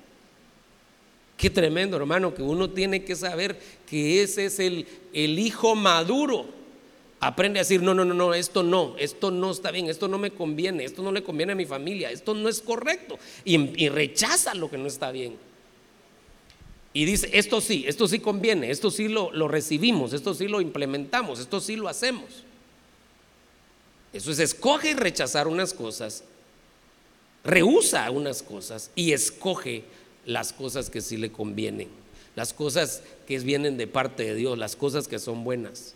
Qué 1.37 1.49
tremendo, 1.49 1.97
hermano, 1.97 2.33
que 2.33 2.41
uno 2.41 2.69
tiene 2.69 3.03
que 3.03 3.15
saber 3.15 3.59
que 3.87 4.23
ese 4.23 4.45
es 4.45 4.59
el 4.59 5.39
hijo 5.39 5.75
maduro. 5.75 6.60
Aprende 7.23 7.59
a 7.59 7.61
decir, 7.61 7.83
no, 7.83 7.93
no, 7.93 8.03
no, 8.03 8.15
no, 8.15 8.33
esto 8.33 8.63
no, 8.63 8.95
esto 8.97 9.29
no 9.29 9.51
está 9.51 9.69
bien, 9.69 9.87
esto 9.87 10.07
no 10.07 10.17
me 10.17 10.31
conviene, 10.31 10.83
esto 10.83 11.03
no 11.03 11.11
le 11.11 11.21
conviene 11.21 11.51
a 11.51 11.55
mi 11.55 11.67
familia, 11.67 12.09
esto 12.09 12.33
no 12.33 12.49
es 12.49 12.61
correcto. 12.61 13.19
Y, 13.45 13.89
rechaza 13.89 14.55
lo 14.55 14.71
que 14.71 14.79
no 14.79 14.87
está 14.87 15.11
bien. 15.11 15.37
Y 16.93 17.05
dice, 17.05 17.29
esto 17.33 17.61
sí, 17.61 17.85
esto 17.87 18.07
sí 18.07 18.17
conviene, 18.17 18.71
esto 18.71 18.89
sí 18.89 19.07
lo, 19.07 19.31
lo 19.31 19.47
recibimos, 19.47 20.13
esto 20.13 20.33
sí 20.33 20.47
lo 20.47 20.61
implementamos, 20.61 21.39
esto 21.39 21.61
sí 21.61 21.75
lo 21.75 21.87
hacemos. 21.87 22.43
Eso 24.13 24.31
es, 24.31 24.39
escoge 24.39 24.95
rechazar 24.95 25.47
unas 25.47 25.75
cosas, 25.75 26.23
rehúsa 27.43 28.09
unas 28.09 28.41
cosas 28.41 28.89
y 28.95 29.13
escoge 29.13 29.83
las 30.25 30.53
cosas 30.53 30.89
que 30.89 31.01
sí 31.01 31.17
le 31.17 31.31
convienen, 31.31 31.89
las 32.35 32.51
cosas 32.51 33.03
que 33.27 33.37
vienen 33.37 33.77
de 33.77 33.85
parte 33.85 34.23
de 34.23 34.33
Dios, 34.33 34.57
las 34.57 34.75
cosas 34.75 35.07
que 35.07 35.19
son 35.19 35.43
buenas. 35.43 35.93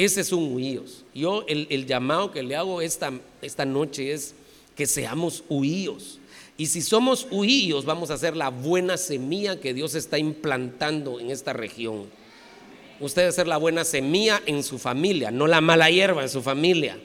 Ese 0.00 0.22
es 0.22 0.32
un 0.32 0.54
huíos. 0.54 1.04
Yo 1.14 1.44
el, 1.46 1.84
llamado 1.84 2.30
que 2.30 2.42
le 2.42 2.56
hago 2.56 2.80
esta, 2.80 3.12
esta 3.42 3.66
noche 3.66 4.14
es 4.14 4.34
que 4.74 4.86
seamos 4.86 5.44
huíos. 5.50 6.18
Y 6.56 6.68
si 6.68 6.80
somos 6.80 7.26
huíos, 7.30 7.84
vamos 7.84 8.10
a 8.10 8.14
hacer 8.14 8.34
la 8.34 8.48
buena 8.48 8.96
semilla 8.96 9.60
que 9.60 9.74
Dios 9.74 9.94
está 9.94 10.16
implantando 10.16 11.20
en 11.20 11.30
esta 11.30 11.52
región. 11.52 12.06
Usted 12.98 13.24
va 13.24 13.28
a 13.28 13.32
ser 13.32 13.46
la 13.46 13.58
buena 13.58 13.84
semilla 13.84 14.40
en 14.46 14.62
su 14.62 14.78
familia, 14.78 15.30
no 15.30 15.46
la 15.46 15.60
mala 15.60 15.90
hierba 15.90 16.22
en 16.22 16.30
su 16.30 16.40
familia. 16.40 16.98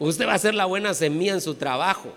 Usted 0.00 0.26
va 0.26 0.34
a 0.34 0.38
ser 0.40 0.56
la 0.56 0.64
buena 0.64 0.94
semilla 0.94 1.34
en 1.34 1.40
su 1.40 1.54
trabajo. 1.54 2.12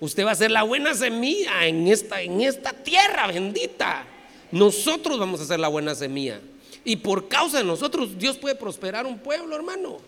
Usted 0.00 0.24
va 0.24 0.30
a 0.30 0.34
ser 0.34 0.50
la 0.50 0.62
buena 0.62 0.94
semilla 0.94 1.66
en 1.66 1.88
esta, 1.88 2.22
en 2.22 2.40
esta 2.40 2.72
tierra 2.72 3.26
bendita. 3.26 4.06
Nosotros 4.50 5.18
vamos 5.18 5.42
a 5.42 5.44
ser 5.44 5.60
la 5.60 5.68
buena 5.68 5.94
semilla. 5.94 6.40
Y 6.84 6.96
por 6.96 7.28
causa 7.28 7.58
de 7.58 7.64
nosotros, 7.64 8.18
Dios 8.18 8.36
puede 8.36 8.54
prosperar 8.54 9.06
un 9.06 9.18
pueblo, 9.18 9.54
hermano. 9.54 9.98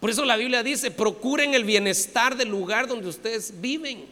Por 0.00 0.10
eso 0.10 0.24
la 0.24 0.36
Biblia 0.36 0.62
dice, 0.62 0.90
procuren 0.90 1.54
el 1.54 1.64
bienestar 1.64 2.36
del 2.36 2.48
lugar 2.48 2.86
donde 2.88 3.08
ustedes 3.08 3.60
viven. 3.60 4.06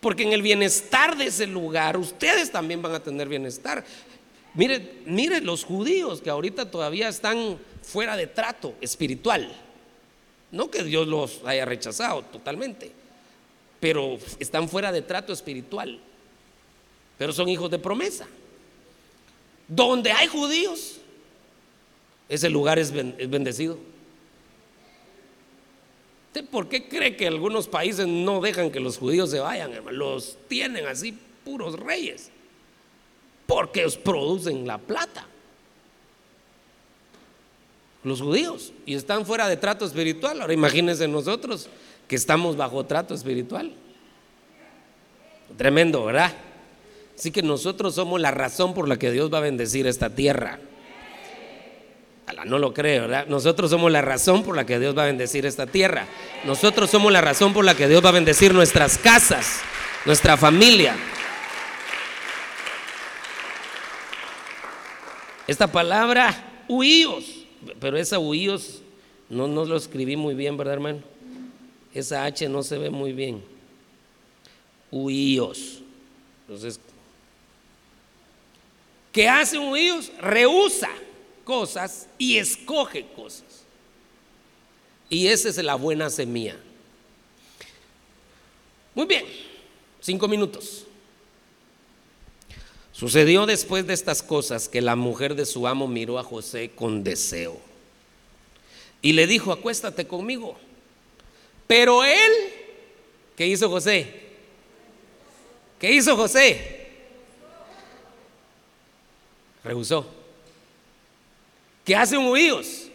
Porque 0.00 0.22
en 0.22 0.32
el 0.32 0.42
bienestar 0.42 1.16
de 1.16 1.26
ese 1.26 1.46
lugar, 1.46 1.96
ustedes 1.96 2.52
también 2.52 2.82
van 2.82 2.94
a 2.94 3.02
tener 3.02 3.26
bienestar. 3.28 3.84
Mire, 4.52 5.00
mire 5.06 5.40
los 5.40 5.64
judíos 5.64 6.20
que 6.20 6.28
ahorita 6.28 6.70
todavía 6.70 7.08
están 7.08 7.58
fuera 7.82 8.16
de 8.16 8.26
trato 8.26 8.74
espiritual. 8.80 9.50
No 10.50 10.70
que 10.70 10.84
Dios 10.84 11.08
los 11.08 11.40
haya 11.44 11.64
rechazado 11.64 12.22
totalmente, 12.22 12.92
pero 13.80 14.18
están 14.38 14.68
fuera 14.68 14.92
de 14.92 15.02
trato 15.02 15.32
espiritual. 15.32 15.98
Pero 17.16 17.32
son 17.32 17.48
hijos 17.48 17.70
de 17.70 17.78
promesa. 17.78 18.26
Donde 19.68 20.12
hay 20.12 20.26
judíos, 20.26 20.98
ese 22.28 22.50
lugar 22.50 22.78
es 22.78 22.92
bendecido. 22.92 23.78
por 26.50 26.68
qué 26.68 26.88
cree 26.88 27.16
que 27.16 27.28
algunos 27.28 27.68
países 27.68 28.06
no 28.06 28.40
dejan 28.40 28.70
que 28.70 28.80
los 28.80 28.98
judíos 28.98 29.30
se 29.30 29.38
vayan, 29.38 29.72
Los 29.92 30.36
tienen 30.48 30.86
así 30.86 31.16
puros 31.44 31.78
reyes. 31.78 32.30
Porque 33.46 33.80
ellos 33.80 33.96
producen 33.96 34.66
la 34.66 34.78
plata 34.78 35.28
los 38.04 38.20
judíos, 38.20 38.72
y 38.84 38.94
están 38.94 39.24
fuera 39.24 39.48
de 39.48 39.56
trato 39.56 39.84
espiritual. 39.84 40.40
Ahora 40.40 40.52
imagínense 40.52 41.08
nosotros 41.08 41.68
que 42.06 42.16
estamos 42.16 42.56
bajo 42.56 42.84
trato 42.84 43.14
espiritual. 43.14 43.72
Tremendo, 45.56 46.04
¿verdad? 46.04 46.32
Así 47.16 47.30
que 47.30 47.42
nosotros 47.42 47.94
somos 47.94 48.20
la 48.20 48.30
razón 48.30 48.74
por 48.74 48.88
la 48.88 48.98
que 48.98 49.10
Dios 49.10 49.32
va 49.32 49.38
a 49.38 49.42
bendecir 49.42 49.86
esta 49.86 50.10
tierra. 50.10 50.58
no 52.46 52.58
lo 52.58 52.74
creo, 52.74 53.02
¿verdad? 53.02 53.26
Nosotros 53.28 53.70
somos 53.70 53.90
la 53.90 54.02
razón 54.02 54.42
por 54.42 54.56
la 54.56 54.66
que 54.66 54.78
Dios 54.78 54.96
va 54.96 55.04
a 55.04 55.06
bendecir 55.06 55.46
esta 55.46 55.66
tierra. 55.66 56.06
Nosotros 56.44 56.90
somos 56.90 57.12
la 57.12 57.20
razón 57.20 57.52
por 57.52 57.64
la 57.64 57.76
que 57.76 57.88
Dios 57.88 58.04
va 58.04 58.08
a 58.08 58.12
bendecir 58.12 58.52
nuestras 58.52 58.98
casas, 58.98 59.60
nuestra 60.04 60.36
familia. 60.36 60.96
Esta 65.46 65.66
palabra, 65.66 66.64
huíos, 66.68 67.44
pero 67.78 67.96
esa 67.96 68.18
huíos 68.18 68.82
no, 69.28 69.46
no 69.46 69.64
lo 69.64 69.76
escribí 69.76 70.16
muy 70.16 70.34
bien, 70.34 70.56
¿verdad, 70.56 70.74
hermano? 70.74 71.00
Esa 71.94 72.24
H 72.24 72.48
no 72.48 72.62
se 72.62 72.78
ve 72.78 72.90
muy 72.90 73.12
bien. 73.12 73.42
Huíos. 74.90 75.82
Entonces, 76.46 76.80
¿qué 79.14 79.28
hace 79.28 79.56
un 79.56 79.68
huíos? 79.68 80.12
Rehúsa 80.20 80.90
cosas 81.44 82.08
y 82.18 82.36
escoge 82.36 83.06
cosas. 83.14 83.64
Y 85.08 85.28
esa 85.28 85.48
es 85.48 85.56
la 85.58 85.76
buena 85.76 86.10
semilla. 86.10 86.56
Muy 88.94 89.06
bien, 89.06 89.24
cinco 90.00 90.28
minutos. 90.28 90.84
Sucedió 92.92 93.46
después 93.46 93.86
de 93.86 93.94
estas 93.94 94.22
cosas 94.22 94.68
que 94.68 94.80
la 94.80 94.96
mujer 94.96 95.34
de 95.34 95.46
su 95.46 95.66
amo 95.66 95.88
miró 95.88 96.18
a 96.18 96.24
José 96.24 96.70
con 96.74 97.02
deseo 97.02 97.60
y 99.02 99.12
le 99.12 99.26
dijo, 99.26 99.52
acuéstate 99.52 100.06
conmigo. 100.06 100.56
Pero 101.66 102.04
él, 102.04 102.32
¿qué 103.36 103.46
hizo 103.46 103.68
José? 103.68 104.22
¿Qué 105.78 105.92
hizo 105.92 106.16
José? 106.16 106.83
Rehusó. 109.64 110.06
¿Qué 111.84 111.96
hace 111.96 112.16
un 112.16 112.26
huíos? 112.26 112.88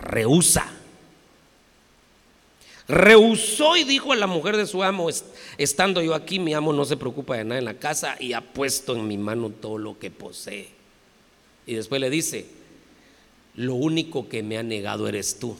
Rehúsa. 0.00 0.72
Rehusó 2.86 3.76
y 3.76 3.84
dijo 3.84 4.12
a 4.12 4.16
la 4.16 4.26
mujer 4.26 4.56
de 4.56 4.66
su 4.66 4.82
amo, 4.82 5.08
estando 5.56 6.02
yo 6.02 6.14
aquí, 6.14 6.38
mi 6.38 6.52
amo 6.52 6.72
no 6.72 6.84
se 6.84 6.96
preocupa 6.96 7.36
de 7.36 7.44
nada 7.44 7.58
en 7.58 7.64
la 7.64 7.78
casa 7.78 8.16
y 8.20 8.34
ha 8.34 8.40
puesto 8.40 8.94
en 8.94 9.08
mi 9.08 9.16
mano 9.16 9.50
todo 9.50 9.78
lo 9.78 9.98
que 9.98 10.10
posee. 10.10 10.68
Y 11.66 11.74
después 11.74 12.00
le 12.00 12.10
dice, 12.10 12.46
lo 13.54 13.74
único 13.74 14.28
que 14.28 14.42
me 14.42 14.58
ha 14.58 14.62
negado 14.62 15.08
eres 15.08 15.38
tú. 15.38 15.56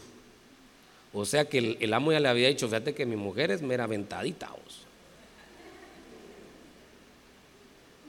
O 1.15 1.25
sea 1.25 1.49
que 1.49 1.79
el, 1.81 1.95
amo 1.95 2.13
ya 2.13 2.21
le 2.21 2.29
había 2.29 2.49
dicho, 2.49 2.69
fíjate 2.69 2.95
que 2.95 3.07
mi 3.07 3.17
mujer 3.17 3.51
es 3.51 3.63
mera 3.63 3.87
ventadita. 3.87 4.51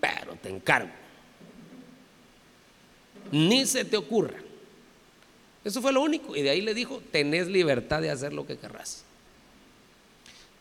Pero 0.02 0.36
te 0.36 0.50
encargo. 0.50 1.05
Ni 3.36 3.66
se 3.66 3.84
te 3.84 3.98
ocurra. 3.98 4.38
Eso 5.66 5.82
fue 5.82 5.92
lo 5.92 6.02
único. 6.02 6.38
Y 6.38 6.42
de 6.42 6.52
ahí 6.52 6.62
le 6.62 6.74
dijo, 6.74 7.02
tenés 7.12 7.48
libertad 7.48 8.02
de 8.02 8.10
hacer 8.10 8.32
lo 8.32 8.48
que 8.48 8.58
querrás. 8.58 9.04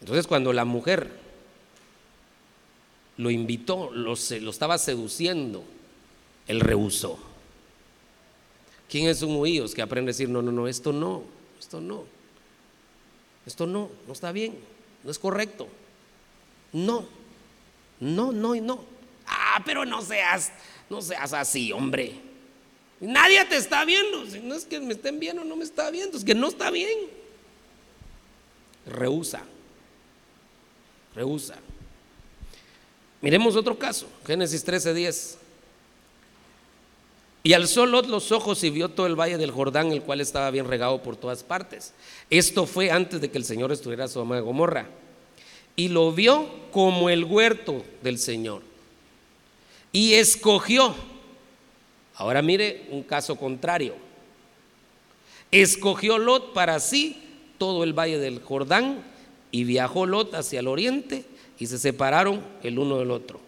Entonces 0.01 0.27
cuando 0.27 0.53
la 0.53 0.65
mujer 0.65 1.09
lo 3.17 3.31
invitó, 3.31 3.93
lo, 3.93 4.15
lo 4.17 4.51
estaba 4.51 4.77
seduciendo, 4.79 5.63
él 6.49 6.59
rehusó. 6.59 7.17
¿Quién 8.89 9.07
es 9.07 9.23
un 9.23 9.37
huíos 9.37 9.73
que 9.73 9.83
aprende 9.83 10.11
a 10.11 10.13
decir, 10.13 10.29
no, 10.29 10.43
no, 10.43 10.51
no, 10.51 10.67
esto 10.67 10.93
no, 10.93 11.23
esto 11.61 11.81
no, 11.81 12.05
esto 13.47 13.69
no, 13.69 13.89
no 14.05 14.13
está 14.13 14.33
bien, 14.33 14.59
no 15.05 15.13
es 15.13 15.19
correcto? 15.21 15.69
No, 16.73 17.07
no, 18.01 18.33
no 18.33 18.57
y 18.57 18.61
no. 18.61 18.85
Ah, 19.29 19.63
pero 19.65 19.85
no 19.85 20.03
seas, 20.03 20.51
no 20.91 21.01
seas 21.01 21.33
así, 21.35 21.71
hombre. 21.71 22.34
Nadie 23.05 23.45
te 23.45 23.57
está 23.57 23.85
viendo. 23.85 24.25
No 24.43 24.55
es 24.55 24.65
que 24.65 24.81
me 24.81 24.95
estén 24.95 25.21
viendo, 25.21 25.45
no 25.45 25.57
me 25.57 25.65
está 25.65 25.91
viendo, 25.91 26.17
es 26.17 26.25
que 26.25 26.35
no 26.35 26.49
está 26.49 26.71
bien. 26.71 26.99
Rehúsa 28.87 29.45
rehúsa. 31.15 31.55
Miremos 33.21 33.57
otro 33.57 33.79
caso, 33.79 34.07
Génesis 34.27 34.65
13:10. 34.65 35.39
Y 37.43 37.53
alzó 37.53 37.85
Lot 37.85 38.07
los 38.07 38.33
ojos 38.33 38.65
y 38.65 38.71
vio 38.71 38.89
todo 38.89 39.07
el 39.07 39.21
valle 39.21 39.37
del 39.37 39.51
Jordán, 39.51 39.93
el 39.93 40.03
cual 40.03 40.23
estaba 40.23 40.51
bien 40.51 40.67
regado 40.67 41.03
por 41.03 41.17
todas 41.17 41.43
partes. 41.43 41.93
Esto 42.31 42.67
fue 42.67 42.91
antes 42.91 43.21
de 43.21 43.31
que 43.31 43.37
el 43.37 43.45
Señor 43.45 43.71
estuviera 43.71 44.09
Sodoma 44.09 44.37
de 44.37 44.41
Gomorra. 44.41 44.89
Y 45.77 45.89
lo 45.89 46.13
vio 46.13 46.49
como 46.73 47.11
el 47.11 47.25
huerto 47.25 47.85
del 48.03 48.19
Señor. 48.19 48.63
Y 49.93 50.15
escogió. 50.15 50.95
Ahora 52.17 52.43
mire 52.43 52.87
un 52.91 53.03
caso 53.03 53.37
contrario. 53.37 53.95
Escogió 55.51 56.19
Lot 56.19 56.53
para 56.53 56.81
sí 56.81 57.23
todo 57.59 57.85
el 57.85 57.93
valle 57.93 58.19
del 58.19 58.41
Jordán 58.41 59.03
y 59.51 59.65
viajó 59.65 60.07
Lot 60.07 60.35
hacia 60.35 60.61
el 60.61 60.69
oriente 60.69 61.25
y 61.59 61.67
se 61.67 61.79
separaron 61.79 62.43
el 62.63 62.79
uno 62.79 62.99
del 62.99 63.11
otro. 63.11 63.41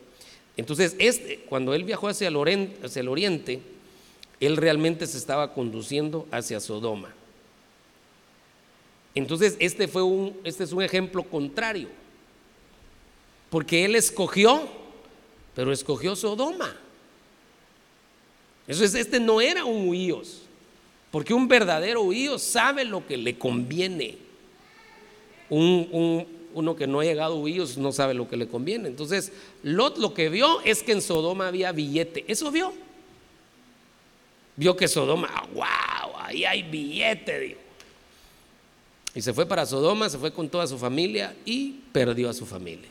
Entonces, 0.56 0.96
este, 0.98 1.40
cuando 1.48 1.74
él 1.74 1.84
viajó 1.84 2.08
hacia 2.08 2.28
el, 2.28 2.36
oriente, 2.36 2.86
hacia 2.86 3.00
el 3.00 3.08
oriente, 3.08 3.60
él 4.40 4.56
realmente 4.56 5.06
se 5.06 5.18
estaba 5.18 5.52
conduciendo 5.52 6.26
hacia 6.30 6.60
Sodoma. 6.60 7.12
Entonces, 9.14 9.56
este, 9.58 9.88
fue 9.88 10.02
un, 10.02 10.36
este 10.44 10.64
es 10.64 10.72
un 10.72 10.82
ejemplo 10.82 11.22
contrario, 11.24 11.88
porque 13.50 13.84
él 13.84 13.96
escogió, 13.96 14.62
pero 15.54 15.72
escogió 15.72 16.16
Sodoma. 16.16 16.76
Eso 18.66 18.84
es, 18.84 18.94
este 18.94 19.20
no 19.20 19.40
era 19.40 19.64
un 19.64 19.88
huíos, 19.88 20.42
porque 21.10 21.32
un 21.32 21.48
verdadero 21.48 22.02
huíos 22.02 22.42
sabe 22.42 22.84
lo 22.84 23.06
que 23.06 23.16
le 23.16 23.38
conviene 23.38 24.26
un, 25.48 26.26
uno 26.54 26.76
que 26.76 26.86
no 26.86 27.00
ha 27.00 27.04
llegado 27.04 27.34
a 27.34 27.38
huillos 27.38 27.76
no 27.76 27.92
sabe 27.92 28.14
lo 28.14 28.28
que 28.28 28.36
le 28.36 28.48
conviene. 28.48 28.88
Entonces, 28.88 29.32
Lot 29.62 29.98
lo 29.98 30.14
que 30.14 30.28
vio 30.28 30.60
es 30.62 30.82
que 30.82 30.92
en 30.92 31.02
Sodoma 31.02 31.48
había 31.48 31.72
billete. 31.72 32.24
Eso 32.28 32.50
vio. 32.50 32.72
Vio 34.56 34.74
que 34.74 34.88
Sodoma, 34.88 35.28
wow, 35.52 36.16
ahí 36.18 36.44
hay 36.44 36.62
billete, 36.62 37.38
dijo. 37.40 37.60
Y 39.14 39.22
se 39.22 39.32
fue 39.32 39.46
para 39.46 39.66
Sodoma, 39.66 40.08
se 40.08 40.18
fue 40.18 40.32
con 40.32 40.48
toda 40.48 40.66
su 40.66 40.78
familia 40.78 41.34
y 41.44 41.72
perdió 41.92 42.28
a 42.30 42.34
su 42.34 42.46
familia. 42.46 42.88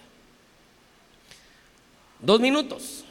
Dos 2.19 2.39
minutos. 2.39 3.04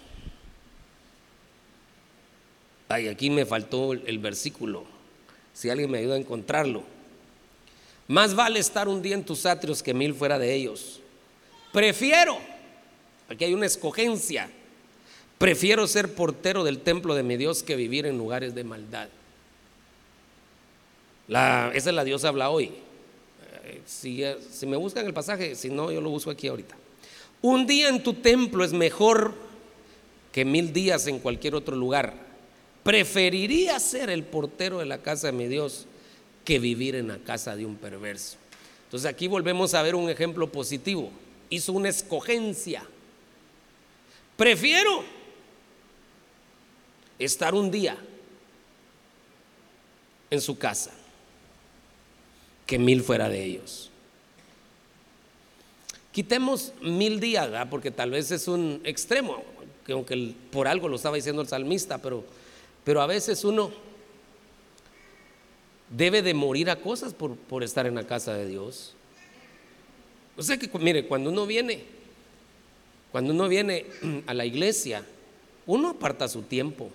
Ay, 2.89 3.09
aquí 3.09 3.31
me 3.31 3.47
faltó 3.47 3.93
el 3.93 4.19
versículo. 4.19 4.85
Si 5.53 5.71
alguien 5.71 5.91
me 5.91 5.99
ayuda 5.99 6.15
a 6.15 6.19
encontrarlo. 6.19 6.83
Más 8.07 8.35
vale 8.35 8.59
estar 8.59 8.89
un 8.89 9.01
día 9.01 9.15
en 9.15 9.25
tus 9.25 9.47
atrios 9.47 9.83
que 9.83 9.95
mil 9.95 10.15
fuera 10.15 10.39
de 10.39 10.53
ellos. 10.53 11.01
Prefiero, 11.73 12.39
aquí 13.29 13.45
hay 13.45 13.55
una 13.55 13.67
escogencia, 13.67 14.51
prefiero 15.39 15.87
ser 15.87 16.15
portero 16.15 16.63
del 16.65 16.81
templo 16.81 17.15
de 17.15 17.23
mi 17.23 17.37
Dios 17.37 17.63
que 17.63 17.77
vivir 17.77 18.07
en 18.07 18.19
lugares 18.19 18.55
de 18.55 18.63
maldad. 18.63 19.09
esa 21.29 21.73
es 21.73 21.95
la 21.95 22.05
Dios 22.05 22.25
habla 22.25 22.51
hoy. 22.51 22.67
Eh, 23.65 23.81
si, 23.87 24.23
si 24.53 24.67
me 24.67 24.77
buscan 24.77 25.07
el 25.07 25.15
pasaje, 25.15 25.57
si 25.57 25.71
no, 25.71 25.91
yo 25.91 26.01
lo 26.01 26.11
busco 26.11 26.31
aquí 26.31 26.47
ahorita. 26.47 26.77
Un 27.41 27.67
día 27.67 27.89
en 27.89 28.03
tu 28.03 28.15
templo 28.15 28.65
es 28.65 28.73
mejor 28.73 29.35
que 30.31 30.45
mil 30.45 30.73
días 30.73 31.07
en 31.07 31.19
cualquier 31.19 31.55
otro 31.55 31.75
lugar. 31.75 32.24
Preferiría 32.85 33.81
ser 33.81 34.11
el 34.11 34.23
portero 34.23 34.79
de 34.79 34.85
la 34.85 34.99
casa 34.99 35.29
de 35.29 35.33
mi 35.33 35.49
Dios 35.49 35.87
que 36.45 36.61
vivir 36.61 36.95
en 36.95 37.09
la 37.09 37.19
casa 37.19 37.57
de 37.57 37.67
un 37.67 37.77
perverso. 37.77 38.37
Entonces 38.85 39.11
aquí 39.11 39.27
volvemos 39.27 39.75
a 39.75 39.83
ver 39.83 39.97
un 39.97 40.09
ejemplo 40.09 40.53
positivo. 40.53 41.11
Hizo 41.51 41.73
una 41.73 41.89
escogencia. 41.89 42.87
Prefiero 44.37 45.03
estar 47.19 47.55
un 47.55 47.71
día 47.71 47.97
en 50.31 50.41
su 50.41 50.59
casa 50.59 50.93
que 52.67 52.79
mil 52.79 53.03
fuera 53.03 53.29
de 53.29 53.43
ellos. 53.43 53.91
Quitemos 56.13 56.73
mil 56.81 57.19
días, 57.19 57.51
porque 57.71 57.91
tal 57.91 58.11
vez 58.11 58.31
es 58.31 58.47
un 58.47 58.81
extremo, 58.85 59.43
que 59.85 59.93
aunque 59.93 60.35
por 60.53 60.69
algo 60.69 60.89
lo 60.89 60.97
estaba 60.97 61.17
diciendo 61.17 61.43
el 61.43 61.49
salmista, 61.49 61.99
pero, 61.99 62.25
pero 62.85 63.01
a 63.01 63.07
veces 63.07 63.45
uno 63.45 63.73
debe 65.89 66.23
de 66.23 66.35
morir 66.35 66.71
a 66.71 66.81
cosas 66.81 67.15
por, 67.15 67.63
estar 67.63 67.87
en 67.87 67.95
la 67.95 68.07
casa 68.07 68.35
de 68.35 68.47
Dios. 68.47 68.95
O 70.37 70.43
sea 70.43 70.59
que, 70.59 70.71
mire, 70.79 71.07
cuando 71.07 71.31
uno 71.31 71.47
viene, 71.47 71.85
cuando 73.13 73.33
uno 73.33 73.49
viene 73.49 73.87
a 74.27 74.35
la 74.35 74.45
iglesia, 74.45 75.05
uno 75.67 75.91
aparta 75.91 76.29
su 76.29 76.43
tiempo. 76.43 76.91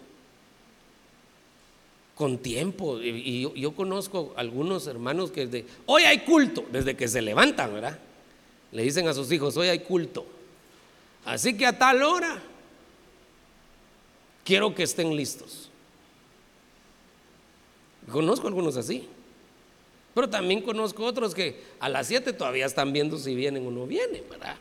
Con 2.15 2.37
tiempo. 2.37 2.99
Y, 3.01 3.49
yo, 3.55 3.73
conozco 3.73 4.33
algunos 4.35 4.87
hermanos 4.87 5.31
que 5.31 5.65
hoy 5.85 6.03
hay 6.03 6.19
culto, 6.19 6.65
desde 6.71 6.95
que 6.95 7.07
se 7.07 7.21
levantan, 7.21 7.73
¿verdad? 7.73 7.97
Le 8.71 8.83
dicen 8.83 9.07
a 9.07 9.13
sus 9.13 9.31
hijos, 9.31 9.55
hoy 9.57 9.69
hay 9.69 9.79
culto. 9.79 10.25
Así 11.25 11.57
que 11.57 11.65
a 11.65 11.77
tal 11.77 12.03
hora 12.03 12.41
quiero 14.43 14.75
que 14.75 14.83
estén 14.83 15.15
listos. 15.15 15.68
Conozco 18.11 18.47
algunos 18.47 18.77
así. 18.77 19.07
Pero 20.13 20.29
también 20.29 20.61
conozco 20.61 21.05
otros 21.05 21.33
que 21.33 21.63
a 21.79 21.87
las 21.87 22.07
7 22.07 22.33
todavía 22.33 22.65
están 22.65 22.91
viendo 22.91 23.17
si 23.17 23.35
vienen 23.35 23.65
o 23.65 23.71
no 23.71 23.85
vienen, 23.85 24.23
¿verdad? 24.29 24.55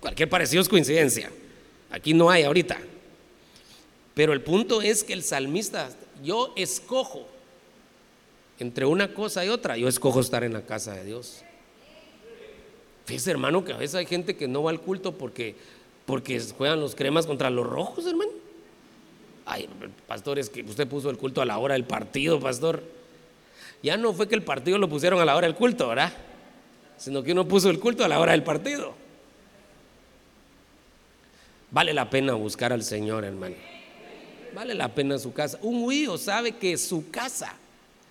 Cualquier 0.00 0.28
parecido 0.28 0.62
es 0.62 0.68
coincidencia. 0.68 1.30
Aquí 1.90 2.14
no 2.14 2.30
hay 2.30 2.44
ahorita. 2.44 2.78
Pero 4.14 4.32
el 4.32 4.40
punto 4.40 4.82
es 4.82 5.04
que 5.04 5.12
el 5.12 5.22
salmista, 5.22 5.90
yo 6.22 6.52
escojo 6.56 7.26
entre 8.58 8.86
una 8.86 9.12
cosa 9.14 9.44
y 9.44 9.48
otra, 9.48 9.76
yo 9.76 9.88
escojo 9.88 10.20
estar 10.20 10.44
en 10.44 10.52
la 10.52 10.64
casa 10.64 10.94
de 10.94 11.04
Dios. 11.04 11.42
Fíjese, 13.06 13.30
hermano, 13.30 13.64
que 13.64 13.72
a 13.72 13.76
veces 13.76 13.96
hay 13.96 14.06
gente 14.06 14.36
que 14.36 14.48
no 14.48 14.62
va 14.62 14.70
al 14.70 14.80
culto 14.80 15.12
porque, 15.12 15.56
porque 16.06 16.40
juegan 16.56 16.80
los 16.80 16.94
cremas 16.94 17.26
contra 17.26 17.50
los 17.50 17.66
rojos, 17.66 18.06
hermano. 18.06 18.31
Pastor, 20.12 20.38
es 20.38 20.50
que 20.50 20.60
usted 20.60 20.86
puso 20.86 21.08
el 21.08 21.16
culto 21.16 21.40
a 21.40 21.46
la 21.46 21.56
hora 21.56 21.72
del 21.72 21.84
partido, 21.84 22.38
pastor. 22.38 22.82
Ya 23.82 23.96
no 23.96 24.12
fue 24.12 24.28
que 24.28 24.34
el 24.34 24.42
partido 24.42 24.76
lo 24.76 24.86
pusieron 24.86 25.18
a 25.20 25.24
la 25.24 25.34
hora 25.34 25.46
del 25.46 25.56
culto, 25.56 25.88
¿verdad? 25.88 26.12
Sino 26.98 27.22
que 27.22 27.32
uno 27.32 27.48
puso 27.48 27.70
el 27.70 27.80
culto 27.80 28.04
a 28.04 28.08
la 28.08 28.20
hora 28.20 28.32
del 28.32 28.42
partido. 28.42 28.92
Vale 31.70 31.94
la 31.94 32.10
pena 32.10 32.34
buscar 32.34 32.74
al 32.74 32.82
Señor, 32.82 33.24
hermano. 33.24 33.56
Vale 34.54 34.74
la 34.74 34.94
pena 34.94 35.18
su 35.18 35.32
casa. 35.32 35.58
Un 35.62 35.82
huío 35.82 36.18
sabe 36.18 36.56
que 36.56 36.76
su 36.76 37.10
casa, 37.10 37.54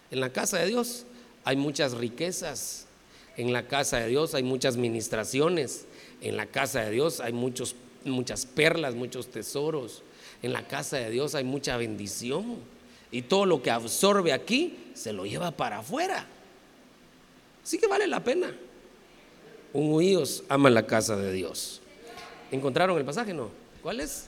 en 0.09 0.21
la 0.21 0.31
casa 0.31 0.57
de 0.57 0.65
Dios, 0.65 1.05
hay 1.43 1.55
muchas 1.55 1.93
riquezas. 1.93 2.87
En 3.37 3.53
la 3.53 3.67
casa 3.67 3.99
de 3.99 4.07
Dios 4.07 4.33
hay 4.33 4.41
muchas 4.41 4.75
ministraciones. 4.75 5.85
En 6.19 6.35
la 6.35 6.47
casa 6.47 6.81
de 6.81 6.89
Dios 6.89 7.19
hay 7.19 7.33
muchos, 7.33 7.75
muchas 8.05 8.47
perlas, 8.47 8.95
muchos 8.95 9.27
tesoros. 9.27 10.01
En 10.41 10.53
la 10.53 10.67
casa 10.67 10.97
de 10.97 11.09
Dios 11.09 11.35
hay 11.35 11.43
mucha 11.43 11.77
bendición. 11.77 12.57
Y 13.11 13.23
todo 13.23 13.45
lo 13.45 13.61
que 13.61 13.71
absorbe 13.71 14.33
aquí 14.33 14.77
se 14.93 15.13
lo 15.13 15.25
lleva 15.25 15.51
para 15.51 15.79
afuera. 15.79 16.25
Así 17.63 17.77
que 17.77 17.87
vale 17.87 18.07
la 18.07 18.23
pena. 18.23 18.55
Un 19.73 19.93
huíos 19.93 20.43
ama 20.49 20.69
la 20.69 20.85
casa 20.85 21.15
de 21.15 21.31
Dios. 21.31 21.81
¿Encontraron 22.51 22.97
el 22.97 23.05
pasaje? 23.05 23.33
No. 23.33 23.49
¿Cuál 23.81 23.99
es? 23.99 24.27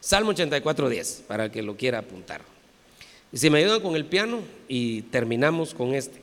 Salmo 0.00 0.30
84, 0.30 0.88
10, 0.88 1.24
para 1.28 1.50
que 1.50 1.62
lo 1.62 1.76
quiera 1.76 1.98
apuntar. 1.98 2.42
Y 3.32 3.38
si 3.38 3.48
me 3.48 3.60
ayudan 3.60 3.80
con 3.80 3.94
el 3.94 4.04
piano 4.04 4.40
y 4.68 5.02
terminamos 5.02 5.74
con 5.74 5.94
este. 5.94 6.20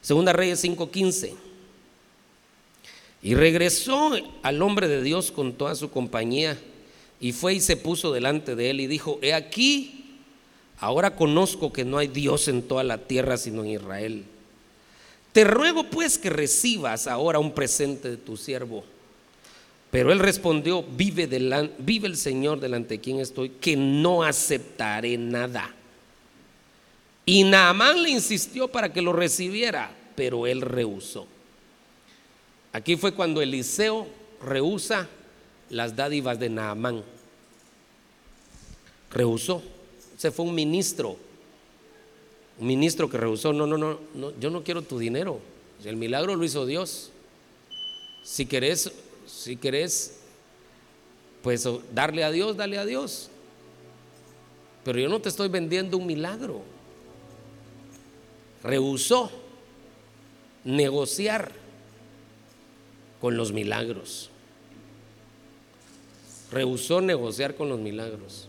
Segunda 0.00 0.32
Reyes 0.32 0.64
5:15. 0.64 1.34
Y 3.22 3.34
regresó 3.34 4.12
al 4.42 4.62
hombre 4.62 4.88
de 4.88 5.02
Dios 5.02 5.30
con 5.30 5.52
toda 5.52 5.76
su 5.76 5.90
compañía 5.90 6.58
y 7.20 7.32
fue 7.32 7.54
y 7.54 7.60
se 7.60 7.76
puso 7.76 8.12
delante 8.12 8.56
de 8.56 8.70
él 8.70 8.80
y 8.80 8.88
dijo, 8.88 9.20
he 9.22 9.32
aquí, 9.32 10.16
ahora 10.80 11.14
conozco 11.14 11.72
que 11.72 11.84
no 11.84 11.98
hay 11.98 12.08
Dios 12.08 12.48
en 12.48 12.62
toda 12.62 12.82
la 12.82 12.98
tierra 12.98 13.36
sino 13.36 13.62
en 13.62 13.70
Israel. 13.70 14.24
Te 15.32 15.44
ruego 15.44 15.84
pues 15.84 16.18
que 16.18 16.30
recibas 16.30 17.06
ahora 17.06 17.38
un 17.38 17.52
presente 17.52 18.10
de 18.10 18.16
tu 18.16 18.36
siervo. 18.36 18.84
Pero 19.92 20.10
él 20.10 20.18
respondió, 20.18 20.82
vive, 20.82 21.26
vive 21.78 22.08
el 22.08 22.16
Señor 22.16 22.60
delante 22.60 22.94
de 22.94 23.00
quien 23.00 23.20
estoy, 23.20 23.50
que 23.50 23.76
no 23.76 24.22
aceptaré 24.22 25.16
nada. 25.16 25.72
Y 27.24 27.44
Naamán 27.44 28.02
le 28.02 28.10
insistió 28.10 28.68
para 28.68 28.92
que 28.92 29.02
lo 29.02 29.12
recibiera, 29.12 29.94
pero 30.16 30.46
él 30.46 30.62
rehusó. 30.62 31.26
Aquí 32.72 32.96
fue 32.96 33.14
cuando 33.14 33.42
Eliseo 33.42 34.06
rehúsa 34.42 35.08
las 35.68 35.94
dádivas 35.94 36.38
de 36.38 36.48
Naamán. 36.48 37.02
Rehusó. 39.10 39.62
Se 40.16 40.30
fue 40.30 40.46
un 40.46 40.54
ministro. 40.54 41.16
Un 42.58 42.66
ministro 42.66 43.10
que 43.10 43.18
rehusó. 43.18 43.52
No, 43.52 43.66
no, 43.66 43.76
no, 43.76 43.98
no, 44.14 44.38
yo 44.38 44.50
no 44.50 44.64
quiero 44.64 44.82
tu 44.82 44.98
dinero. 44.98 45.40
El 45.84 45.96
milagro 45.96 46.34
lo 46.36 46.44
hizo 46.44 46.64
Dios. 46.64 47.10
Si 48.22 48.46
querés, 48.46 48.90
si 49.26 49.56
querés, 49.56 50.20
pues 51.42 51.68
darle 51.92 52.24
a 52.24 52.30
Dios, 52.30 52.56
dale 52.56 52.78
a 52.78 52.86
Dios. 52.86 53.28
Pero 54.84 54.98
yo 54.98 55.08
no 55.08 55.20
te 55.20 55.28
estoy 55.28 55.48
vendiendo 55.48 55.98
un 55.98 56.06
milagro. 56.06 56.62
Rehusó 58.62 59.30
negociar 60.64 61.61
con 63.22 63.38
los 63.38 63.52
milagros 63.52 64.28
rehusó 66.52 67.00
negociar 67.00 67.54
con 67.54 67.68
los 67.68 67.80
milagros. 67.80 68.48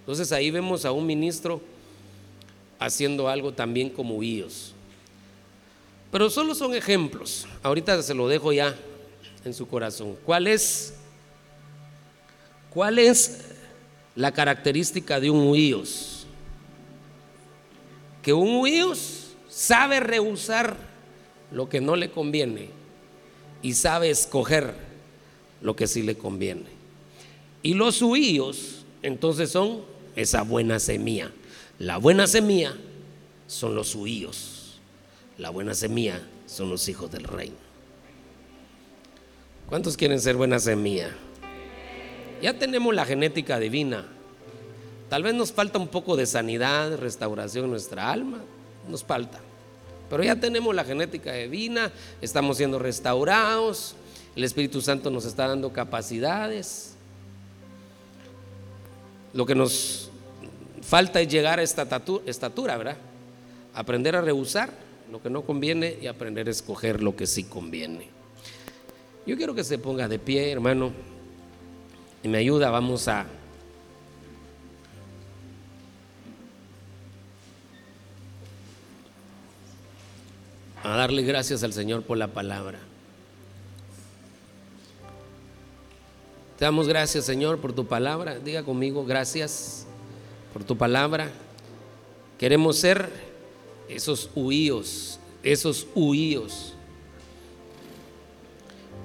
Entonces 0.00 0.32
ahí 0.32 0.50
vemos 0.50 0.84
a 0.84 0.92
un 0.92 1.06
ministro 1.06 1.60
haciendo 2.78 3.28
algo 3.28 3.52
también 3.52 3.88
como 3.88 4.22
ellos. 4.22 4.72
Pero 6.10 6.28
solo 6.30 6.54
son 6.54 6.74
ejemplos. 6.74 7.46
Ahorita 7.62 8.02
se 8.02 8.14
lo 8.14 8.28
dejo 8.28 8.52
ya 8.52 8.74
en 9.44 9.54
su 9.54 9.68
corazón. 9.68 10.16
¿Cuál 10.24 10.48
es, 10.48 10.94
cuál 12.70 12.98
es 12.98 13.44
la 14.16 14.32
característica 14.32 15.20
de 15.20 15.30
un 15.30 15.48
huíos? 15.48 16.26
Que 18.22 18.32
un 18.32 18.56
huíos 18.56 19.28
sabe 19.48 20.00
rehusar 20.00 20.76
lo 21.52 21.68
que 21.68 21.80
no 21.80 21.94
le 21.94 22.10
conviene 22.10 22.77
y 23.62 23.74
sabe 23.74 24.10
escoger 24.10 24.74
lo 25.60 25.74
que 25.76 25.86
sí 25.86 26.02
le 26.02 26.16
conviene. 26.16 26.66
Y 27.62 27.74
los 27.74 28.02
huíos, 28.02 28.84
entonces 29.02 29.50
son 29.50 29.82
esa 30.16 30.42
buena 30.42 30.78
semilla. 30.78 31.32
La 31.78 31.98
buena 31.98 32.26
semilla 32.26 32.74
son 33.46 33.74
los 33.74 33.94
huíos. 33.94 34.78
La 35.38 35.50
buena 35.50 35.74
semilla 35.74 36.20
son 36.46 36.70
los 36.70 36.88
hijos 36.88 37.10
del 37.10 37.24
reino. 37.24 37.56
¿Cuántos 39.68 39.96
quieren 39.96 40.20
ser 40.20 40.36
buena 40.36 40.58
semilla? 40.58 41.10
Ya 42.40 42.58
tenemos 42.58 42.94
la 42.94 43.04
genética 43.04 43.58
divina. 43.58 44.06
Tal 45.08 45.22
vez 45.22 45.34
nos 45.34 45.52
falta 45.52 45.78
un 45.78 45.88
poco 45.88 46.16
de 46.16 46.26
sanidad, 46.26 46.96
restauración 46.96 47.64
en 47.64 47.70
nuestra 47.72 48.10
alma. 48.10 48.40
Nos 48.88 49.04
falta. 49.04 49.40
Pero 50.08 50.22
ya 50.22 50.36
tenemos 50.36 50.74
la 50.74 50.84
genética 50.84 51.32
divina, 51.32 51.92
estamos 52.20 52.56
siendo 52.56 52.78
restaurados, 52.78 53.94
el 54.36 54.44
Espíritu 54.44 54.80
Santo 54.80 55.10
nos 55.10 55.24
está 55.24 55.48
dando 55.48 55.72
capacidades. 55.72 56.94
Lo 59.34 59.44
que 59.44 59.54
nos 59.54 60.10
falta 60.82 61.20
es 61.20 61.28
llegar 61.28 61.58
a 61.58 61.62
esta 61.62 61.86
estatura, 62.26 62.76
¿verdad? 62.76 62.96
Aprender 63.74 64.16
a 64.16 64.20
rehusar 64.20 64.70
lo 65.10 65.20
que 65.22 65.30
no 65.30 65.42
conviene 65.42 65.96
y 66.00 66.06
aprender 66.06 66.48
a 66.48 66.50
escoger 66.50 67.02
lo 67.02 67.16
que 67.16 67.26
sí 67.26 67.44
conviene. 67.44 68.08
Yo 69.26 69.36
quiero 69.36 69.54
que 69.54 69.64
se 69.64 69.78
ponga 69.78 70.08
de 70.08 70.18
pie, 70.18 70.50
hermano, 70.50 70.92
y 72.22 72.28
me 72.28 72.38
ayuda, 72.38 72.70
vamos 72.70 73.08
a... 73.08 73.26
a 80.82 80.96
darle 80.96 81.22
gracias 81.22 81.62
al 81.62 81.72
Señor 81.72 82.02
por 82.02 82.18
la 82.18 82.28
palabra. 82.28 82.78
Te 86.58 86.64
damos 86.64 86.88
gracias, 86.88 87.24
Señor, 87.24 87.58
por 87.58 87.72
tu 87.72 87.86
palabra. 87.86 88.38
Diga 88.38 88.64
conmigo, 88.64 89.04
gracias 89.04 89.86
por 90.52 90.64
tu 90.64 90.76
palabra. 90.76 91.30
Queremos 92.36 92.76
ser 92.78 93.08
esos 93.88 94.30
huíos, 94.34 95.20
esos 95.42 95.86
huíos. 95.94 96.74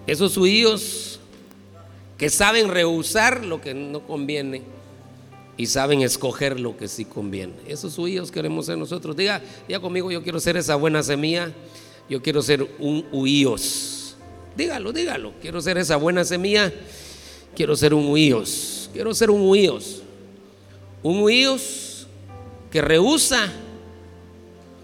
Esos 0.07 0.35
huíos 0.35 1.19
que 2.17 2.29
saben 2.29 2.69
rehusar 2.69 3.45
lo 3.45 3.61
que 3.61 3.73
no 3.73 4.01
conviene 4.01 4.63
y 5.57 5.67
saben 5.67 6.01
escoger 6.01 6.59
lo 6.59 6.77
que 6.77 6.87
sí 6.87 7.05
conviene. 7.05 7.53
Esos 7.67 7.97
huíos 7.97 8.31
queremos 8.31 8.65
ser 8.65 8.77
nosotros. 8.77 9.15
Diga, 9.15 9.41
ya 9.67 9.79
conmigo, 9.79 10.11
yo 10.11 10.23
quiero 10.23 10.39
ser 10.39 10.57
esa 10.57 10.75
buena 10.75 11.03
semilla. 11.03 11.51
Yo 12.09 12.21
quiero 12.21 12.41
ser 12.41 12.67
un 12.79 13.05
huíos. 13.11 14.15
Dígalo, 14.57 14.91
dígalo. 14.91 15.33
Quiero 15.41 15.61
ser 15.61 15.77
esa 15.77 15.95
buena 15.95 16.23
semilla 16.25 16.71
Quiero 17.55 17.75
ser 17.75 17.93
un 17.93 18.07
huíos. 18.07 18.89
Quiero 18.93 19.13
ser 19.13 19.29
un 19.29 19.47
huíos. 19.47 20.01
Un 21.03 21.21
huíos 21.21 22.07
que 22.71 22.81
rehúsa, 22.81 23.51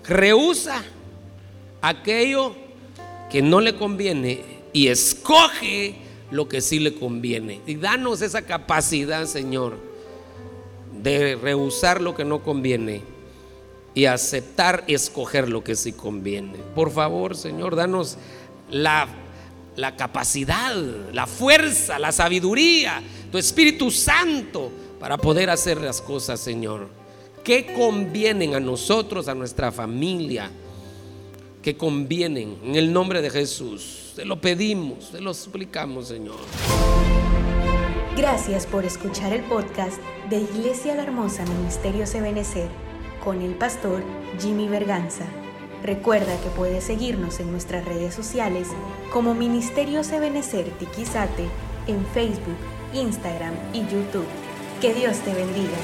rehúsa 0.03 0.84
aquello 1.82 2.53
que 3.32 3.41
no 3.41 3.61
le 3.61 3.76
conviene 3.76 4.43
y 4.74 4.88
escoge 4.88 5.95
lo 6.30 6.47
que 6.47 6.61
sí 6.61 6.80
le 6.80 6.93
conviene. 6.93 7.61
Y 7.65 7.76
danos 7.76 8.22
esa 8.22 8.43
capacidad, 8.43 9.26
Señor, 9.26 9.78
de 11.02 11.36
rehusar 11.36 12.02
lo 12.02 12.16
que 12.16 12.26
no 12.26 12.43
conviene 12.43 13.02
y 13.93 14.06
aceptar 14.06 14.84
escoger 14.88 15.50
lo 15.50 15.64
que 15.64 15.76
sí 15.76 15.93
conviene. 15.93 16.58
Por 16.76 16.91
favor, 16.91 17.36
Señor, 17.36 17.76
danos 17.76 18.18
la 18.70 19.08
la 19.80 19.95
capacidad, 19.95 20.76
la 21.14 21.26
fuerza, 21.26 21.97
la 22.00 22.12
sabiduría, 22.12 23.02
tu 23.32 23.38
Espíritu 23.38 23.89
Santo 23.89 24.72
para 25.00 25.18
poder 25.18 25.50
hacer 25.50 25.80
las 25.80 26.02
cosas, 26.02 26.39
Señor, 26.39 26.89
que 27.43 27.74
convienen 27.74 28.56
a 28.56 28.60
nosotros, 28.60 29.30
a 29.30 29.36
nuestra 29.36 29.72
familia, 29.72 30.52
que 31.62 31.78
convienen 31.78 32.58
en 32.64 32.76
el 32.76 32.91
nombre 32.91 33.22
de 33.22 33.30
Jesús. 33.30 34.12
Te 34.16 34.26
lo 34.26 34.41
pedimos, 34.41 35.12
te 35.12 35.22
lo 35.22 35.34
suplicamos, 35.34 36.10
Señor. 36.10 36.36
Gracias 38.18 38.66
por 38.66 38.84
escuchar 38.84 39.32
el 39.32 39.43
podcast 39.43 40.00
de 40.30 40.41
Iglesia 40.41 40.93
La 40.93 41.03
Hermosa 41.03 41.43
Ministerios 41.45 42.13
Ebenecer 42.13 42.67
con 43.23 43.41
el 43.41 43.55
pastor 43.55 44.03
Jimmy 44.39 44.67
Berganza. 44.67 45.25
Recuerda 45.84 46.39
que 46.41 46.49
puedes 46.49 46.84
seguirnos 46.84 47.39
en 47.39 47.51
nuestras 47.51 47.86
redes 47.86 48.13
sociales 48.13 48.67
como 49.11 49.34
Ministerios 49.34 50.11
Ebenecer 50.11 50.69
Tiquizate 50.77 51.47
en 51.88 52.05
Facebook, 52.07 52.57
Instagram 52.93 53.53
y 53.73 53.82
YouTube. 53.88 54.27
Que 54.82 54.93
Dios 54.93 55.17
te 55.19 55.34
bendiga. 55.34 55.77